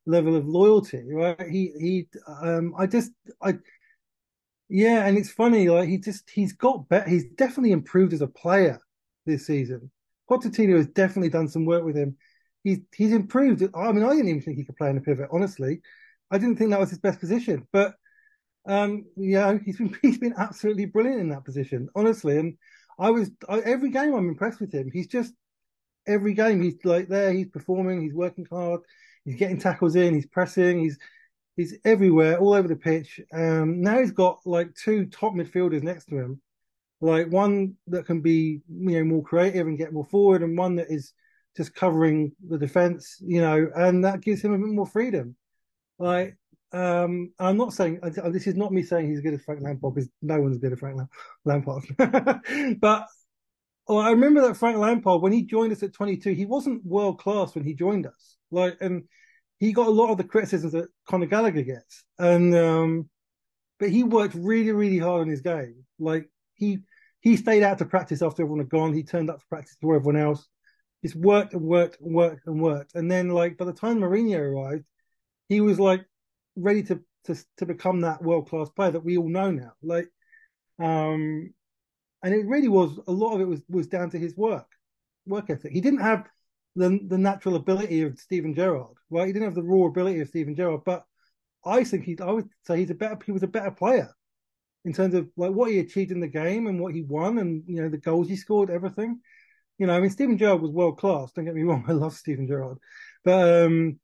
level 0.07 0.37
of 0.37 0.47
loyalty, 0.47 1.03
right? 1.13 1.49
He 1.49 1.73
he 1.79 2.09
um 2.43 2.75
I 2.79 2.87
just 2.87 3.11
I 3.43 3.55
yeah, 4.69 5.07
and 5.07 5.19
it's 5.19 5.31
funny, 5.31 5.69
like 5.69 5.89
he 5.89 5.99
just 5.99 6.29
he's 6.31 6.53
got 6.53 6.89
better 6.89 7.09
he's 7.09 7.27
definitely 7.37 7.73
improved 7.73 8.13
as 8.13 8.21
a 8.23 8.27
player 8.27 8.79
this 9.27 9.47
season. 9.47 9.91
Pochettino 10.31 10.77
has 10.77 10.87
definitely 10.89 11.31
done 11.31 11.49
some 11.49 11.67
work 11.67 11.85
with 11.85 11.97
him. 11.97 12.17
He's 12.63 12.79
he's 12.95 13.13
improved. 13.13 13.63
I 13.75 13.93
mean, 13.93 14.05
I 14.05 14.11
didn't 14.11 14.29
even 14.29 14.43
think 14.43 14.57
he 14.57 14.65
could 14.65 14.77
play 14.77 14.91
in 14.91 14.97
a 14.97 15.01
pivot, 15.01 15.29
honestly. 15.33 15.81
I 16.31 16.39
didn't 16.39 16.57
think 16.57 16.71
that 16.71 16.81
was 16.81 16.91
his 16.91 16.99
best 16.99 17.21
position. 17.21 17.67
But 17.73 17.95
um, 18.67 19.05
yeah, 19.17 19.59
he's 19.65 19.79
been 19.79 19.97
he's 20.03 20.19
been 20.19 20.35
absolutely 20.37 20.87
brilliant 20.87 21.21
in 21.21 21.29
that 21.31 21.45
position, 21.45 21.89
honestly. 21.95 22.39
And 22.39 22.57
I 22.99 23.11
was 23.11 23.31
I, 23.49 23.61
every 23.61 23.91
game 23.91 24.15
I'm 24.15 24.29
impressed 24.29 24.61
with 24.61 24.73
him. 24.73 24.91
He's 24.93 25.07
just 25.07 25.33
every 26.07 26.35
game 26.35 26.63
he's 26.63 26.77
like 26.85 27.09
there. 27.09 27.33
He's 27.33 27.49
performing. 27.49 28.03
He's 28.03 28.15
working 28.15 28.47
hard. 28.51 28.81
He's 29.25 29.37
getting 29.37 29.59
tackles 29.59 29.97
in. 29.97 30.15
He's 30.15 30.27
pressing. 30.27 30.81
He's 30.81 30.99
he's 31.57 31.77
everywhere, 31.85 32.39
all 32.39 32.55
over 32.55 32.69
the 32.69 32.77
pitch. 32.77 33.21
Um, 33.33 33.81
now 33.81 33.99
he's 33.99 34.13
got 34.13 34.41
like 34.45 34.75
two 34.75 35.07
top 35.07 35.35
midfielders 35.35 35.83
next 35.83 36.07
to 36.07 36.19
him, 36.19 36.41
like 37.01 37.29
one 37.29 37.75
that 37.89 38.07
can 38.07 38.21
be 38.21 38.63
you 38.69 38.99
know 38.99 39.05
more 39.05 39.23
creative 39.23 39.67
and 39.67 39.79
get 39.79 39.93
more 39.93 40.05
forward, 40.05 40.43
and 40.43 40.57
one 40.57 40.77
that 40.77 40.91
is 40.91 41.13
just 41.57 41.75
covering 41.75 42.33
the 42.49 42.59
defense, 42.59 43.19
you 43.21 43.41
know, 43.41 43.71
and 43.77 44.05
that 44.05 44.21
gives 44.21 44.43
him 44.43 44.53
a 44.53 44.59
bit 44.59 44.67
more 44.67 44.87
freedom. 44.87 45.37
Like 45.99 46.37
um, 46.75 47.33
I'm 47.39 47.57
not 47.57 47.73
saying 47.73 48.01
this 48.03 48.49
is 48.49 48.57
not 48.57 48.73
me 48.73 48.83
saying 48.83 49.09
he's 49.09 49.21
good 49.21 49.35
as 49.35 49.43
Frank 49.43 49.61
Lampard 49.63 49.95
because 49.95 50.11
no 50.21 50.41
one's 50.41 50.59
good 50.59 50.73
as 50.73 50.81
Frank 50.81 51.01
Lampard. 51.45 51.85
but 52.81 53.07
well, 53.87 53.99
I 53.99 54.11
remember 54.11 54.41
that 54.43 54.57
Frank 54.57 54.79
Lampard 54.79 55.23
when 55.23 55.33
he 55.33 55.43
joined 55.45 55.73
us 55.73 55.85
at 55.85 55.93
22, 55.93 56.33
he 56.33 56.47
wasn't 56.47 56.85
world 56.85 57.21
class 57.21 57.55
when 57.55 57.65
he 57.65 57.75
joined 57.75 58.07
us. 58.07 58.37
Like, 58.51 58.77
and 58.81 59.05
he 59.59 59.73
got 59.73 59.87
a 59.87 59.91
lot 59.91 60.11
of 60.11 60.17
the 60.17 60.25
criticisms 60.25 60.73
that 60.73 60.89
Conor 61.07 61.27
Gallagher 61.27 61.63
gets, 61.63 62.05
and 62.19 62.53
um, 62.57 63.09
but 63.79 63.91
he 63.91 64.03
worked 64.03 64.35
really, 64.35 64.73
really 64.73 64.99
hard 64.99 65.21
on 65.21 65.29
his 65.29 65.43
game. 65.43 65.85
Like 66.01 66.29
he 66.55 66.79
he 67.21 67.37
stayed 67.37 67.63
out 67.63 67.79
to 67.79 67.85
practice 67.85 68.21
after 68.21 68.43
everyone 68.43 68.61
had 68.61 68.69
gone. 68.69 68.93
He 68.93 69.05
turned 69.05 69.31
up 69.31 69.39
to 69.39 69.47
practice 69.47 69.77
for 69.81 69.95
everyone 69.95 70.21
else. 70.21 70.49
Just 71.05 71.15
worked 71.15 71.53
and 71.53 71.63
worked 71.63 72.01
and 72.01 72.15
worked 72.15 72.47
and 72.47 72.61
worked. 72.61 72.97
And 72.97 73.09
then, 73.09 73.29
like 73.29 73.59
by 73.59 73.65
the 73.65 73.73
time 73.73 74.01
Mourinho 74.01 74.41
arrived, 74.41 74.85
he 75.49 75.61
was 75.61 75.79
like 75.79 76.05
ready 76.57 76.83
to 76.85 77.01
to 77.25 77.37
to 77.59 77.67
become 77.67 78.01
that 78.01 78.23
world 78.23 78.49
class 78.49 78.69
player 78.71 78.93
that 78.93 79.05
we 79.05 79.17
all 79.17 79.29
know 79.29 79.51
now. 79.51 79.73
Like, 79.83 80.09
um, 80.79 81.53
and 82.23 82.35
it 82.35 82.47
really 82.47 82.69
was 82.69 82.99
a 83.07 83.13
lot 83.13 83.35
of 83.35 83.41
it 83.41 83.49
was 83.49 83.63
was 83.69 83.87
down 83.87 84.11
to 84.11 84.19
his 84.19 84.37
work, 84.37 84.67
work 85.27 85.51
ethic. 85.51 85.73
He 85.73 85.81
didn't 85.81 86.01
have 86.01 86.27
the 86.77 87.01
the 87.07 87.19
natural 87.19 87.57
ability 87.57 88.03
of 88.03 88.19
Steven 88.19 88.55
Gerrard. 88.55 88.97
Right, 89.11 89.27
he 89.27 89.33
didn't 89.33 89.47
have 89.47 89.55
the 89.55 89.63
raw 89.63 89.87
ability 89.87 90.21
of 90.21 90.29
Steven 90.29 90.57
Gerrard, 90.57 90.83
but 90.85 91.05
I 91.65 91.85
think 91.85 92.05
he 92.05 92.17
I 92.21 92.31
would 92.31 92.49
say 92.67 92.79
he's 92.79 92.91
a 92.91 92.95
better 92.95 93.19
he 93.25 93.33
was 93.33 93.43
a 93.43 93.49
better 93.49 93.71
player 93.71 94.11
in 94.85 94.93
terms 94.93 95.15
of 95.15 95.29
like 95.37 95.53
what 95.53 95.71
he 95.71 95.79
achieved 95.79 96.11
in 96.13 96.21
the 96.21 96.29
game 96.29 96.67
and 96.67 96.79
what 96.79 96.95
he 96.95 97.03
won 97.03 97.39
and 97.39 97.63
you 97.67 97.81
know 97.83 97.89
the 97.89 97.99
goals 97.99 98.29
he 98.29 98.37
scored, 98.37 98.71
everything. 98.71 99.21
You 99.79 99.87
know, 99.87 99.97
I 99.97 100.01
mean 100.01 100.11
Steven 100.11 100.39
Gerrard 100.39 100.61
was 100.61 100.71
world 100.71 100.99
class. 100.99 101.33
Don't 101.33 101.45
get 101.45 101.55
me 101.55 101.63
wrong, 101.65 101.85
I 101.89 101.93
love 101.93 102.15
Steven 102.15 102.47
Gerrard, 102.47 102.79
but 103.25 103.65
um, 103.67 103.99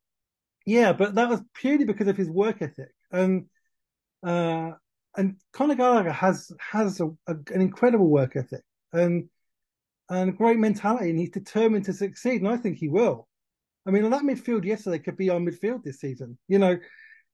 yeah, 0.70 0.92
but 0.92 1.16
that 1.16 1.28
was 1.28 1.40
purely 1.52 1.84
because 1.84 2.06
of 2.06 2.16
his 2.16 2.30
work 2.30 2.62
ethic 2.62 2.92
and 3.10 3.46
uh, 4.22 4.70
and 5.16 5.36
Conor 5.52 5.74
Gallagher 5.74 6.12
has 6.12 6.52
has 6.60 7.00
a, 7.00 7.06
a, 7.26 7.34
an 7.52 7.60
incredible 7.60 8.08
work 8.08 8.36
ethic 8.36 8.62
and 8.92 9.28
and 10.08 10.30
a 10.30 10.32
great 10.32 10.58
mentality, 10.58 11.10
and 11.10 11.18
he's 11.18 11.30
determined 11.30 11.86
to 11.86 11.92
succeed, 11.92 12.40
and 12.40 12.48
I 12.48 12.56
think 12.56 12.78
he 12.78 12.88
will. 12.88 13.26
I 13.84 13.90
mean, 13.90 14.08
that 14.08 14.22
midfield 14.22 14.64
yesterday 14.64 15.00
could 15.00 15.16
be 15.16 15.30
our 15.30 15.40
midfield 15.40 15.82
this 15.82 15.98
season. 15.98 16.38
You 16.46 16.60
know, 16.60 16.78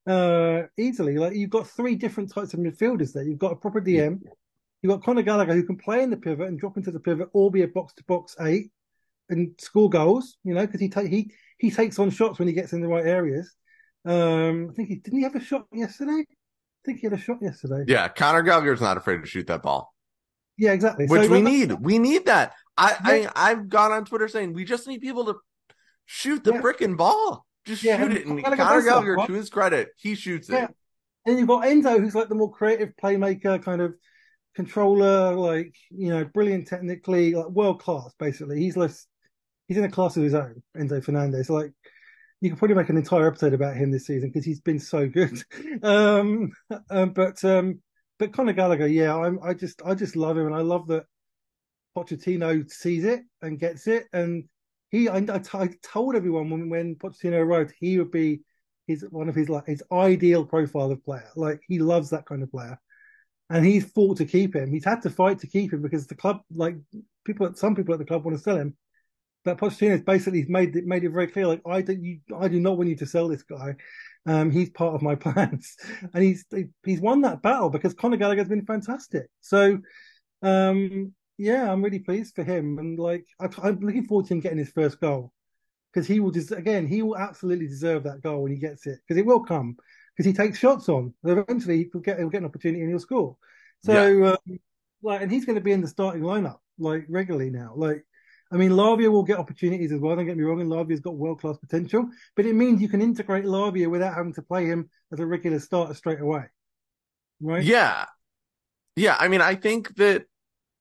uh, 0.07 0.63
easily. 0.79 1.19
Like 1.19 1.35
you've 1.35 1.51
got 1.51 1.69
three 1.69 1.95
different 1.95 2.33
types 2.33 2.55
of 2.55 2.61
midfielders 2.61 3.13
there. 3.13 3.25
You've 3.25 3.39
got 3.39 3.53
a 3.53 3.57
proper 3.57 3.83
DM. 3.83 4.21
You've 4.81 4.93
got 4.93 5.03
Conor 5.03 5.23
Gallagher 5.23 5.53
who 5.53 5.65
can 5.65 5.77
play 5.77 6.03
in 6.03 6.09
the 6.09 6.17
pivot 6.17 6.49
and 6.49 6.59
drop 6.59 6.79
into 6.79 6.91
the 6.91 7.01
pivot, 7.01 7.29
or 7.35 7.51
be 7.51 7.63
a 7.63 7.69
box 7.69 7.93
to 7.95 8.05
box 8.05 8.35
eight 8.41 8.71
and 9.29 9.53
score 9.59 9.91
goals. 9.91 10.39
You 10.43 10.55
know, 10.55 10.65
because 10.65 10.81
he 10.81 10.89
take 10.89 11.11
he 11.11 11.33
he 11.59 11.71
takes 11.71 11.99
on 11.99 12.11
shots 12.11 12.39
when 12.39 12.49
he 12.49 12.55
gets 12.55 12.73
in 12.73 12.81
the 12.81 12.89
right 12.89 13.07
areas. 13.07 13.55
Um, 14.05 14.69
I 14.71 14.75
think 14.75 14.89
he 14.89 14.97
didn't 14.97 15.19
he 15.19 15.25
have 15.25 15.35
a 15.35 15.41
shot 15.41 15.67
yesterday. 15.73 16.25
I 16.29 16.83
think 16.85 17.01
he 17.01 17.07
had 17.07 17.15
a 17.15 17.19
shot 17.19 17.39
yesterday. 17.41 17.85
Yeah, 17.87 18.09
Conor 18.09 18.43
Gallagher's 18.43 18.81
not 18.81 18.97
afraid 18.97 19.21
to 19.21 19.27
shoot 19.27 19.47
that 19.49 19.63
ball. 19.63 19.93
Yeah, 20.57 20.73
exactly. 20.73 21.07
Which 21.07 21.25
so, 21.25 21.29
we 21.29 21.43
need. 21.43 21.73
We 21.73 21.99
need 21.99 22.27
that. 22.27 22.53
I, 22.77 22.97
yeah. 23.21 23.31
I 23.35 23.51
I've 23.51 23.69
gone 23.69 23.93
on 23.93 24.05
Twitter 24.05 24.29
saying 24.29 24.53
we 24.53 24.65
just 24.65 24.87
need 24.87 25.01
people 25.01 25.25
to 25.27 25.35
shoot 26.07 26.45
the 26.45 26.55
yeah. 26.55 26.61
freaking 26.61 26.97
ball. 26.97 27.45
Just 27.65 27.83
yeah, 27.83 27.99
shoot 27.99 28.13
it. 28.13 28.27
And 28.27 28.43
Conor 28.43 28.83
Gallagher, 28.83 29.17
to 29.27 29.33
his 29.33 29.51
credit, 29.51 29.89
he 29.97 30.15
shoots 30.15 30.49
yeah. 30.49 30.65
it. 30.65 30.71
And 31.27 31.39
you've 31.39 31.49
got 31.49 31.65
Enzo, 31.65 31.99
who's 31.99 32.15
like 32.15 32.29
the 32.29 32.37
more 32.37 32.53
creative 32.53 32.91
playmaker, 33.03 33.63
kind 33.63 33.83
of 33.83 33.95
controller, 34.55 35.35
like 35.35 35.75
you 35.91 36.11
know, 36.11 36.25
brilliant 36.25 36.69
technically, 36.69 37.35
like 37.35 37.49
world 37.49 37.83
class. 37.83 38.15
Basically, 38.19 38.61
he's 38.61 38.77
less. 38.77 39.07
He's 39.69 39.77
in 39.77 39.85
a 39.85 39.91
class 39.91 40.17
of 40.17 40.23
his 40.23 40.35
own. 40.35 40.63
Enzo 40.77 41.03
Fernandez, 41.03 41.51
like 41.51 41.73
you 42.41 42.51
could 42.51 42.59
probably 42.59 42.77
make 42.77 42.89
an 42.89 42.97
entire 42.97 43.27
episode 43.27 43.55
about 43.55 43.77
him 43.77 43.91
this 43.91 44.07
season 44.07 44.29
because 44.29 44.45
he's 44.45 44.61
been 44.61 44.79
so 44.79 45.09
good. 45.09 45.43
um, 45.83 46.53
um, 46.91 47.11
but 47.11 47.43
um, 47.45 47.81
but 48.19 48.33
Conor 48.33 48.53
Gallagher, 48.53 48.87
yeah, 48.87 49.17
I'm, 49.17 49.39
I 49.43 49.55
just 49.55 49.83
I 49.85 49.95
just 49.95 50.17
love 50.17 50.37
him, 50.37 50.47
and 50.47 50.55
I 50.55 50.61
love 50.61 50.89
that 50.89 51.05
Pochettino 51.97 52.71
sees 52.71 53.05
it 53.05 53.23
and 53.43 53.59
gets 53.59 53.87
it, 53.87 54.07
and 54.13 54.45
he 54.91 55.09
I, 55.09 55.17
I, 55.17 55.39
t- 55.39 55.59
I 55.59 55.71
told 55.83 56.15
everyone 56.15 56.51
when 56.51 56.69
when 56.69 56.97
Pochettino 56.97 57.41
arrived 57.41 57.75
he 57.79 57.99
would 57.99 58.11
be 58.11 58.41
his 58.87 59.05
one 59.11 59.29
of 59.29 59.35
his 59.35 59.49
like 59.49 59.67
his 59.67 59.83
ideal 59.93 60.45
profile 60.45 60.91
of 60.91 61.05
player. 61.05 61.29
Like 61.37 61.61
he 61.67 61.79
loves 61.79 62.11
that 62.11 62.27
kind 62.27 62.43
of 62.43 62.51
player, 62.51 62.79
and 63.51 63.65
he's 63.65 63.91
fought 63.93 64.19
to 64.19 64.25
keep 64.25 64.55
him. 64.55 64.71
He's 64.71 64.85
had 64.85 65.03
to 65.03 65.11
fight 65.11 65.41
to 65.41 65.47
keep 65.47 65.73
him 65.73 65.83
because 65.83 66.07
the 66.07 66.15
club, 66.15 66.43
like 66.55 66.77
people, 67.25 67.53
some 67.55 67.75
people 67.75 67.95
at 67.95 67.99
the 67.99 68.07
club 68.07 68.25
want 68.25 68.37
to 68.37 68.43
sell 68.43 68.57
him. 68.57 68.77
But 69.47 69.59
Pochettino's 69.59 70.03
basically 70.03 70.45
made 70.49 70.75
it 70.75 70.87
made 70.87 71.05
it 71.05 71.11
very 71.11 71.29
clear, 71.29 71.47
like 71.47 71.63
I 71.65 71.81
do, 71.81 71.93
you, 71.93 72.19
I 72.37 72.49
do 72.49 72.59
not 72.59 72.77
want 72.77 72.89
you 72.89 72.97
to 72.97 73.07
sell 73.07 73.29
this 73.29 73.45
guy. 73.45 73.77
Um, 74.27 74.51
he's 74.51 74.71
part 74.71 74.97
of 74.97 75.03
my 75.03 75.15
plans, 75.25 75.77
and 76.13 76.25
he's 76.25 76.45
he's 76.85 77.01
won 77.01 77.21
that 77.21 77.43
battle 77.43 77.71
because 77.71 77.95
Conor 77.95 78.17
Gallagher's 78.17 78.49
been 78.49 78.67
fantastic. 78.67 79.29
So, 79.41 79.79
um, 80.43 81.15
yeah, 81.39 81.71
I'm 81.71 81.81
really 81.81 82.01
pleased 82.01 82.35
for 82.35 82.43
him, 82.43 82.79
and 82.79 82.99
like 82.99 83.25
I, 83.39 83.47
am 83.69 83.79
looking 83.79 84.05
forward 84.05 84.27
to 84.27 84.35
him 84.35 84.41
getting 84.41 84.59
his 84.59 84.73
first 84.73 85.01
goal 85.01 85.33
because 85.95 86.09
he 86.09 86.19
will 86.19 86.33
just 86.33 86.51
again 86.51 86.89
he 86.89 87.03
will 87.03 87.17
absolutely 87.17 87.69
deserve 87.69 88.03
that 88.03 88.23
goal 88.23 88.43
when 88.43 88.53
he 88.53 88.59
gets 88.59 88.85
it 88.89 88.99
because 89.07 89.19
it 89.19 89.27
will 89.27 89.45
come 89.45 89.77
because 90.13 90.27
he 90.27 90.33
takes 90.33 90.59
shots 90.59 90.89
on. 90.89 91.15
Eventually, 91.23 91.89
he'll 91.93 92.01
get 92.01 92.19
he'll 92.19 92.31
get 92.31 92.41
an 92.41 92.47
opportunity 92.47 92.81
and 92.81 92.91
he'll 92.91 92.99
score. 92.99 93.37
So, 93.85 94.09
yeah. 94.09 94.31
um, 94.33 94.59
like, 95.03 95.23
and 95.23 95.31
he's 95.31 95.45
going 95.45 95.55
to 95.55 95.65
be 95.65 95.71
in 95.71 95.83
the 95.83 95.89
starting 95.89 96.23
lineup 96.23 96.59
like 96.81 97.07
regularly 97.09 97.51
now. 97.51 97.75
Like, 97.77 98.05
I 98.53 98.57
mean, 98.57 98.71
Lavia 98.71 99.11
will 99.11 99.25
get 99.25 99.39
opportunities 99.39 99.93
as 99.93 100.01
well. 100.01 100.15
Don't 100.15 100.27
get 100.27 100.37
me 100.37 100.45
wrong, 100.45 100.61
and 100.61 100.71
Lavia's 100.71 101.01
got 101.01 101.17
world 101.17 101.41
class 101.41 101.57
potential, 101.59 102.09
but 102.37 102.47
it 102.47 102.55
means 102.55 102.81
you 102.81 102.89
can 102.89 103.03
integrate 103.03 103.45
Lavia 103.45 103.91
without 103.91 104.15
having 104.15 104.35
to 104.35 104.43
play 104.43 104.67
him 104.67 104.89
as 105.13 105.19
a 105.19 105.27
regular 105.27 105.59
starter 105.59 105.95
straight 105.95 106.21
away. 106.21 106.45
Right? 107.41 107.65
Yeah, 107.65 108.07
yeah. 108.95 109.17
I 109.19 109.29
mean, 109.29 109.41
I 109.41 109.57
think 109.57 109.97
that 109.97 110.27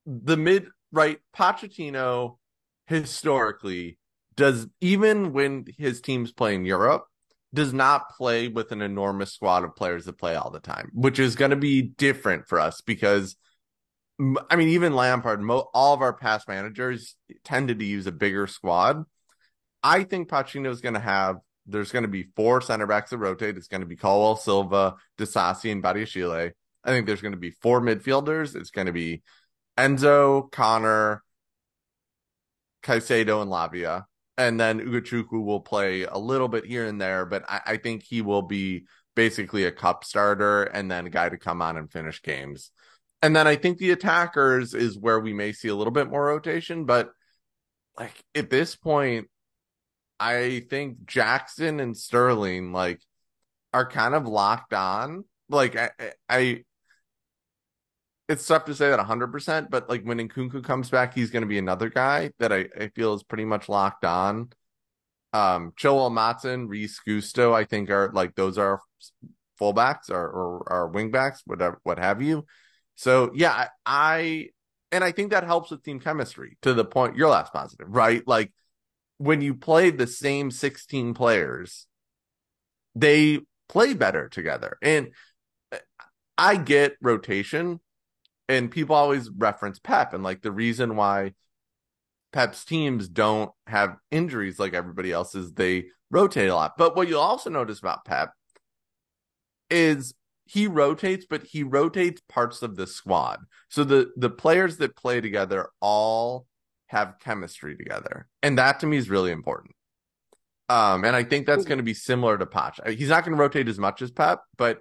the 0.06 0.38
mid 0.38 0.68
right 0.92 1.18
Pochettino 1.36 2.38
historically 2.88 3.98
does 4.36 4.68
even 4.80 5.34
when 5.34 5.66
his 5.78 6.02
teams 6.02 6.32
play 6.32 6.56
in 6.56 6.66
Europe 6.66 7.06
does 7.54 7.74
not 7.74 8.10
play 8.16 8.48
with 8.48 8.72
an 8.72 8.82
enormous 8.82 9.34
squad 9.34 9.64
of 9.64 9.76
players 9.76 10.06
that 10.06 10.18
play 10.18 10.36
all 10.36 10.52
the 10.52 10.60
time, 10.60 10.92
which 10.94 11.20
is 11.20 11.36
going 11.36 11.52
to 11.52 11.58
be 11.58 11.82
different 11.82 12.48
for 12.48 12.60
us 12.60 12.82
because 12.82 13.36
I 14.50 14.56
mean 14.56 14.70
even 14.70 14.96
Lampard, 14.96 15.42
mo- 15.42 15.70
all 15.74 15.94
of 15.94 16.02
our 16.02 16.14
past 16.14 16.48
managers 16.48 17.16
tended 17.44 17.80
to 17.80 17.86
use 17.86 18.08
a 18.08 18.12
bigger 18.12 18.48
squad. 18.48 19.04
I 19.84 20.04
think 20.04 20.30
Pacino 20.30 20.70
is 20.70 20.82
going 20.82 20.94
to 20.94 21.00
have 21.00 21.38
there's 21.68 21.92
going 21.92 22.04
to 22.04 22.10
be 22.10 22.30
four 22.36 22.62
center 22.62 22.88
backs 22.88 23.10
that 23.10 23.18
rotate. 23.18 23.58
It's 23.58 23.68
going 23.68 23.82
to 23.82 23.88
be 23.88 23.96
Colwill, 23.96 24.36
Silva, 24.36 24.96
Disasi, 25.18 25.72
and 25.72 25.84
Badiashile. 25.84 26.52
I 26.84 26.90
think 26.90 27.08
there's 27.08 27.22
going 27.22 27.34
to 27.34 27.40
be 27.40 27.52
four 27.52 27.82
midfielders. 27.82 28.56
It's 28.56 28.70
going 28.70 28.88
to 28.88 28.94
be 28.94 29.24
Enzo, 29.78 30.52
Conor, 30.52 31.24
Caicedo, 32.84 33.42
and 33.42 33.52
Lavia. 33.52 34.04
And 34.38 34.60
then 34.60 34.80
Ugochukwu 34.80 35.44
will 35.44 35.62
play 35.62 36.04
a 36.04 36.18
little 36.18 36.48
bit 36.48 36.66
here 36.66 36.86
and 36.86 37.02
there, 37.02 37.26
but 37.26 37.44
I, 37.48 37.62
I 37.66 37.78
think 37.78 38.04
he 38.04 38.22
will 38.22 38.42
be 38.42 38.86
basically 39.16 39.64
a 39.64 39.72
cup 39.72 40.04
starter 40.04 40.64
and 40.64 40.92
then 40.92 41.08
a 41.08 41.10
guy 41.10 41.30
to 41.30 41.38
come 41.38 41.62
on 41.62 41.78
and 41.78 41.92
finish 41.92 42.22
games. 42.22 42.72
And 43.22 43.36
then 43.36 43.48
I 43.48 43.56
think 43.56 43.78
the 43.78 43.92
attackers 43.92 44.74
is 44.74 44.98
where 44.98 45.20
we 45.20 45.34
may 45.34 45.52
see 45.52 45.68
a 45.68 45.76
little 45.76 45.92
bit 45.92 46.10
more 46.10 46.26
rotation, 46.26 46.86
but 46.86 47.10
like 47.98 48.14
at 48.36 48.50
this 48.50 48.76
point, 48.76 49.28
I 50.20 50.64
think 50.70 51.06
Jackson 51.06 51.80
and 51.80 51.98
Sterling 51.98 52.72
like 52.72 53.02
are 53.74 53.90
kind 53.90 54.14
of 54.16 54.28
locked 54.28 54.74
on. 54.74 55.26
Like 55.50 55.76
I, 55.76 55.92
I 56.30 56.64
it's 58.28 58.48
tough 58.48 58.66
to 58.66 58.74
say 58.74 58.90
that 58.90 59.00
100%, 59.00 59.70
but 59.70 59.90
like 59.90 60.04
when 60.04 60.18
Nkunku 60.18 60.64
comes 60.64 60.90
back, 60.90 61.14
he's 61.14 61.30
going 61.30 61.44
to 61.44 61.48
be 61.48 61.60
another 61.60 61.90
guy 61.90 62.32
that 62.40 62.52
I, 62.52 62.68
I 62.80 62.88
feel 62.90 63.14
is 63.14 63.24
pretty 63.24 63.46
much 63.46 63.70
locked 63.70 64.04
on. 64.04 64.50
Um, 65.34 65.74
Joel 65.76 66.10
Matson, 66.10 66.68
Reece 66.68 67.00
Gusto, 67.06 67.54
I 67.54 67.66
think 67.66 67.90
are 67.90 68.12
like 68.14 68.36
those 68.36 68.58
are 68.58 68.80
fullbacks 69.60 70.10
or, 70.10 70.28
or, 70.28 70.64
or 70.68 70.92
wingbacks, 70.94 71.40
whatever, 71.46 71.80
what 71.84 72.00
have 72.00 72.22
you. 72.22 72.46
So 72.96 73.32
yeah, 73.34 73.68
I, 73.86 74.50
and 74.92 75.04
I 75.04 75.12
think 75.12 75.32
that 75.32 75.44
helps 75.44 75.72
with 75.72 75.84
team 75.84 76.00
chemistry 76.00 76.58
to 76.62 76.74
the 76.74 76.86
point 76.86 77.16
you're 77.16 77.30
last 77.30 77.54
positive, 77.54 77.88
right? 77.90 78.26
Like 78.26 78.52
when 79.18 79.42
you 79.42 79.56
play 79.56 79.90
the 79.90 80.08
same 80.08 80.52
16 80.52 81.14
players, 81.14 81.88
they 82.96 83.40
play 83.68 83.94
better 83.94 84.30
together. 84.30 84.78
And 84.82 85.10
eh, 85.72 85.80
I 86.38 86.58
get 86.58 86.96
rotation 87.02 87.80
and 88.48 88.72
people 88.72 88.96
always 88.96 89.30
reference 89.30 89.80
Pep 89.80 90.14
and 90.14 90.24
like 90.24 90.42
the 90.42 90.52
reason 90.52 90.96
why 90.96 91.34
Pep's 92.32 92.66
teams 92.66 93.08
don't 93.08 93.52
have 93.68 93.98
injuries 94.12 94.60
like 94.60 94.74
everybody 94.74 95.12
else 95.12 95.36
is 95.36 95.54
they 95.54 95.86
rotate 96.12 96.50
a 96.50 96.56
lot. 96.56 96.74
But 96.78 96.96
what 96.96 97.08
you'll 97.08 97.22
also 97.22 97.50
notice 97.50 97.80
about 97.80 98.06
Pep 98.06 98.32
is 99.70 100.14
he 100.46 100.68
rotates, 100.68 101.26
but 101.30 101.44
he 101.44 101.64
rotates 101.64 102.22
parts 102.30 102.62
of 102.62 102.76
the 102.76 102.88
squad. 102.88 103.40
So 103.70 103.84
the 103.84 104.12
the 104.16 104.30
players 104.30 104.78
that 104.78 104.96
play 104.96 105.22
together 105.22 105.70
all 105.82 106.48
have 106.88 107.16
chemistry 107.20 107.76
together. 107.76 108.28
And 108.44 108.58
that 108.58 108.80
to 108.82 108.88
me 108.88 108.98
is 108.98 109.10
really 109.10 109.32
important. 109.32 109.76
Um, 110.70 111.04
and 111.04 111.16
I 111.16 111.24
think 111.24 111.46
that's 111.46 111.66
going 111.66 111.78
to 111.78 111.84
be 111.84 111.94
similar 111.94 112.38
to 112.38 112.46
Poch. 112.46 112.96
He's 112.96 113.10
not 113.10 113.24
going 113.24 113.36
to 113.36 113.42
rotate 113.42 113.68
as 113.68 113.78
much 113.78 114.02
as 114.02 114.12
Pep, 114.12 114.42
but 114.58 114.80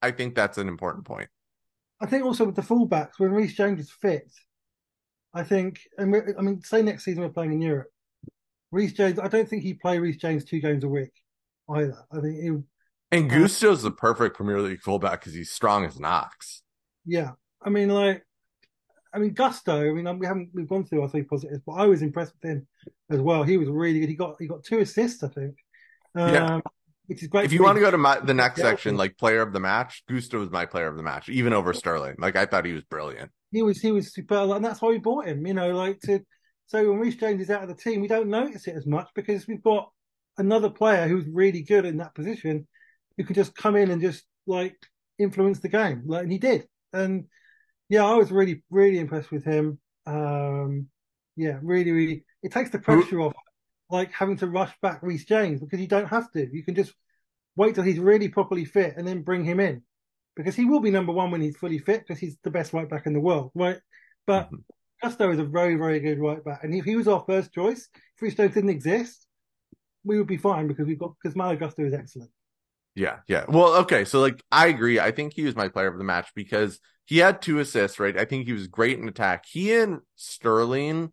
I 0.00 0.10
think 0.10 0.34
that's 0.34 0.58
an 0.58 0.68
important 0.68 1.04
point. 1.06 1.28
I 2.00 2.06
think 2.06 2.24
also 2.24 2.44
with 2.44 2.56
the 2.56 2.62
fullbacks, 2.62 3.18
when 3.18 3.32
Reece 3.32 3.54
James 3.54 3.80
is 3.80 3.90
fit, 3.90 4.30
I 5.32 5.42
think, 5.42 5.80
and 5.98 6.14
I 6.38 6.42
mean, 6.42 6.60
say 6.60 6.82
next 6.82 7.04
season 7.04 7.22
we're 7.22 7.30
playing 7.30 7.52
in 7.52 7.62
Europe, 7.62 7.88
Reece 8.70 8.92
James, 8.92 9.18
I 9.18 9.28
don't 9.28 9.48
think 9.48 9.62
he 9.62 9.74
play 9.74 9.98
Reece 9.98 10.18
James 10.18 10.44
two 10.44 10.60
games 10.60 10.84
a 10.84 10.88
week 10.88 11.12
either. 11.68 12.04
I 12.12 12.20
think 12.20 12.40
he. 12.40 12.50
And 13.14 13.30
Gusto's 13.30 13.82
the 13.82 13.90
perfect 13.90 14.36
Premier 14.36 14.60
League 14.60 14.80
fullback 14.80 15.20
because 15.20 15.34
he's 15.34 15.50
strong 15.50 15.84
as 15.84 15.96
an 15.96 16.04
ox. 16.04 16.62
Yeah, 17.06 17.32
I 17.62 17.70
mean, 17.70 17.88
like, 17.88 18.24
I 19.12 19.18
mean, 19.18 19.34
Gusto. 19.34 19.80
I 19.80 19.92
mean, 19.92 20.18
we 20.18 20.26
haven't 20.26 20.50
we've 20.52 20.68
gone 20.68 20.84
through 20.84 21.02
our 21.02 21.08
three 21.08 21.22
positives, 21.22 21.60
but 21.66 21.74
I 21.74 21.86
was 21.86 22.02
impressed 22.02 22.34
with 22.40 22.50
him 22.50 22.66
as 23.10 23.20
well. 23.20 23.42
He 23.42 23.56
was 23.56 23.68
really 23.68 24.00
good. 24.00 24.08
He 24.08 24.16
got 24.16 24.36
he 24.38 24.46
got 24.46 24.64
two 24.64 24.80
assists, 24.80 25.22
I 25.22 25.28
think. 25.28 25.56
Um, 26.14 26.34
yeah 26.34 26.60
which 27.06 27.22
is 27.22 27.28
great. 27.28 27.44
If 27.44 27.52
you 27.52 27.62
want 27.62 27.76
to 27.76 27.80
go 27.80 27.90
to 27.90 27.98
my, 27.98 28.18
the 28.18 28.34
next 28.34 28.60
section, 28.60 28.96
like 28.96 29.18
player 29.18 29.42
of 29.42 29.52
the 29.52 29.60
match, 29.60 30.04
Gusto 30.08 30.38
was 30.38 30.50
my 30.50 30.66
player 30.66 30.86
of 30.86 30.96
the 30.96 31.02
match, 31.02 31.28
even 31.28 31.52
over 31.52 31.72
Sterling. 31.72 32.16
Like 32.18 32.36
I 32.36 32.46
thought 32.46 32.64
he 32.64 32.72
was 32.72 32.84
brilliant. 32.84 33.30
He 33.52 33.62
was 33.62 33.80
he 33.80 33.92
was 33.92 34.12
super, 34.12 34.36
and 34.36 34.64
that's 34.64 34.80
why 34.80 34.90
we 34.90 34.98
bought 34.98 35.26
him. 35.26 35.46
You 35.46 35.54
know, 35.54 35.70
like 35.72 36.00
to 36.02 36.20
So 36.66 36.90
when 36.90 37.00
Reece 37.00 37.16
James 37.16 37.42
is 37.42 37.50
out 37.50 37.62
of 37.62 37.68
the 37.68 37.74
team, 37.74 38.00
we 38.00 38.08
don't 38.08 38.28
notice 38.28 38.66
it 38.66 38.76
as 38.76 38.86
much 38.86 39.08
because 39.14 39.46
we've 39.46 39.62
got 39.62 39.90
another 40.38 40.70
player 40.70 41.06
who's 41.06 41.26
really 41.28 41.62
good 41.62 41.84
in 41.84 41.98
that 41.98 42.14
position 42.14 42.66
who 43.16 43.24
can 43.24 43.34
just 43.34 43.54
come 43.54 43.76
in 43.76 43.90
and 43.90 44.02
just 44.02 44.24
like 44.46 44.76
influence 45.18 45.60
the 45.60 45.68
game, 45.68 46.02
like 46.06 46.24
and 46.24 46.32
he 46.32 46.38
did. 46.38 46.66
And 46.92 47.26
yeah, 47.88 48.04
I 48.04 48.14
was 48.14 48.32
really, 48.32 48.62
really 48.70 48.98
impressed 48.98 49.30
with 49.30 49.44
him. 49.44 49.78
Um, 50.06 50.88
yeah, 51.36 51.58
really, 51.62 51.90
really. 51.90 52.24
It 52.42 52.52
takes 52.52 52.70
the 52.70 52.78
pressure 52.78 53.20
off, 53.20 53.34
like 53.90 54.12
having 54.12 54.36
to 54.38 54.46
rush 54.46 54.72
back 54.82 55.02
Reece 55.02 55.24
James 55.24 55.60
because 55.60 55.80
you 55.80 55.86
don't 55.86 56.08
have 56.08 56.30
to. 56.32 56.48
You 56.50 56.62
can 56.62 56.74
just 56.74 56.92
wait 57.56 57.74
till 57.74 57.84
he's 57.84 57.98
really 57.98 58.28
properly 58.28 58.64
fit 58.64 58.94
and 58.96 59.06
then 59.06 59.22
bring 59.22 59.44
him 59.44 59.60
in 59.60 59.82
because 60.36 60.56
he 60.56 60.64
will 60.64 60.80
be 60.80 60.90
number 60.90 61.12
one 61.12 61.30
when 61.30 61.40
he's 61.40 61.56
fully 61.56 61.78
fit 61.78 62.00
because 62.00 62.18
he's 62.18 62.36
the 62.42 62.50
best 62.50 62.72
right 62.72 62.88
back 62.88 63.06
in 63.06 63.12
the 63.12 63.20
world, 63.20 63.50
right? 63.54 63.78
But 64.26 64.46
mm-hmm. 64.46 64.56
Gusto 65.02 65.30
is 65.30 65.38
a 65.38 65.44
very, 65.44 65.76
very 65.76 66.00
good 66.00 66.18
right 66.18 66.42
back, 66.44 66.64
and 66.64 66.74
if 66.74 66.84
he 66.84 66.96
was 66.96 67.08
our 67.08 67.22
first 67.26 67.52
choice, 67.52 67.88
if 67.94 68.22
Reece 68.22 68.34
James 68.34 68.54
didn't 68.54 68.70
exist, 68.70 69.26
we 70.04 70.18
would 70.18 70.26
be 70.26 70.36
fine 70.36 70.66
because 70.66 70.86
we've 70.86 70.98
got 70.98 71.14
because 71.22 71.36
Malo 71.36 71.56
Gusto 71.56 71.84
is 71.84 71.94
excellent. 71.94 72.30
Yeah, 72.94 73.18
yeah. 73.26 73.44
Well, 73.48 73.74
okay. 73.80 74.04
So 74.04 74.20
like 74.20 74.42
I 74.52 74.68
agree. 74.68 75.00
I 75.00 75.10
think 75.10 75.32
he 75.34 75.42
was 75.42 75.56
my 75.56 75.68
player 75.68 75.88
of 75.88 75.98
the 75.98 76.04
match 76.04 76.28
because 76.34 76.78
he 77.06 77.18
had 77.18 77.42
two 77.42 77.58
assists, 77.58 77.98
right? 77.98 78.16
I 78.16 78.24
think 78.24 78.46
he 78.46 78.52
was 78.52 78.68
great 78.68 78.98
in 78.98 79.08
attack. 79.08 79.44
He 79.50 79.74
and 79.74 80.00
Sterling 80.16 81.12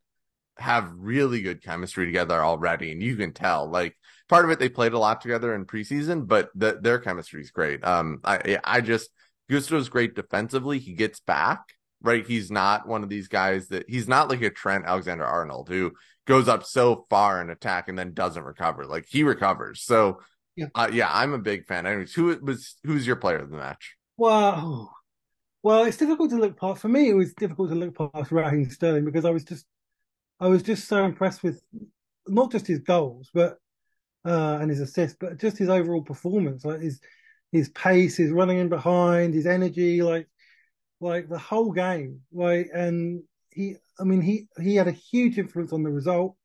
have 0.57 0.91
really 0.95 1.41
good 1.41 1.63
chemistry 1.63 2.05
together 2.05 2.39
already, 2.43 2.91
and 2.91 3.01
you 3.01 3.15
can 3.15 3.34
tell. 3.34 3.67
Like 3.69 3.97
part 4.29 4.45
of 4.45 4.51
it, 4.51 4.59
they 4.59 4.69
played 4.69 4.93
a 4.93 4.99
lot 4.99 5.21
together 5.21 5.55
in 5.55 5.65
preseason, 5.65 6.27
but 6.27 6.49
the, 6.55 6.77
their 6.79 6.99
chemistry 6.99 7.41
is 7.41 7.51
great. 7.51 7.84
Um, 7.84 8.19
I 8.23 8.59
I 8.63 8.82
just 8.82 9.09
Gusto's 9.49 9.89
great 9.89 10.13
defensively. 10.15 10.77
He 10.77 10.93
gets 10.93 11.19
back, 11.19 11.61
right? 12.01 12.25
He's 12.25 12.51
not 12.51 12.88
one 12.88 13.01
of 13.01 13.09
these 13.09 13.27
guys 13.27 13.69
that 13.69 13.86
he's 13.89 14.07
not 14.07 14.29
like 14.29 14.41
a 14.43 14.51
Trent 14.51 14.86
Alexander 14.86 15.25
Arnold 15.25 15.67
who 15.67 15.93
goes 16.27 16.47
up 16.47 16.63
so 16.63 17.07
far 17.09 17.41
in 17.41 17.49
attack 17.49 17.89
and 17.89 17.97
then 17.97 18.13
doesn't 18.13 18.43
recover. 18.43 18.86
Like 18.86 19.05
he 19.09 19.23
recovers. 19.23 19.82
So 19.84 20.19
yeah, 20.55 20.67
uh, 20.75 20.89
yeah, 20.91 21.09
I'm 21.11 21.33
a 21.33 21.39
big 21.39 21.65
fan. 21.65 21.85
Anyways, 21.85 22.13
who 22.13 22.37
was 22.41 22.75
who's 22.83 23.07
your 23.07 23.15
player 23.15 23.37
of 23.37 23.49
the 23.49 23.57
match? 23.57 23.95
Well, 24.17 24.93
well, 25.63 25.83
it's 25.85 25.97
difficult 25.97 26.29
to 26.31 26.37
look 26.37 26.59
past. 26.59 26.81
For 26.81 26.89
me, 26.89 27.09
it 27.09 27.13
was 27.13 27.33
difficult 27.33 27.69
to 27.69 27.75
look 27.75 27.95
past 27.95 28.31
Raheem 28.31 28.69
Sterling 28.69 29.05
because 29.05 29.25
I 29.25 29.29
was 29.31 29.43
just, 29.43 29.65
I 30.39 30.47
was 30.47 30.63
just 30.63 30.87
so 30.87 31.03
impressed 31.05 31.43
with 31.43 31.61
not 32.27 32.51
just 32.51 32.67
his 32.67 32.79
goals, 32.79 33.29
but 33.33 33.57
uh, 34.25 34.57
and 34.61 34.69
his 34.69 34.79
assists, 34.79 35.17
but 35.19 35.37
just 35.37 35.57
his 35.57 35.69
overall 35.69 36.01
performance, 36.01 36.65
like 36.65 36.81
his 36.81 36.99
his 37.51 37.69
pace, 37.69 38.17
his 38.17 38.31
running 38.31 38.59
in 38.59 38.69
behind, 38.69 39.33
his 39.33 39.45
energy, 39.45 40.01
like 40.01 40.27
like 40.99 41.29
the 41.29 41.39
whole 41.39 41.71
game, 41.71 42.21
like 42.31 42.69
and 42.73 43.23
he, 43.51 43.75
I 43.99 44.03
mean, 44.03 44.21
he 44.21 44.47
he 44.61 44.75
had 44.75 44.87
a 44.87 44.91
huge 44.91 45.37
influence 45.37 45.73
on 45.73 45.83
the 45.83 45.89
result. 45.91 46.35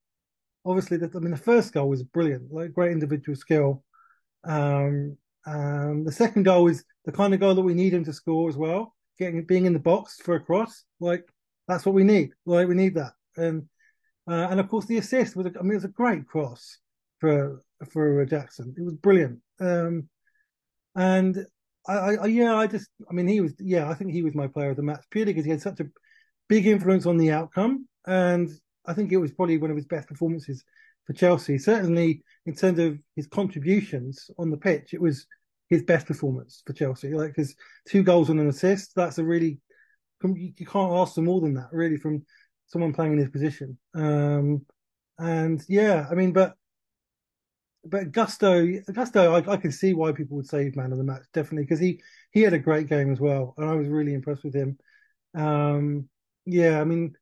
Obviously, 0.64 0.96
the, 0.96 1.10
I 1.14 1.18
mean, 1.20 1.30
the 1.30 1.36
first 1.36 1.72
goal 1.72 1.88
was 1.88 2.02
brilliant, 2.02 2.52
like 2.52 2.72
great 2.72 2.92
individual 2.92 3.36
skill. 3.36 3.84
Um, 4.44 5.16
um, 5.46 6.04
the 6.04 6.12
second 6.12 6.42
goal 6.44 6.68
is 6.68 6.84
the 7.04 7.12
kind 7.12 7.34
of 7.34 7.40
goal 7.40 7.54
that 7.54 7.62
we 7.62 7.74
need 7.74 7.94
him 7.94 8.04
to 8.04 8.12
score 8.12 8.48
as 8.48 8.56
well. 8.56 8.94
Getting 9.18 9.44
being 9.44 9.66
in 9.66 9.72
the 9.72 9.78
box 9.78 10.20
for 10.20 10.34
a 10.34 10.40
cross, 10.40 10.84
like 11.00 11.24
that's 11.68 11.86
what 11.86 11.94
we 11.94 12.04
need. 12.04 12.30
Like 12.44 12.68
we 12.68 12.74
need 12.74 12.94
that, 12.96 13.12
and 13.36 13.62
uh, 14.28 14.48
and 14.50 14.60
of 14.60 14.68
course 14.68 14.86
the 14.86 14.98
assist 14.98 15.36
was. 15.36 15.46
A, 15.46 15.52
I 15.58 15.62
mean, 15.62 15.72
it 15.72 15.76
was 15.76 15.84
a 15.84 15.88
great 15.88 16.26
cross 16.26 16.78
for 17.20 17.62
for 17.90 18.24
Jackson. 18.26 18.74
It 18.76 18.82
was 18.82 18.94
brilliant. 18.94 19.40
Um, 19.60 20.08
and 20.94 21.46
I, 21.88 22.16
I, 22.16 22.26
yeah, 22.26 22.56
I 22.56 22.66
just, 22.66 22.88
I 23.08 23.12
mean, 23.12 23.28
he 23.28 23.40
was, 23.40 23.54
yeah, 23.58 23.88
I 23.88 23.94
think 23.94 24.12
he 24.12 24.22
was 24.22 24.34
my 24.34 24.48
player 24.48 24.70
of 24.70 24.76
the 24.76 24.82
match 24.82 25.04
purely 25.10 25.32
because 25.32 25.44
he 25.44 25.50
had 25.50 25.62
such 25.62 25.80
a 25.80 25.86
big 26.48 26.66
influence 26.66 27.06
on 27.06 27.16
the 27.16 27.30
outcome, 27.30 27.86
and 28.06 28.50
I 28.86 28.92
think 28.94 29.12
it 29.12 29.18
was 29.18 29.32
probably 29.32 29.58
one 29.58 29.70
of 29.70 29.76
his 29.76 29.86
best 29.86 30.08
performances 30.08 30.64
for 31.06 31.12
Chelsea. 31.12 31.58
Certainly, 31.58 32.22
in 32.46 32.54
terms 32.54 32.78
of 32.78 32.98
his 33.14 33.26
contributions 33.26 34.30
on 34.38 34.50
the 34.50 34.56
pitch, 34.56 34.94
it 34.94 35.00
was 35.00 35.26
his 35.68 35.82
best 35.82 36.06
performance 36.06 36.62
for 36.66 36.72
Chelsea. 36.72 37.14
Like 37.14 37.34
his 37.36 37.54
two 37.88 38.02
goals 38.02 38.30
and 38.30 38.40
an 38.40 38.48
assist, 38.48 38.92
that's 38.94 39.18
a 39.18 39.24
really 39.24 39.60
you 40.22 40.66
can't 40.66 40.92
ask 40.92 41.14
for 41.14 41.20
more 41.20 41.40
than 41.40 41.54
that, 41.54 41.68
really, 41.72 41.96
from 41.96 42.24
someone 42.66 42.92
playing 42.92 43.12
in 43.12 43.18
his 43.18 43.28
position. 43.28 43.78
Um, 43.94 44.64
and 45.18 45.62
yeah, 45.68 46.06
I 46.10 46.14
mean, 46.14 46.32
but 46.32 46.54
but 47.84 48.10
Gusto, 48.10 48.66
Gusto, 48.92 49.34
I, 49.34 49.52
I 49.52 49.56
can 49.56 49.70
see 49.70 49.94
why 49.94 50.12
people 50.12 50.36
would 50.36 50.48
say 50.48 50.72
man 50.74 50.92
of 50.92 50.98
the 50.98 51.04
match, 51.04 51.22
definitely, 51.32 51.64
because 51.64 51.78
he 51.78 52.02
he 52.32 52.42
had 52.42 52.52
a 52.52 52.58
great 52.58 52.88
game 52.88 53.12
as 53.12 53.20
well, 53.20 53.54
and 53.56 53.68
I 53.68 53.74
was 53.74 53.88
really 53.88 54.14
impressed 54.14 54.44
with 54.44 54.54
him. 54.54 54.78
Um, 55.34 56.08
yeah, 56.44 56.80
I 56.80 56.84
mean, 56.84 57.14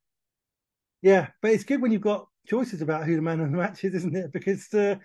yeah, 1.02 1.28
but 1.42 1.50
it's 1.50 1.64
good 1.64 1.82
when 1.82 1.92
you've 1.92 2.00
got 2.00 2.28
choices 2.46 2.82
about 2.82 3.04
who 3.04 3.16
the 3.16 3.22
man 3.22 3.40
of 3.40 3.50
the 3.50 3.56
match 3.56 3.84
is, 3.84 3.94
isn't 3.94 4.16
it? 4.16 4.30
Because 4.32 4.72
uh, 4.74 4.96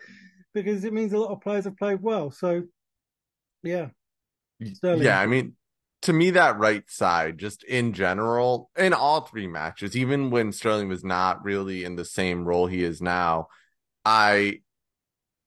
because 0.53 0.83
it 0.83 0.93
means 0.93 1.13
a 1.13 1.17
lot 1.17 1.31
of 1.31 1.41
players 1.41 1.65
have 1.65 1.77
played 1.77 2.01
well. 2.01 2.31
So 2.31 2.63
yeah, 3.63 3.87
Sterling. 4.73 5.03
yeah. 5.03 5.19
I 5.19 5.25
mean, 5.25 5.55
to 6.03 6.13
me, 6.13 6.31
that 6.31 6.57
right 6.57 6.89
side, 6.89 7.37
just 7.37 7.63
in 7.63 7.93
general, 7.93 8.69
in 8.77 8.93
all 8.93 9.21
three 9.21 9.47
matches, 9.47 9.95
even 9.95 10.29
when 10.29 10.51
Sterling 10.51 10.87
was 10.87 11.03
not 11.03 11.43
really 11.43 11.83
in 11.83 11.95
the 11.95 12.05
same 12.05 12.45
role 12.45 12.67
he 12.67 12.83
is 12.83 13.01
now, 13.01 13.47
I 14.05 14.61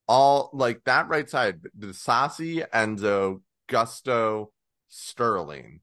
all 0.06 0.50
like 0.52 0.84
that 0.84 1.08
right 1.08 1.28
side, 1.28 1.60
Disasi, 1.78 2.68
Enzo, 2.70 3.40
Gusto, 3.68 4.52
Sterling 4.88 5.80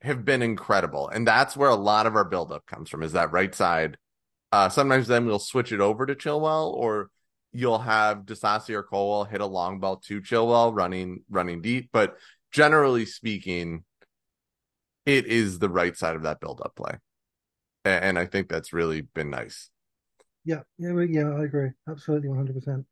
have 0.00 0.24
been 0.24 0.42
incredible. 0.42 1.08
And 1.08 1.26
that's 1.26 1.56
where 1.56 1.70
a 1.70 1.74
lot 1.74 2.06
of 2.06 2.14
our 2.14 2.24
buildup 2.24 2.66
comes 2.66 2.88
from 2.88 3.02
is 3.02 3.12
that 3.12 3.32
right 3.32 3.54
side. 3.54 3.96
Uh, 4.54 4.68
sometimes 4.68 5.08
then 5.08 5.26
we'll 5.26 5.40
switch 5.40 5.72
it 5.72 5.80
over 5.80 6.06
to 6.06 6.14
Chilwell 6.14 6.72
or 6.72 7.10
you'll 7.52 7.80
have 7.80 8.18
Disasi 8.18 8.70
or 8.70 8.84
Colwill 8.84 9.24
hit 9.24 9.40
a 9.40 9.46
long 9.46 9.80
ball 9.80 9.96
to 10.06 10.20
Chilwell 10.20 10.72
running 10.72 11.24
running 11.28 11.60
deep. 11.60 11.88
But 11.92 12.14
generally 12.52 13.04
speaking, 13.04 13.82
it 15.06 15.26
is 15.26 15.58
the 15.58 15.68
right 15.68 15.96
side 15.96 16.14
of 16.14 16.22
that 16.22 16.38
build-up 16.38 16.76
play. 16.76 16.98
And 17.84 18.16
I 18.16 18.26
think 18.26 18.48
that's 18.48 18.72
really 18.72 19.00
been 19.00 19.28
nice. 19.28 19.70
Yeah, 20.44 20.60
yeah, 20.78 21.00
yeah, 21.00 21.30
I 21.30 21.42
agree. 21.42 21.70
Absolutely 21.88 22.28
100%. 22.28 22.84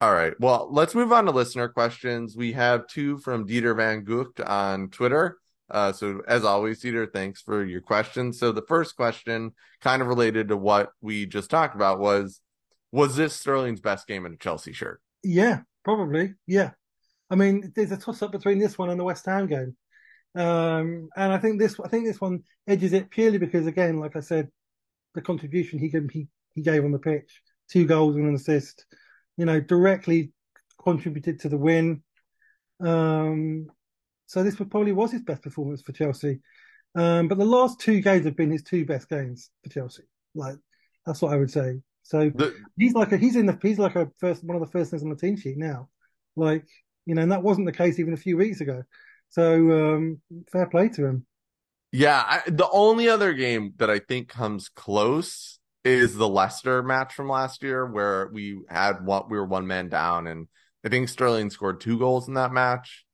All 0.00 0.14
right. 0.14 0.38
Well, 0.38 0.68
let's 0.70 0.94
move 0.94 1.12
on 1.12 1.24
to 1.24 1.32
listener 1.32 1.66
questions. 1.66 2.36
We 2.36 2.52
have 2.52 2.86
two 2.86 3.18
from 3.18 3.48
Dieter 3.48 3.76
Van 3.76 4.04
Gucht 4.04 4.48
on 4.48 4.88
Twitter. 4.90 5.38
Uh, 5.72 5.92
so 5.92 6.20
as 6.28 6.44
always, 6.44 6.82
Dieter, 6.82 7.10
thanks 7.12 7.40
for 7.40 7.64
your 7.64 7.80
questions. 7.80 8.38
So 8.38 8.52
the 8.52 8.62
first 8.68 8.94
question, 8.94 9.52
kind 9.80 10.02
of 10.02 10.08
related 10.08 10.48
to 10.48 10.56
what 10.56 10.90
we 11.00 11.26
just 11.26 11.50
talked 11.50 11.74
about, 11.74 11.98
was 11.98 12.40
was 12.92 13.16
this 13.16 13.34
Sterling's 13.34 13.80
best 13.80 14.06
game 14.06 14.26
in 14.26 14.34
a 14.34 14.36
Chelsea 14.36 14.72
shirt? 14.72 15.00
Yeah, 15.24 15.60
probably. 15.82 16.34
Yeah. 16.46 16.72
I 17.30 17.36
mean, 17.36 17.72
there's 17.74 17.92
a 17.92 17.96
toss 17.96 18.20
up 18.20 18.32
between 18.32 18.58
this 18.58 18.76
one 18.76 18.90
and 18.90 19.00
the 19.00 19.04
West 19.04 19.24
Ham 19.24 19.46
game. 19.46 19.74
Um, 20.34 21.08
and 21.16 21.32
I 21.32 21.38
think 21.38 21.58
this, 21.58 21.80
I 21.82 21.88
think 21.88 22.04
this 22.04 22.20
one 22.20 22.42
edges 22.66 22.92
it 22.92 23.10
purely 23.10 23.38
because, 23.38 23.66
again, 23.66 23.98
like 23.98 24.14
I 24.14 24.20
said, 24.20 24.48
the 25.14 25.22
contribution 25.22 25.78
he 25.78 25.88
he 26.12 26.28
he 26.54 26.60
gave 26.60 26.84
on 26.84 26.92
the 26.92 26.98
pitch, 26.98 27.40
two 27.70 27.86
goals 27.86 28.16
and 28.16 28.28
an 28.28 28.34
assist 28.34 28.84
you 29.36 29.46
know, 29.46 29.60
directly 29.60 30.32
contributed 30.82 31.40
to 31.40 31.48
the 31.48 31.56
win. 31.56 32.02
Um, 32.80 33.66
so 34.32 34.42
this 34.42 34.56
probably 34.56 34.92
was 34.92 35.12
his 35.12 35.20
best 35.20 35.42
performance 35.42 35.82
for 35.82 35.92
Chelsea. 35.92 36.40
Um, 36.94 37.28
but 37.28 37.36
the 37.36 37.44
last 37.44 37.78
two 37.80 38.00
games 38.00 38.24
have 38.24 38.34
been 38.34 38.50
his 38.50 38.62
two 38.62 38.86
best 38.86 39.06
games 39.10 39.50
for 39.62 39.68
Chelsea. 39.68 40.04
Like 40.34 40.56
that's 41.04 41.20
what 41.20 41.34
I 41.34 41.36
would 41.36 41.50
say. 41.50 41.80
So 42.02 42.30
the, 42.34 42.54
he's 42.78 42.94
like 42.94 43.12
a, 43.12 43.18
he's 43.18 43.36
in 43.36 43.44
the 43.44 43.58
he's 43.60 43.78
like 43.78 43.94
a 43.94 44.10
first 44.16 44.42
one 44.42 44.56
of 44.56 44.62
the 44.62 44.72
first 44.72 44.90
things 44.90 45.02
on 45.02 45.10
the 45.10 45.16
team 45.16 45.36
sheet 45.36 45.58
now. 45.58 45.90
Like 46.34 46.66
you 47.04 47.14
know, 47.14 47.20
and 47.20 47.30
that 47.30 47.42
wasn't 47.42 47.66
the 47.66 47.74
case 47.74 47.98
even 47.98 48.14
a 48.14 48.16
few 48.16 48.38
weeks 48.38 48.62
ago. 48.62 48.84
So 49.28 49.52
um, 49.70 50.22
fair 50.50 50.66
play 50.66 50.88
to 50.88 51.04
him. 51.04 51.26
Yeah, 51.90 52.24
I, 52.26 52.40
the 52.48 52.70
only 52.72 53.10
other 53.10 53.34
game 53.34 53.74
that 53.76 53.90
I 53.90 53.98
think 53.98 54.28
comes 54.28 54.70
close 54.70 55.58
is 55.84 56.16
the 56.16 56.28
Leicester 56.28 56.82
match 56.82 57.12
from 57.12 57.28
last 57.28 57.62
year 57.62 57.84
where 57.84 58.30
we 58.32 58.60
had 58.70 59.04
what 59.04 59.30
we 59.30 59.36
were 59.36 59.44
one 59.44 59.66
man 59.66 59.90
down 59.90 60.26
and 60.26 60.48
I 60.86 60.88
think 60.88 61.10
Sterling 61.10 61.50
scored 61.50 61.82
two 61.82 61.98
goals 61.98 62.28
in 62.28 62.34
that 62.34 62.50
match. 62.50 63.04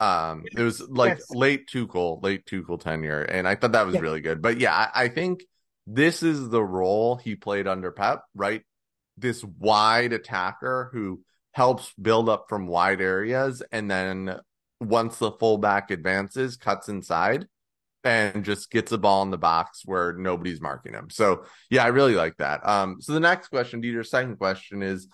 Um 0.00 0.44
it 0.56 0.62
was 0.62 0.80
like 0.80 1.18
yes. 1.18 1.30
late 1.30 1.68
Tuchel, 1.68 2.22
late 2.22 2.46
Tuchel 2.46 2.80
tenure, 2.80 3.22
and 3.22 3.46
I 3.48 3.54
thought 3.54 3.72
that 3.72 3.86
was 3.86 3.96
yeah. 3.96 4.00
really 4.00 4.20
good. 4.20 4.40
But 4.40 4.60
yeah, 4.60 4.74
I, 4.74 5.04
I 5.04 5.08
think 5.08 5.44
this 5.86 6.22
is 6.22 6.48
the 6.50 6.62
role 6.62 7.16
he 7.16 7.34
played 7.34 7.66
under 7.66 7.90
Pep, 7.90 8.22
right? 8.34 8.62
This 9.16 9.42
wide 9.42 10.12
attacker 10.12 10.90
who 10.92 11.22
helps 11.52 11.92
build 12.00 12.28
up 12.28 12.46
from 12.48 12.68
wide 12.68 13.00
areas 13.00 13.62
and 13.72 13.90
then 13.90 14.38
once 14.80 15.18
the 15.18 15.32
fullback 15.32 15.90
advances, 15.90 16.56
cuts 16.56 16.88
inside 16.88 17.46
and 18.04 18.44
just 18.44 18.70
gets 18.70 18.90
the 18.90 18.98
ball 18.98 19.22
in 19.22 19.30
the 19.30 19.38
box 19.38 19.82
where 19.84 20.12
nobody's 20.12 20.60
marking 20.60 20.92
him. 20.92 21.10
So 21.10 21.44
yeah, 21.70 21.84
I 21.84 21.88
really 21.88 22.14
like 22.14 22.36
that. 22.36 22.66
Um, 22.66 23.00
so 23.00 23.12
the 23.12 23.20
next 23.20 23.48
question, 23.48 23.80
Dieter's 23.80 24.10
second 24.10 24.36
question 24.36 24.82
is 24.82 25.08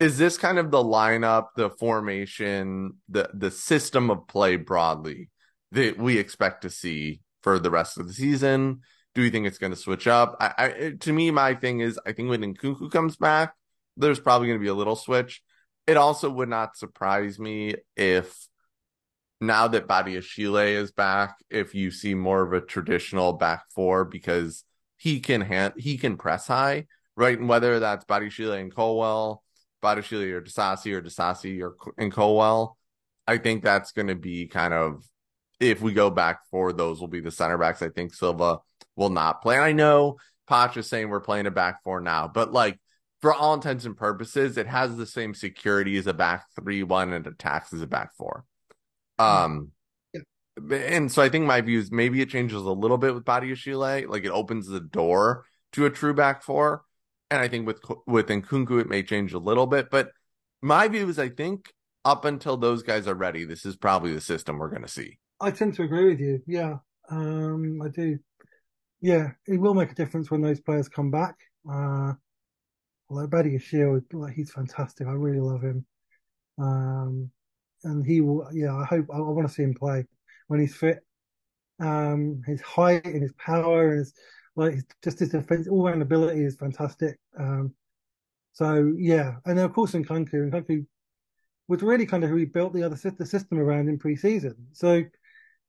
is 0.00 0.18
this 0.18 0.36
kind 0.36 0.58
of 0.58 0.70
the 0.70 0.82
lineup, 0.82 1.48
the 1.56 1.70
formation, 1.70 2.94
the 3.08 3.30
the 3.32 3.50
system 3.50 4.10
of 4.10 4.26
play 4.26 4.56
broadly 4.56 5.30
that 5.72 5.98
we 5.98 6.18
expect 6.18 6.62
to 6.62 6.70
see 6.70 7.20
for 7.42 7.58
the 7.58 7.70
rest 7.70 7.98
of 7.98 8.06
the 8.06 8.12
season? 8.12 8.80
Do 9.14 9.22
we 9.22 9.30
think 9.30 9.46
it's 9.46 9.58
going 9.58 9.72
to 9.72 9.78
switch 9.78 10.08
up? 10.08 10.36
I, 10.40 10.52
I, 10.58 10.92
to 11.00 11.12
me, 11.12 11.30
my 11.30 11.54
thing 11.54 11.80
is, 11.80 12.00
I 12.04 12.12
think 12.12 12.28
when 12.28 12.42
Nkunku 12.54 12.90
comes 12.90 13.16
back, 13.16 13.54
there's 13.96 14.18
probably 14.18 14.48
going 14.48 14.58
to 14.58 14.62
be 14.62 14.68
a 14.68 14.74
little 14.74 14.96
switch. 14.96 15.40
It 15.86 15.96
also 15.96 16.28
would 16.30 16.48
not 16.48 16.76
surprise 16.76 17.38
me 17.38 17.76
if 17.96 18.48
now 19.40 19.68
that 19.68 19.86
Badiashile 19.86 20.74
is 20.74 20.90
back, 20.90 21.36
if 21.48 21.74
you 21.74 21.92
see 21.92 22.14
more 22.14 22.42
of 22.42 22.52
a 22.52 22.60
traditional 22.60 23.34
back 23.34 23.64
four 23.72 24.04
because 24.04 24.64
he 24.96 25.20
can 25.20 25.40
hand 25.40 25.74
he 25.76 25.98
can 25.98 26.16
press 26.16 26.48
high, 26.48 26.86
right? 27.16 27.38
And 27.38 27.48
whether 27.48 27.78
that's 27.78 28.04
Badiashile 28.04 28.58
and 28.58 28.74
Colwill, 28.74 29.43
Badiashile 29.84 30.32
or 30.32 30.40
Disasi 30.40 30.92
or 30.92 31.02
Disasi 31.02 31.62
or 31.62 31.76
and 31.98 32.12
Colwill, 32.12 32.76
I 33.26 33.38
think 33.38 33.62
that's 33.62 33.92
going 33.92 34.08
to 34.08 34.14
be 34.14 34.46
kind 34.46 34.74
of 34.74 35.04
if 35.60 35.80
we 35.80 35.92
go 35.92 36.10
back 36.10 36.40
for 36.50 36.72
those 36.72 37.00
will 37.00 37.08
be 37.08 37.20
the 37.20 37.30
center 37.30 37.58
backs. 37.58 37.82
I 37.82 37.88
think 37.88 38.14
Silva 38.14 38.58
will 38.96 39.10
not 39.10 39.42
play. 39.42 39.58
I 39.58 39.72
know 39.72 40.16
Poch 40.48 40.76
is 40.76 40.88
saying 40.88 41.08
we're 41.08 41.20
playing 41.20 41.46
a 41.46 41.50
back 41.50 41.82
four 41.84 42.00
now, 42.00 42.28
but 42.28 42.52
like 42.52 42.78
for 43.20 43.32
all 43.32 43.54
intents 43.54 43.84
and 43.84 43.96
purposes, 43.96 44.58
it 44.58 44.66
has 44.66 44.96
the 44.96 45.06
same 45.06 45.34
security 45.34 45.96
as 45.96 46.06
a 46.06 46.12
back 46.14 46.44
three 46.58 46.82
one 46.82 47.12
and 47.12 47.26
attacks 47.26 47.72
as 47.72 47.80
a 47.80 47.86
back 47.86 48.14
four. 48.16 48.44
Um, 49.18 49.70
and 50.70 51.10
so 51.10 51.22
I 51.22 51.28
think 51.28 51.46
my 51.46 51.60
view 51.60 51.78
is 51.78 51.90
maybe 51.90 52.20
it 52.20 52.28
changes 52.28 52.62
a 52.62 52.70
little 52.70 52.98
bit 52.98 53.14
with 53.14 53.24
Badiashile, 53.24 54.08
like 54.08 54.24
it 54.24 54.30
opens 54.30 54.66
the 54.66 54.80
door 54.80 55.46
to 55.72 55.86
a 55.86 55.90
true 55.90 56.14
back 56.14 56.42
four. 56.42 56.84
And 57.30 57.40
I 57.40 57.48
think 57.48 57.66
with 57.66 57.80
with 58.06 58.26
Nkunku 58.26 58.80
it 58.80 58.88
may 58.88 59.02
change 59.02 59.32
a 59.32 59.38
little 59.38 59.66
bit, 59.66 59.90
but 59.90 60.10
my 60.62 60.88
view 60.88 61.08
is 61.08 61.18
I 61.18 61.28
think 61.28 61.72
up 62.04 62.24
until 62.24 62.56
those 62.56 62.82
guys 62.82 63.06
are 63.06 63.14
ready, 63.14 63.44
this 63.44 63.64
is 63.64 63.76
probably 63.76 64.12
the 64.12 64.20
system 64.20 64.58
we're 64.58 64.68
going 64.68 64.82
to 64.82 64.88
see. 64.88 65.18
I 65.40 65.50
tend 65.50 65.74
to 65.74 65.82
agree 65.82 66.08
with 66.08 66.20
you. 66.20 66.42
Yeah, 66.46 66.76
um, 67.10 67.80
I 67.82 67.88
do. 67.88 68.18
Yeah, 69.00 69.32
it 69.46 69.58
will 69.58 69.74
make 69.74 69.90
a 69.90 69.94
difference 69.94 70.30
when 70.30 70.40
those 70.40 70.60
players 70.60 70.88
come 70.88 71.10
back. 71.10 71.34
Uh, 71.70 72.12
like 73.10 73.30
Badiashile, 73.30 74.02
like 74.12 74.34
he's 74.34 74.52
fantastic. 74.52 75.06
I 75.06 75.12
really 75.12 75.40
love 75.40 75.62
him. 75.62 75.84
Um, 76.58 77.30
and 77.84 78.04
he 78.04 78.20
will. 78.20 78.48
Yeah, 78.52 78.74
I 78.74 78.84
hope 78.84 79.06
I, 79.12 79.16
I 79.16 79.20
want 79.20 79.48
to 79.48 79.52
see 79.52 79.62
him 79.62 79.74
play 79.74 80.06
when 80.48 80.60
he's 80.60 80.74
fit. 80.74 81.00
Um, 81.80 82.42
his 82.46 82.60
height 82.62 83.04
and 83.04 83.22
his 83.22 83.32
power 83.32 83.90
and 83.90 83.98
his 83.98 84.14
like 84.56 84.78
just 85.02 85.18
his 85.18 85.30
defense 85.30 85.68
all 85.68 85.84
round 85.84 86.02
ability 86.02 86.44
is 86.44 86.56
fantastic. 86.56 87.18
Um, 87.38 87.74
so 88.52 88.94
yeah, 88.96 89.36
and 89.44 89.58
then 89.58 89.64
of 89.64 89.72
course 89.72 89.94
in 89.94 90.04
Nkunku, 90.04 90.34
and 90.34 90.52
Kunku 90.52 90.86
was 91.68 91.82
really 91.82 92.06
kind 92.06 92.24
of 92.24 92.30
who 92.30 92.36
he 92.36 92.44
built 92.44 92.72
the 92.72 92.82
other 92.82 92.96
the 92.96 93.26
system 93.26 93.58
around 93.58 93.88
in 93.88 93.98
pre-season. 93.98 94.54
So, 94.72 95.02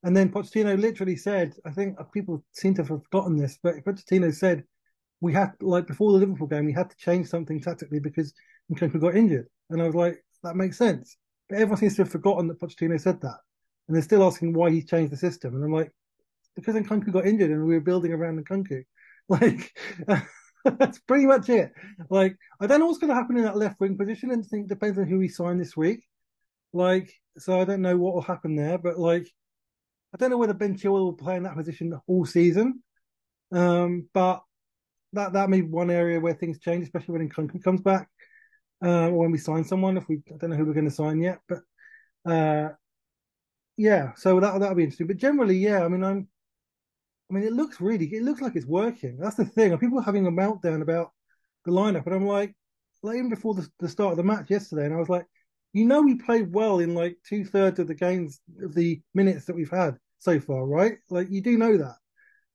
and 0.04 0.16
then 0.16 0.30
Pochettino 0.30 0.80
literally 0.80 1.16
said, 1.16 1.56
I 1.66 1.72
think 1.72 1.98
people 2.14 2.44
seem 2.52 2.76
to 2.76 2.82
have 2.84 2.90
forgotten 2.90 3.38
this, 3.38 3.58
but 3.64 3.84
Pochettino 3.84 4.34
said 4.34 4.64
we 5.22 5.34
had 5.34 5.54
like 5.62 5.88
before 5.88 6.12
the 6.12 6.20
Liverpool 6.20 6.48
game, 6.48 6.66
we 6.66 6.74
had 6.74 6.90
to 6.90 6.98
change 6.98 7.28
something 7.28 7.62
tactically 7.62 8.00
because 8.00 8.34
Nkunku 8.72 9.00
got 9.00 9.16
injured, 9.16 9.48
and 9.70 9.82
I 9.82 9.86
was 9.86 9.96
like, 9.96 10.24
that 10.44 10.56
makes 10.56 10.78
sense. 10.78 11.18
But 11.50 11.58
everyone 11.58 11.78
seems 11.78 11.96
to 11.96 12.04
have 12.04 12.12
forgotten 12.12 12.48
that 12.48 12.60
Pochettino 12.60 13.00
said 13.00 13.22
that. 13.22 13.38
And 13.88 13.96
they're 13.96 14.04
still 14.04 14.24
asking 14.24 14.54
why 14.54 14.72
he 14.72 14.82
changed 14.82 15.12
the 15.12 15.18
system. 15.18 15.56
And 15.56 15.64
I'm 15.64 15.72
like, 15.72 15.92
because 16.56 16.76
Nkunku 16.76 17.12
got 17.12 17.26
injured 17.26 17.52
and 17.52 17.66
we 17.66 17.74
were 17.74 17.82
building 17.82 18.14
around 18.14 18.44
Nkunku. 18.44 18.84
Like, 19.28 19.76
that's 20.64 21.00
pretty 21.00 21.26
much 21.26 21.50
it. 21.50 21.72
Like, 22.12 22.38
I 22.62 22.68
don't 22.68 22.80
know 22.80 22.86
what's 22.86 23.00
going 23.00 23.10
to 23.10 23.16
happen 23.16 23.38
in 23.38 23.44
that 23.46 23.58
left 23.58 23.80
wing 23.80 23.98
position. 23.98 24.30
And 24.30 24.46
I 24.46 24.48
think 24.48 24.66
it 24.66 24.70
depends 24.70 25.00
on 25.00 25.08
who 25.08 25.18
we 25.18 25.30
sign 25.30 25.58
this 25.58 25.76
week. 25.76 26.04
Like, 26.74 27.12
so 27.36 27.60
I 27.60 27.66
don't 27.66 27.82
know 27.82 27.98
what 27.98 28.14
will 28.14 28.22
happen 28.22 28.56
there. 28.56 28.78
But 28.78 29.00
like, 29.00 29.28
I 30.14 30.18
don't 30.18 30.30
know 30.30 30.38
whether 30.38 30.54
Ben 30.54 30.78
Chilwell 30.78 31.06
will 31.06 31.14
play 31.14 31.38
in 31.38 31.44
that 31.44 31.56
position 31.56 32.00
all 32.06 32.24
season. 32.24 32.84
Um, 33.52 34.08
but 34.14 34.44
that 35.14 35.34
that 35.34 35.50
may 35.50 35.62
be 35.62 35.68
one 35.68 35.90
area 35.90 36.20
where 36.20 36.34
things 36.34 36.60
change, 36.60 36.84
especially 36.84 37.18
when 37.18 37.30
Nkunku 37.30 37.64
comes 37.64 37.82
back 37.82 38.08
uh, 38.82 39.10
when 39.10 39.32
we 39.32 39.38
sign 39.38 39.64
someone. 39.64 39.98
If 39.98 40.08
we, 40.08 40.22
I 40.34 40.38
don't 40.38 40.52
know 40.52 40.56
who 40.56 40.66
we're 40.66 40.74
going 40.74 40.90
to 40.90 40.92
sign 40.92 41.22
yet, 41.22 41.40
but 41.48 41.60
uh, 42.26 42.70
yeah. 43.78 44.14
So 44.16 44.40
that 44.40 44.60
that'll 44.60 44.76
be 44.76 44.84
interesting. 44.84 45.08
But 45.08 45.18
generally, 45.18 45.58
yeah. 45.58 45.84
I 45.84 45.88
mean, 45.88 46.04
I'm. 46.04 46.28
I 47.30 47.34
mean, 47.34 47.44
it 47.44 47.54
looks 47.54 47.82
really. 47.82 48.06
It 48.06 48.24
looks 48.24 48.42
like 48.42 48.56
it's 48.56 48.66
working. 48.66 49.18
That's 49.18 49.36
the 49.36 49.46
thing. 49.46 49.78
People 49.78 50.00
are 50.00 50.04
having 50.04 50.28
a 50.28 50.32
meltdown 50.32 50.82
about 50.82 51.12
the 51.66 51.72
lineup, 51.72 52.06
and 52.06 52.16
I'm 52.16 52.28
like, 52.28 52.56
like 53.02 53.18
even 53.18 53.30
before 53.30 53.56
the, 53.56 53.68
the 53.80 53.90
start 53.90 54.12
of 54.12 54.18
the 54.18 54.24
match 54.24 54.50
yesterday, 54.50 54.86
and 54.86 54.94
I 54.94 54.98
was 54.98 55.10
like, 55.10 55.26
you 55.74 55.86
know, 55.86 56.02
we 56.02 56.16
played 56.16 56.54
well 56.54 56.80
in 56.80 56.94
like 56.94 57.18
two 57.28 57.44
thirds 57.44 57.80
of 57.80 57.88
the 57.88 57.96
games 57.96 58.40
of 58.62 58.74
the 58.74 59.02
minutes 59.14 59.46
that 59.46 59.56
we've 59.56 59.70
had 59.70 59.98
so 60.20 60.40
far, 60.40 60.66
right? 60.66 60.98
Like 61.10 61.30
you 61.30 61.42
do 61.42 61.58
know 61.58 61.78
that. 61.78 61.96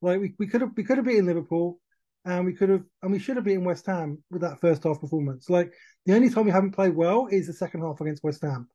Like 0.02 0.20
we, 0.20 0.34
we 0.38 0.46
could 0.46 0.60
have 0.60 0.70
we 0.76 0.84
could 0.84 0.96
have 0.96 1.06
beaten 1.06 1.26
Liverpool 1.26 1.78
and 2.24 2.44
we 2.44 2.52
could 2.52 2.68
have 2.68 2.82
and 3.02 3.12
we 3.12 3.18
should 3.18 3.36
have 3.36 3.44
beaten 3.44 3.64
West 3.64 3.86
Ham 3.86 4.22
with 4.30 4.42
that 4.42 4.60
first 4.60 4.84
half 4.84 5.00
performance. 5.00 5.50
Like 5.50 5.72
the 6.06 6.14
only 6.14 6.30
time 6.30 6.44
we 6.44 6.50
haven't 6.50 6.72
played 6.72 6.94
well 6.94 7.28
is 7.30 7.46
the 7.46 7.52
second 7.52 7.82
half 7.82 8.00
against 8.00 8.24
West 8.24 8.42
Ham 8.42 8.68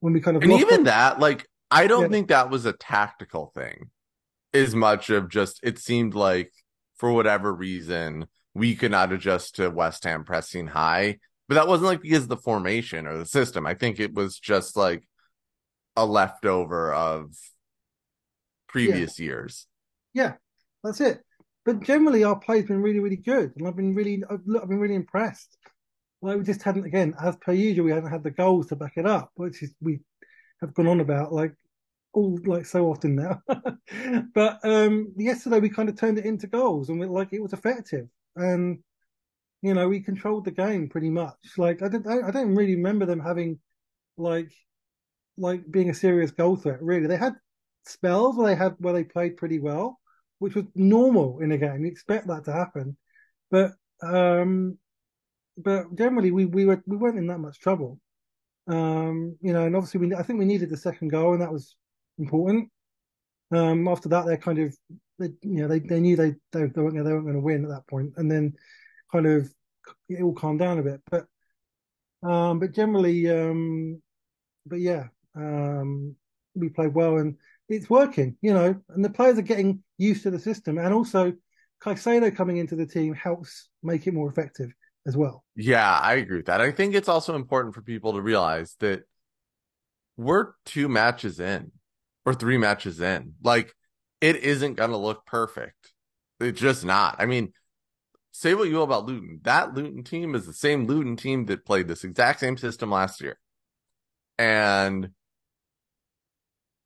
when 0.00 0.12
we 0.12 0.20
kind 0.20 0.36
of 0.36 0.42
and 0.42 0.52
even 0.52 0.84
that, 0.84 1.20
like 1.20 1.46
I 1.70 1.86
don't 1.86 2.02
yeah. 2.02 2.08
think 2.08 2.28
that 2.28 2.50
was 2.50 2.66
a 2.66 2.72
tactical 2.72 3.52
thing, 3.54 3.90
as 4.52 4.74
much 4.74 5.10
of 5.10 5.28
just 5.28 5.60
it 5.62 5.78
seemed 5.78 6.14
like 6.14 6.52
for 6.96 7.12
whatever 7.12 7.52
reason 7.52 8.26
we 8.54 8.74
could 8.74 8.90
not 8.90 9.12
adjust 9.12 9.56
to 9.56 9.70
West 9.70 10.04
Ham 10.04 10.24
pressing 10.24 10.66
high, 10.66 11.18
but 11.48 11.54
that 11.54 11.68
wasn't 11.68 11.86
like 11.86 12.02
because 12.02 12.24
of 12.24 12.28
the 12.28 12.36
formation 12.36 13.06
or 13.06 13.16
the 13.16 13.26
system. 13.26 13.66
I 13.66 13.74
think 13.74 14.00
it 14.00 14.14
was 14.14 14.38
just 14.38 14.76
like 14.76 15.06
a 15.96 16.04
leftover 16.04 16.92
of 16.92 17.32
previous 18.68 19.18
yeah. 19.18 19.24
years. 19.24 19.66
Yeah, 20.12 20.34
that's 20.82 21.00
it. 21.00 21.20
But 21.64 21.80
generally, 21.82 22.24
our 22.24 22.38
play's 22.38 22.66
been 22.66 22.82
really, 22.82 23.00
really 23.00 23.16
good, 23.16 23.52
and 23.56 23.68
I've 23.68 23.76
been 23.76 23.94
really, 23.94 24.22
I've, 24.28 24.40
I've 24.60 24.68
been 24.68 24.80
really 24.80 24.94
impressed. 24.94 25.56
Like 26.22 26.38
we 26.38 26.44
just 26.44 26.62
hadn't, 26.62 26.84
again, 26.84 27.14
as 27.22 27.36
per 27.36 27.52
usual, 27.52 27.84
we 27.86 27.92
hadn't 27.92 28.10
had 28.10 28.24
the 28.24 28.30
goals 28.30 28.66
to 28.68 28.76
back 28.76 28.94
it 28.96 29.06
up, 29.06 29.30
which 29.34 29.62
is 29.62 29.74
we 29.80 30.00
have 30.60 30.74
gone 30.74 30.86
on 30.86 31.00
about 31.00 31.32
like 31.32 31.54
all 32.12 32.38
like 32.44 32.66
so 32.66 32.90
often 32.90 33.16
now. 33.16 33.42
but 34.34 34.58
um 34.64 35.12
yesterday 35.16 35.60
we 35.60 35.68
kind 35.68 35.88
of 35.88 35.98
turned 35.98 36.18
it 36.18 36.24
into 36.26 36.46
goals, 36.46 36.88
and 36.88 36.98
we 37.00 37.06
like 37.06 37.32
it 37.32 37.42
was 37.42 37.52
effective, 37.52 38.08
and 38.36 38.78
you 39.62 39.74
know 39.74 39.88
we 39.88 40.00
controlled 40.00 40.44
the 40.44 40.50
game 40.50 40.88
pretty 40.88 41.10
much. 41.10 41.36
Like 41.56 41.82
I 41.82 41.88
don't, 41.88 42.06
I 42.06 42.30
don't 42.30 42.54
really 42.54 42.76
remember 42.76 43.06
them 43.06 43.20
having 43.20 43.58
like 44.16 44.52
like 45.36 45.62
being 45.70 45.90
a 45.90 45.94
serious 45.94 46.30
goal 46.30 46.56
threat. 46.56 46.82
Really, 46.82 47.06
they 47.06 47.16
had 47.16 47.34
spells 47.86 48.36
where 48.36 48.48
they 48.48 48.56
had 48.56 48.74
where 48.78 48.92
they 48.92 49.04
played 49.04 49.36
pretty 49.36 49.58
well 49.58 50.00
which 50.40 50.54
was 50.54 50.64
normal 50.74 51.38
in 51.40 51.52
a 51.52 51.58
game. 51.58 51.84
You 51.84 51.90
expect 51.90 52.26
that 52.26 52.44
to 52.46 52.52
happen, 52.52 52.96
but 53.50 53.72
um, 54.02 54.78
but 55.56 55.94
generally 55.94 56.32
we 56.32 56.46
we 56.46 56.64
were 56.64 56.82
we 56.86 56.96
weren't 56.96 57.18
in 57.18 57.28
that 57.28 57.38
much 57.38 57.60
trouble. 57.60 58.00
Um, 58.66 59.36
you 59.40 59.52
know, 59.52 59.66
and 59.66 59.76
obviously 59.76 60.00
we 60.00 60.14
I 60.14 60.22
think 60.22 60.38
we 60.38 60.46
needed 60.46 60.70
the 60.70 60.76
second 60.76 61.08
goal, 61.08 61.34
and 61.34 61.42
that 61.42 61.52
was 61.52 61.76
important. 62.20 62.70
Um, 63.50 63.88
after 63.88 64.08
that, 64.10 64.26
they 64.26 64.36
kind 64.36 64.58
of 64.60 64.76
they, 65.18 65.30
you 65.42 65.62
know 65.62 65.68
they, 65.68 65.80
they 65.80 66.00
knew 66.00 66.16
they 66.16 66.34
they, 66.52 66.66
they 66.66 66.80
weren't 66.80 66.94
they 66.94 67.02
weren't 67.02 67.24
going 67.24 67.34
to 67.34 67.40
win 67.40 67.64
at 67.64 67.70
that 67.70 67.88
point, 67.88 68.12
and 68.16 68.30
then 68.30 68.54
kind 69.10 69.26
of 69.26 69.52
it 70.08 70.22
all 70.22 70.34
calmed 70.34 70.60
down 70.60 70.78
a 70.78 70.82
bit. 70.82 71.00
But 71.10 71.26
um, 72.22 72.58
but 72.60 72.72
generally, 72.72 73.28
um, 73.30 74.00
but 74.66 74.80
yeah, 74.80 75.08
um, 75.34 76.14
we 76.54 76.68
played 76.68 76.94
well, 76.94 77.18
and 77.18 77.36
it's 77.68 77.90
working, 77.90 78.36
you 78.42 78.52
know, 78.52 78.80
and 78.90 79.04
the 79.04 79.10
players 79.10 79.38
are 79.38 79.42
getting 79.42 79.82
used 79.98 80.22
to 80.24 80.30
the 80.30 80.38
system. 80.38 80.78
And 80.78 80.92
also, 80.92 81.32
Caicedo 81.82 82.34
coming 82.34 82.58
into 82.58 82.76
the 82.76 82.86
team 82.86 83.14
helps 83.14 83.68
make 83.82 84.06
it 84.06 84.14
more 84.14 84.28
effective 84.28 84.70
as 85.06 85.16
well. 85.16 85.44
Yeah, 85.56 85.98
I 85.98 86.14
agree 86.14 86.38
with 86.38 86.46
that. 86.46 86.60
I 86.60 86.72
think 86.72 86.94
it's 86.94 87.08
also 87.08 87.34
important 87.36 87.74
for 87.74 87.82
people 87.82 88.14
to 88.14 88.20
realize 88.20 88.76
that 88.80 89.04
we're 90.16 90.52
two 90.66 90.88
matches 90.88 91.40
in 91.40 91.72
or 92.24 92.34
three 92.34 92.58
matches 92.58 93.00
in. 93.00 93.34
Like, 93.42 93.74
it 94.20 94.36
isn't 94.36 94.74
going 94.74 94.90
to 94.90 94.96
look 94.96 95.24
perfect. 95.26 95.92
It's 96.40 96.60
just 96.60 96.84
not. 96.84 97.16
I 97.18 97.26
mean, 97.26 97.52
say 98.32 98.54
what 98.54 98.68
you 98.68 98.76
will 98.76 98.84
about 98.84 99.06
Luton. 99.06 99.40
That 99.42 99.74
Luton 99.74 100.04
team 100.04 100.34
is 100.34 100.46
the 100.46 100.52
same 100.52 100.86
Luton 100.86 101.16
team 101.16 101.46
that 101.46 101.64
played 101.64 101.88
this 101.88 102.04
exact 102.04 102.40
same 102.40 102.56
system 102.56 102.90
last 102.90 103.20
year. 103.20 103.38
And 104.38 105.10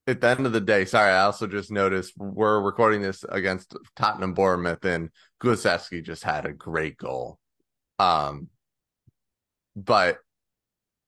at 0.06 0.20
the 0.20 0.28
end 0.28 0.46
of 0.46 0.52
the 0.52 0.60
day, 0.60 0.84
sorry, 0.84 1.12
I 1.12 1.22
also 1.22 1.46
just 1.46 1.70
noticed 1.70 2.14
we're 2.16 2.60
recording 2.60 3.00
this 3.02 3.24
against 3.28 3.76
Tottenham 3.96 4.34
Bournemouth, 4.34 4.84
and 4.84 5.10
Kulusevski 5.42 6.04
just 6.04 6.24
had 6.24 6.46
a 6.46 6.52
great 6.52 6.98
goal. 6.98 7.38
Um, 7.98 8.48
but 9.76 10.18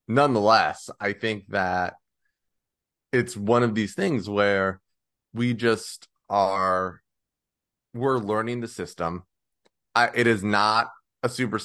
nonetheless, 0.09 0.89
I 1.01 1.12
think 1.12 1.49
that 1.49 1.95
it's 3.12 3.36
one 3.36 3.62
of 3.62 3.74
these 3.74 3.94
things 3.94 4.28
where 4.28 4.80
we 5.32 5.54
just 5.54 6.09
are 6.28 7.00
we're 7.94 8.18
learning 8.18 8.61
the 8.61 8.68
system. 8.68 9.24
I, 9.94 10.11
it 10.14 10.26
is 10.26 10.44
not 10.44 10.88
a 11.22 11.28
super 11.28 11.59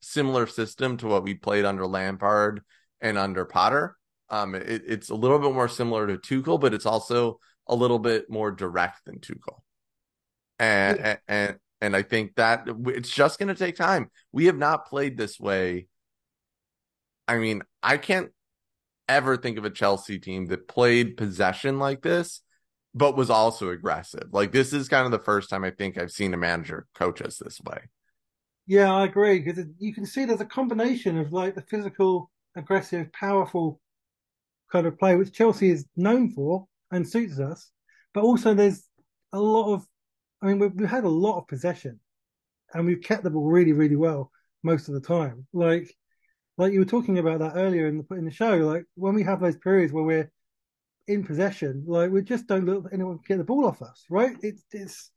similar 0.00 0.46
system 0.46 0.96
to 0.98 1.06
what 1.06 1.22
we 1.22 1.34
played 1.34 1.64
under 1.64 1.86
Lampard 1.86 2.62
and 3.00 3.16
under 3.16 3.44
Potter 3.44 3.96
um, 4.30 4.54
it, 4.54 4.82
it's 4.86 5.10
a 5.10 5.14
little 5.14 5.38
bit 5.38 5.52
more 5.52 5.68
similar 5.68 6.06
to 6.06 6.16
Tuchel, 6.16 6.60
but 6.60 6.72
it's 6.72 6.86
also 6.86 7.40
a 7.66 7.74
little 7.74 7.98
bit 7.98 8.30
more 8.30 8.50
direct 8.50 9.04
than 9.04 9.18
Tuchel. 9.18 9.60
and 10.58 10.98
yeah. 10.98 11.16
and 11.28 11.56
and 11.80 11.96
I 11.96 12.02
think 12.02 12.36
that 12.36 12.68
it's 12.86 13.10
just 13.10 13.38
going 13.38 13.48
to 13.48 13.54
take 13.54 13.76
time. 13.76 14.10
We 14.32 14.46
have 14.46 14.56
not 14.56 14.86
played 14.86 15.16
this 15.16 15.40
way. 15.40 15.88
I 17.26 17.38
mean, 17.38 17.62
I 17.82 17.96
can't 17.96 18.30
ever 19.10 19.36
think 19.36 19.58
of 19.58 19.64
a 19.64 19.70
Chelsea 19.70 20.18
team 20.18 20.46
that 20.46 20.68
played 20.68 21.16
possession 21.16 21.78
like 21.78 22.02
this, 22.02 22.40
but 22.94 23.16
was 23.16 23.30
also 23.30 23.70
aggressive. 23.70 24.28
Like 24.32 24.52
this 24.52 24.72
is 24.72 24.88
kind 24.88 25.04
of 25.04 25.12
the 25.12 25.18
first 25.18 25.50
time 25.50 25.64
I 25.64 25.70
think 25.70 25.98
I've 25.98 26.10
seen 26.10 26.34
a 26.34 26.38
manager 26.38 26.86
coach 26.94 27.22
us 27.22 27.38
this 27.38 27.60
way. 27.60 27.82
Yeah, 28.66 28.92
I 28.92 29.04
agree 29.04 29.40
because 29.40 29.64
you 29.78 29.92
can 29.92 30.06
see 30.06 30.24
there's 30.24 30.40
a 30.40 30.46
combination 30.46 31.18
of 31.18 31.32
like 31.32 31.54
the 31.54 31.62
physical, 31.62 32.30
aggressive, 32.56 33.12
powerful 33.12 33.80
kind 34.70 34.86
of 34.86 34.98
play 34.98 35.16
which 35.16 35.32
Chelsea 35.32 35.70
is 35.70 35.86
known 35.96 36.30
for 36.30 36.66
and 36.92 37.08
suits 37.08 37.38
us, 37.38 37.70
but 38.14 38.22
also 38.22 38.54
there's 38.54 38.84
a 39.32 39.40
lot 39.40 39.74
of 39.74 39.86
I 40.42 40.46
mean, 40.46 40.58
we've, 40.58 40.72
we've 40.74 40.88
had 40.88 41.04
a 41.04 41.08
lot 41.08 41.38
of 41.38 41.48
possession, 41.48 42.00
and 42.72 42.86
we've 42.86 43.02
kept 43.02 43.24
the 43.24 43.30
ball 43.30 43.48
really, 43.50 43.72
really 43.72 43.96
well 43.96 44.30
most 44.62 44.88
of 44.88 44.94
the 44.94 45.00
time. 45.00 45.46
Like, 45.52 45.94
like 46.60 46.74
you 46.74 46.80
were 46.80 46.84
talking 46.84 47.18
about 47.18 47.38
that 47.38 47.56
earlier 47.56 47.86
in 47.86 47.96
the 47.96 48.14
in 48.14 48.26
the 48.26 48.30
show. 48.30 48.56
Like 48.56 48.84
when 48.94 49.14
we 49.14 49.22
have 49.22 49.40
those 49.40 49.56
periods 49.56 49.94
where 49.94 50.04
we're 50.04 50.30
in 51.08 51.24
possession, 51.24 51.84
like 51.86 52.10
we 52.10 52.20
just 52.20 52.46
don't 52.46 52.66
let 52.66 52.92
anyone 52.92 53.18
get 53.26 53.38
the 53.38 53.44
ball 53.44 53.66
off 53.66 53.80
us, 53.80 54.04
right? 54.10 54.36
It's 54.42 54.62
it's 54.70 55.10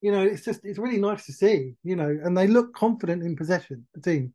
you 0.00 0.10
know, 0.10 0.22
it's 0.22 0.42
just 0.42 0.60
it's 0.64 0.78
really 0.78 0.98
nice 0.98 1.26
to 1.26 1.34
see, 1.34 1.74
you 1.82 1.96
know, 1.96 2.08
and 2.08 2.36
they 2.36 2.46
look 2.46 2.74
confident 2.74 3.22
in 3.22 3.36
possession. 3.36 3.86
The 3.94 4.00
team, 4.00 4.34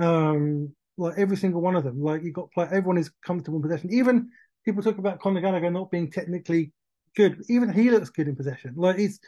um, 0.00 0.74
like 0.96 1.16
every 1.16 1.36
single 1.36 1.60
one 1.60 1.76
of 1.76 1.84
them, 1.84 2.02
like 2.02 2.24
you 2.24 2.32
got 2.32 2.50
play, 2.50 2.64
everyone 2.64 2.98
is 2.98 3.12
comfortable 3.24 3.58
in 3.58 3.62
possession. 3.62 3.92
Even 3.92 4.30
people 4.64 4.82
talk 4.82 4.98
about 4.98 5.20
Conor 5.20 5.40
Gallagher 5.40 5.70
not 5.70 5.92
being 5.92 6.10
technically 6.10 6.72
good. 7.14 7.40
Even 7.48 7.72
he 7.72 7.90
looks 7.92 8.10
good 8.10 8.26
in 8.26 8.34
possession. 8.34 8.74
Like 8.76 8.98
he's, 8.98 9.20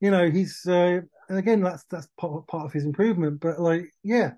you 0.00 0.10
know, 0.10 0.28
he's 0.28 0.66
uh, 0.66 1.02
and 1.28 1.38
again 1.38 1.60
that's 1.60 1.84
that's 1.84 2.08
part 2.18 2.48
part 2.48 2.66
of 2.66 2.72
his 2.72 2.84
improvement. 2.84 3.38
But 3.38 3.60
like, 3.60 3.92
yeah, 4.02 4.32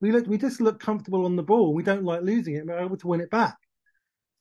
we 0.00 0.12
look 0.12 0.26
we 0.26 0.38
just 0.38 0.60
look 0.60 0.80
comfortable 0.80 1.24
on 1.24 1.36
the 1.36 1.42
ball. 1.42 1.74
We 1.74 1.82
don't 1.82 2.04
like 2.04 2.22
losing 2.22 2.56
it. 2.56 2.66
We're 2.66 2.78
able 2.78 2.96
to 2.96 3.06
win 3.06 3.20
it 3.20 3.30
back, 3.30 3.56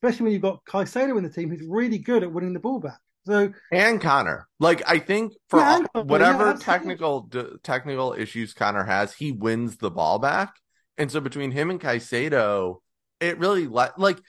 especially 0.01 0.25
when 0.25 0.33
you've 0.33 0.41
got 0.41 0.65
Caicedo 0.65 1.17
in 1.17 1.23
the 1.23 1.29
team 1.29 1.49
who's 1.49 1.65
really 1.67 1.97
good 1.97 2.23
at 2.23 2.31
winning 2.31 2.53
the 2.53 2.59
ball 2.59 2.79
back. 2.79 2.99
So 3.25 3.53
and 3.71 4.01
Conor, 4.01 4.47
like 4.59 4.81
I 4.87 4.99
think 4.99 5.33
for 5.49 5.59
yeah, 5.59 5.83
all, 5.93 6.03
whatever 6.03 6.51
yeah, 6.51 6.57
technical 6.59 7.21
d- 7.21 7.57
technical 7.63 8.13
issues 8.13 8.53
Conor 8.53 8.85
has, 8.85 9.13
he 9.13 9.31
wins 9.31 9.77
the 9.77 9.91
ball 9.91 10.19
back. 10.19 10.53
And 10.97 11.11
so 11.11 11.19
between 11.19 11.51
him 11.51 11.69
and 11.69 11.79
Caicedo, 11.79 12.77
it 13.19 13.37
really 13.37 13.67
like 13.67 14.19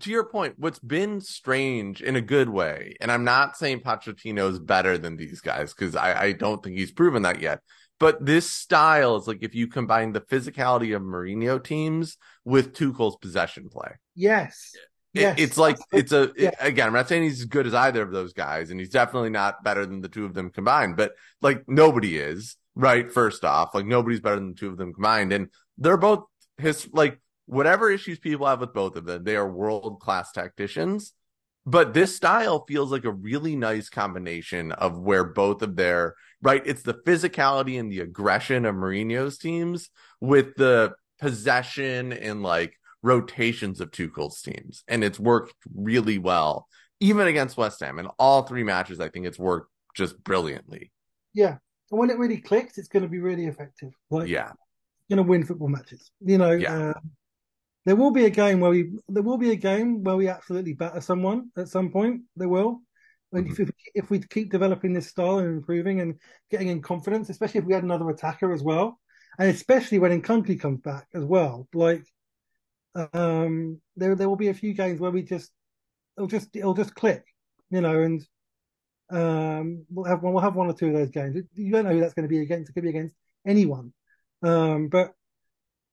to 0.00 0.10
your 0.10 0.24
point, 0.24 0.54
what's 0.58 0.78
been 0.78 1.20
strange 1.20 2.02
in 2.02 2.16
a 2.16 2.20
good 2.20 2.48
way, 2.48 2.96
and 3.00 3.10
I'm 3.10 3.24
not 3.24 3.56
saying 3.56 3.80
Pochettino 3.80 4.50
is 4.50 4.58
better 4.58 4.98
than 4.98 5.16
these 5.16 5.40
guys 5.40 5.72
because 5.72 5.96
I, 5.96 6.20
I 6.20 6.32
don't 6.32 6.62
think 6.62 6.76
he's 6.76 6.92
proven 6.92 7.22
that 7.22 7.40
yet. 7.40 7.60
But 7.98 8.24
this 8.24 8.50
style 8.50 9.16
is 9.16 9.26
like 9.26 9.42
if 9.42 9.54
you 9.54 9.68
combine 9.68 10.12
the 10.12 10.20
physicality 10.20 10.94
of 10.94 11.02
Mourinho 11.02 11.62
teams 11.62 12.18
with 12.44 12.74
Tuchel's 12.74 13.16
possession 13.16 13.68
play. 13.70 13.92
Yes. 14.14 14.72
It, 15.14 15.20
yes. 15.20 15.36
It's 15.38 15.56
like 15.56 15.78
it's 15.92 16.12
a 16.12 16.30
it, 16.36 16.54
again. 16.60 16.88
I'm 16.88 16.92
not 16.92 17.08
saying 17.08 17.22
he's 17.22 17.40
as 17.40 17.46
good 17.46 17.66
as 17.66 17.74
either 17.74 18.02
of 18.02 18.12
those 18.12 18.34
guys, 18.34 18.70
and 18.70 18.78
he's 18.78 18.90
definitely 18.90 19.30
not 19.30 19.64
better 19.64 19.86
than 19.86 20.02
the 20.02 20.08
two 20.08 20.26
of 20.26 20.34
them 20.34 20.50
combined. 20.50 20.96
But 20.96 21.12
like 21.40 21.64
nobody 21.66 22.18
is 22.18 22.56
right. 22.74 23.10
First 23.10 23.44
off, 23.44 23.74
like 23.74 23.86
nobody's 23.86 24.20
better 24.20 24.36
than 24.36 24.50
the 24.50 24.58
two 24.60 24.68
of 24.68 24.76
them 24.76 24.92
combined, 24.92 25.32
and 25.32 25.48
they're 25.78 25.96
both 25.96 26.24
his 26.58 26.88
like 26.92 27.18
whatever 27.46 27.90
issues 27.90 28.18
people 28.18 28.46
have 28.46 28.60
with 28.60 28.74
both 28.74 28.96
of 28.96 29.06
them, 29.06 29.24
they 29.24 29.36
are 29.36 29.50
world 29.50 30.00
class 30.00 30.32
tacticians. 30.32 31.12
But 31.64 31.94
this 31.94 32.14
style 32.14 32.64
feels 32.68 32.92
like 32.92 33.04
a 33.04 33.10
really 33.10 33.56
nice 33.56 33.88
combination 33.88 34.70
of 34.70 34.98
where 34.98 35.24
both 35.24 35.62
of 35.62 35.74
their 35.74 36.14
right, 36.42 36.62
it's 36.64 36.82
the 36.82 36.94
physicality 36.94 37.78
and 37.78 37.90
the 37.90 38.00
aggression 38.00 38.64
of 38.64 38.74
Mourinho's 38.74 39.38
teams 39.38 39.90
with 40.20 40.54
the 40.56 40.94
possession 41.20 42.12
and 42.12 42.42
like 42.42 42.78
rotations 43.02 43.80
of 43.80 43.90
Tuchel's 43.90 44.40
teams. 44.42 44.84
And 44.88 45.02
it's 45.02 45.20
worked 45.20 45.54
really 45.74 46.18
well, 46.18 46.68
even 47.00 47.26
against 47.26 47.56
West 47.56 47.80
Ham. 47.80 47.98
In 47.98 48.06
all 48.18 48.42
three 48.42 48.64
matches, 48.64 49.00
I 49.00 49.08
think 49.08 49.26
it's 49.26 49.38
worked 49.38 49.70
just 49.94 50.22
brilliantly. 50.22 50.92
Yeah. 51.34 51.56
And 51.90 52.00
when 52.00 52.10
it 52.10 52.18
really 52.18 52.38
clicks, 52.38 52.78
it's 52.78 52.88
going 52.88 53.04
to 53.04 53.08
be 53.08 53.20
really 53.20 53.46
effective. 53.46 53.92
Like, 54.10 54.28
yeah. 54.28 54.52
Going 55.08 55.18
to 55.18 55.22
win 55.22 55.44
football 55.44 55.68
matches. 55.68 56.10
You 56.20 56.38
know, 56.38 56.50
yeah. 56.50 56.90
Uh, 56.90 56.94
there 57.84 57.94
will 57.94 58.10
be 58.10 58.24
a 58.24 58.30
game 58.30 58.58
where 58.58 58.72
we 58.72 58.90
there 59.08 59.22
will 59.22 59.38
be 59.38 59.52
a 59.52 59.56
game 59.56 60.02
where 60.02 60.16
we 60.16 60.28
absolutely 60.28 60.72
batter 60.72 61.00
someone 61.00 61.50
at 61.56 61.68
some 61.68 61.92
point. 61.92 62.22
There 62.34 62.48
will. 62.48 62.80
And 63.32 63.48
mm-hmm. 63.48 63.62
if, 63.62 63.70
if 63.94 64.10
we 64.10 64.20
keep 64.20 64.50
developing 64.50 64.92
this 64.92 65.08
style 65.08 65.38
and 65.38 65.48
improving 65.48 66.00
and 66.00 66.14
getting 66.50 66.68
in 66.68 66.82
confidence, 66.82 67.28
especially 67.28 67.60
if 67.60 67.66
we 67.66 67.74
had 67.74 67.84
another 67.84 68.08
attacker 68.10 68.52
as 68.52 68.62
well, 68.62 68.98
and 69.38 69.50
especially 69.50 69.98
when 69.98 70.22
Nkunku 70.22 70.60
comes 70.60 70.80
back 70.80 71.06
as 71.14 71.24
well, 71.24 71.68
like 71.74 72.06
um, 73.12 73.80
there 73.96 74.14
there 74.14 74.28
will 74.28 74.36
be 74.36 74.48
a 74.48 74.54
few 74.54 74.72
games 74.72 75.00
where 75.00 75.10
we 75.10 75.22
just 75.22 75.50
it'll 76.16 76.28
just 76.28 76.54
it'll 76.54 76.74
just 76.74 76.94
click, 76.94 77.24
you 77.70 77.80
know, 77.80 78.00
and 78.00 78.26
um, 79.10 79.84
we'll 79.90 80.06
have 80.06 80.22
one 80.22 80.32
we'll 80.32 80.42
have 80.42 80.56
one 80.56 80.68
or 80.68 80.74
two 80.74 80.88
of 80.88 80.94
those 80.94 81.10
games. 81.10 81.36
You 81.54 81.72
don't 81.72 81.84
know 81.84 81.92
who 81.92 82.00
that's 82.00 82.14
going 82.14 82.28
to 82.28 82.34
be 82.34 82.40
against. 82.40 82.70
It 82.70 82.72
could 82.72 82.84
be 82.84 82.90
against 82.90 83.14
anyone, 83.46 83.92
um, 84.42 84.88
but 84.88 85.12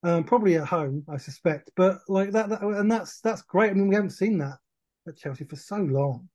um, 0.02 0.24
probably 0.24 0.56
at 0.56 0.66
home, 0.66 1.04
I 1.08 1.16
suspect. 1.16 1.70
But 1.76 1.98
like 2.08 2.30
that, 2.32 2.48
that, 2.50 2.62
and 2.62 2.90
that's 2.90 3.20
that's 3.20 3.42
great. 3.42 3.70
I 3.70 3.74
mean, 3.74 3.88
we 3.88 3.94
haven't 3.94 4.10
seen 4.10 4.38
that 4.38 4.58
at 5.06 5.16
Chelsea 5.16 5.44
for 5.44 5.56
so 5.56 5.76
long. 5.76 6.28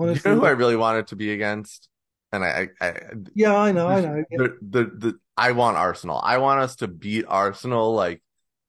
Honestly, 0.00 0.30
you 0.30 0.36
know 0.36 0.40
who 0.40 0.46
I 0.46 0.50
really 0.50 0.76
wanted 0.76 1.08
to 1.08 1.16
be 1.16 1.32
against, 1.32 1.88
and 2.32 2.44
I, 2.44 2.68
I, 2.80 2.86
I 2.86 3.00
yeah, 3.34 3.56
I 3.56 3.72
know, 3.72 3.86
I 3.86 4.00
know. 4.00 4.24
The, 4.30 4.56
the 4.62 4.84
the 4.84 5.18
I 5.36 5.52
want 5.52 5.76
Arsenal. 5.76 6.20
I 6.22 6.38
want 6.38 6.60
us 6.60 6.76
to 6.76 6.88
beat 6.88 7.26
Arsenal 7.28 7.94
like 7.94 8.22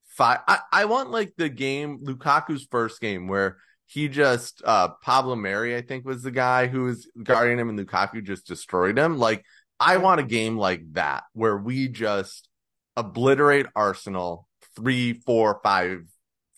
five. 0.06 0.40
I, 0.48 0.60
I 0.72 0.86
want 0.86 1.12
like 1.12 1.34
the 1.38 1.50
game 1.50 2.00
Lukaku's 2.04 2.68
first 2.70 3.00
game 3.00 3.28
where 3.28 3.58
he 3.86 4.08
just 4.08 4.62
uh 4.66 4.90
Pablo 5.02 5.36
Mari, 5.36 5.76
I 5.76 5.82
think 5.82 6.06
was 6.06 6.24
the 6.24 6.32
guy 6.32 6.68
who 6.68 6.84
was 6.84 7.10
guarding 7.24 7.60
him, 7.60 7.70
and 7.70 7.80
Lukaku 7.80 8.24
just 8.24 8.48
destroyed 8.48 8.98
him. 8.98 9.18
Like 9.18 9.46
I 9.80 9.98
want 9.98 10.20
a 10.20 10.24
game 10.24 10.58
like 10.58 10.82
that 10.94 11.24
where 11.34 11.58
we 11.58 11.88
just 11.88 12.50
obliterate 12.96 13.68
Arsenal 13.76 14.48
three, 14.76 15.14
four, 15.14 15.60
five, 15.64 16.04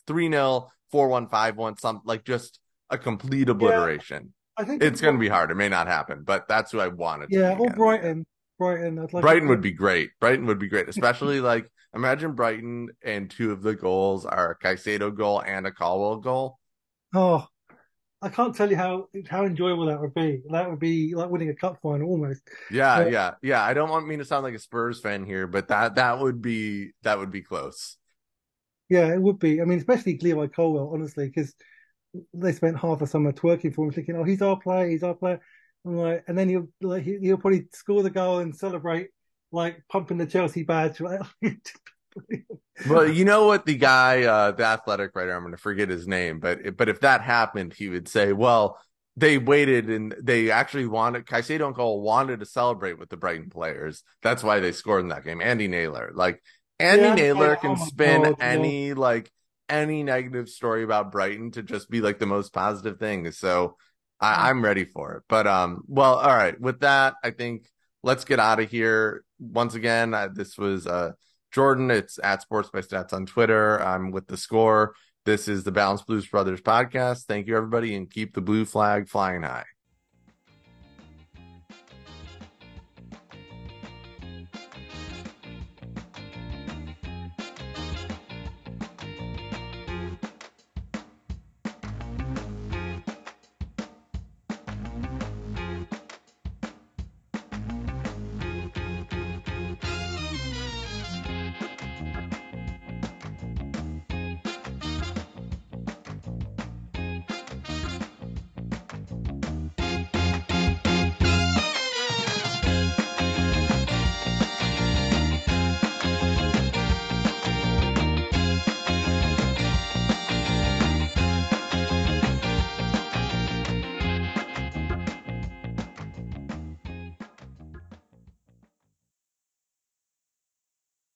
three 0.08 0.30
nil, 0.30 0.72
four 0.92 1.08
one, 1.08 1.28
five 1.28 1.56
one, 1.58 1.78
some 1.78 2.02
like 2.06 2.24
just 2.24 2.60
a 2.90 2.98
complete 2.98 3.50
obliteration. 3.50 4.34
I 4.58 4.64
think 4.64 4.84
it's 4.84 5.02
going 5.02 5.16
to 5.16 5.20
be 5.20 5.30
hard. 5.30 5.52
It 5.52 5.56
may 5.56 5.70
not 5.70 5.88
happen, 5.88 6.24
but 6.24 6.48
that's 6.48 6.72
who 6.72 6.80
I 6.80 6.88
wanted. 6.88 7.30
Yeah, 7.32 7.58
or 7.58 7.70
Brighton. 7.72 8.26
Brighton. 8.60 9.00
I'd 9.00 9.14
like 9.14 9.22
Brighton 9.22 9.48
would 9.48 9.62
be 9.62 9.72
great. 9.72 10.12
Brighton 10.20 10.46
would 10.46 10.60
be 10.60 10.68
great, 10.68 10.90
especially 10.90 11.40
like 11.42 11.70
imagine 11.94 12.34
Brighton 12.34 12.90
and 13.04 13.30
two 13.30 13.52
of 13.52 13.62
the 13.62 13.76
goals 13.76 14.26
are 14.26 14.52
a 14.52 14.58
Caicedo 14.66 15.16
goal 15.16 15.42
and 15.42 15.66
a 15.66 15.72
Colwill 15.72 16.18
goal. 16.18 16.60
Oh, 17.16 17.48
I 18.22 18.30
can't 18.30 18.56
tell 18.56 18.70
you 18.70 18.78
how 18.78 19.08
how 19.28 19.46
enjoyable 19.46 19.88
that 19.88 20.00
would 20.00 20.14
be. 20.14 20.42
That 20.50 20.70
would 20.70 20.80
be 20.80 21.14
like 21.14 21.30
winning 21.30 21.50
a 21.50 21.56
cup 21.56 21.80
final 21.82 22.10
almost. 22.10 22.42
Yeah, 22.72 23.04
but, 23.04 23.12
yeah, 23.12 23.32
yeah. 23.42 23.64
I 23.64 23.74
don't 23.74 23.90
want 23.90 24.08
me 24.08 24.18
to 24.18 24.26
sound 24.26 24.44
like 24.44 24.54
a 24.54 24.60
Spurs 24.60 25.02
fan 25.02 25.26
here, 25.26 25.48
but 25.48 25.68
that 25.68 25.96
that 25.96 26.20
would 26.20 26.42
be 26.42 26.92
that 27.02 27.20
would 27.20 27.32
be 27.32 27.42
close. 27.42 27.98
Yeah, 28.90 29.14
it 29.14 29.22
would 29.22 29.40
be. 29.40 29.62
I 29.62 29.66
mean, 29.66 29.80
especially 29.80 30.18
Levi 30.18 30.48
Colwill, 30.48 30.92
honestly, 30.94 31.28
because 31.28 31.54
they 32.34 32.52
spent 32.52 32.80
half 32.80 33.02
a 33.02 33.08
summer 33.08 33.32
twerking 33.32 33.74
for 33.74 33.86
him, 33.86 33.92
thinking, 33.92 34.16
"Oh, 34.16 34.24
he's 34.24 34.42
our 34.42 34.60
player, 34.60 34.90
he's 34.90 35.04
our 35.04 35.16
player." 35.16 35.40
I'm 35.86 35.98
like, 35.98 36.24
and 36.28 36.38
then 36.38 36.50
he'll 36.50 36.68
like 36.82 37.04
he'll 37.04 37.38
probably 37.38 37.68
score 37.74 38.04
the 38.04 38.10
goal 38.10 38.40
and 38.40 38.56
celebrate 38.56 39.10
like 39.52 39.84
pumping 39.90 40.18
the 40.18 40.26
Chelsea 40.26 40.64
badge. 40.64 41.02
Well, 42.88 43.08
you 43.08 43.26
know 43.26 43.48
what 43.48 43.66
the 43.66 43.76
guy, 43.76 44.24
uh, 44.24 44.52
the 44.52 44.66
athletic 44.66 45.16
writer, 45.16 45.32
I'm 45.32 45.42
going 45.42 45.52
to 45.52 45.58
forget 45.58 45.90
his 45.90 46.08
name, 46.08 46.40
but 46.40 46.76
but 46.78 46.90
if 46.90 47.02
that 47.02 47.22
happened, 47.22 47.74
he 47.74 47.90
would 47.90 48.08
say, 48.08 48.34
"Well, 48.34 48.80
they 49.16 49.38
waited 49.38 49.90
and 49.90 50.16
they 50.22 50.52
actually 50.52 50.88
wanted 50.88 51.26
Caicedo 51.26 51.68
and 51.68 51.76
Cole 51.76 52.02
wanted 52.02 52.40
to 52.40 52.46
celebrate 52.46 53.00
with 53.00 53.10
the 53.10 53.18
Brighton 53.18 53.50
players. 53.50 54.04
That's 54.22 54.44
why 54.44 54.60
they 54.60 54.72
scored 54.72 55.02
in 55.02 55.10
that 55.10 55.24
game." 55.24 55.42
Andy 55.42 55.68
Naylor, 55.68 56.12
like 56.14 56.42
Andy 56.80 57.04
yeah, 57.04 57.16
Naylor, 57.16 57.56
can 57.56 57.72
oh 57.72 57.86
spin 57.86 58.24
God, 58.24 58.36
any 58.40 58.90
yeah. 58.90 58.94
like 58.96 59.32
any 59.74 60.04
negative 60.04 60.48
story 60.48 60.84
about 60.84 61.12
Brighton 61.12 61.52
to 61.52 61.64
just 61.64 61.90
be 61.90 62.00
like 62.00 62.20
the 62.20 62.26
most 62.28 62.54
positive 62.54 63.00
thing. 63.00 63.32
So 63.32 63.76
I, 64.20 64.50
I'm 64.50 64.64
ready 64.64 64.86
for 64.86 65.16
it. 65.16 65.24
But 65.28 65.48
um, 65.48 65.84
well, 65.88 66.16
all 66.16 66.36
right. 66.36 66.60
With 66.60 66.82
that, 66.82 67.16
I 67.24 67.32
think 67.32 67.68
let's 68.04 68.24
get 68.24 68.40
out 68.40 68.60
of 68.60 68.70
here. 68.70 69.24
Once 69.40 69.74
again, 69.74 70.14
uh, 70.14 70.30
this 70.32 70.58
was 70.58 70.86
uh 70.86 71.12
Jordan. 71.52 71.92
It's 71.92 72.20
at 72.24 72.42
Sports 72.42 72.70
by 72.70 72.82
Stats 72.82 73.14
on 73.14 73.26
Twitter. 73.26 73.82
I'm 73.82 74.12
with 74.12 74.28
the 74.28 74.38
score. 74.38 74.94
This 75.26 75.48
is 75.48 75.64
the 75.64 75.72
Balanced 75.72 76.06
Blues 76.06 76.28
Brothers 76.28 76.62
podcast. 76.62 77.24
Thank 77.26 77.48
you, 77.48 77.56
everybody, 77.56 77.96
and 77.96 78.10
keep 78.10 78.34
the 78.34 78.42
blue 78.42 78.66
flag 78.66 79.08
flying 79.08 79.44
high. 79.44 79.73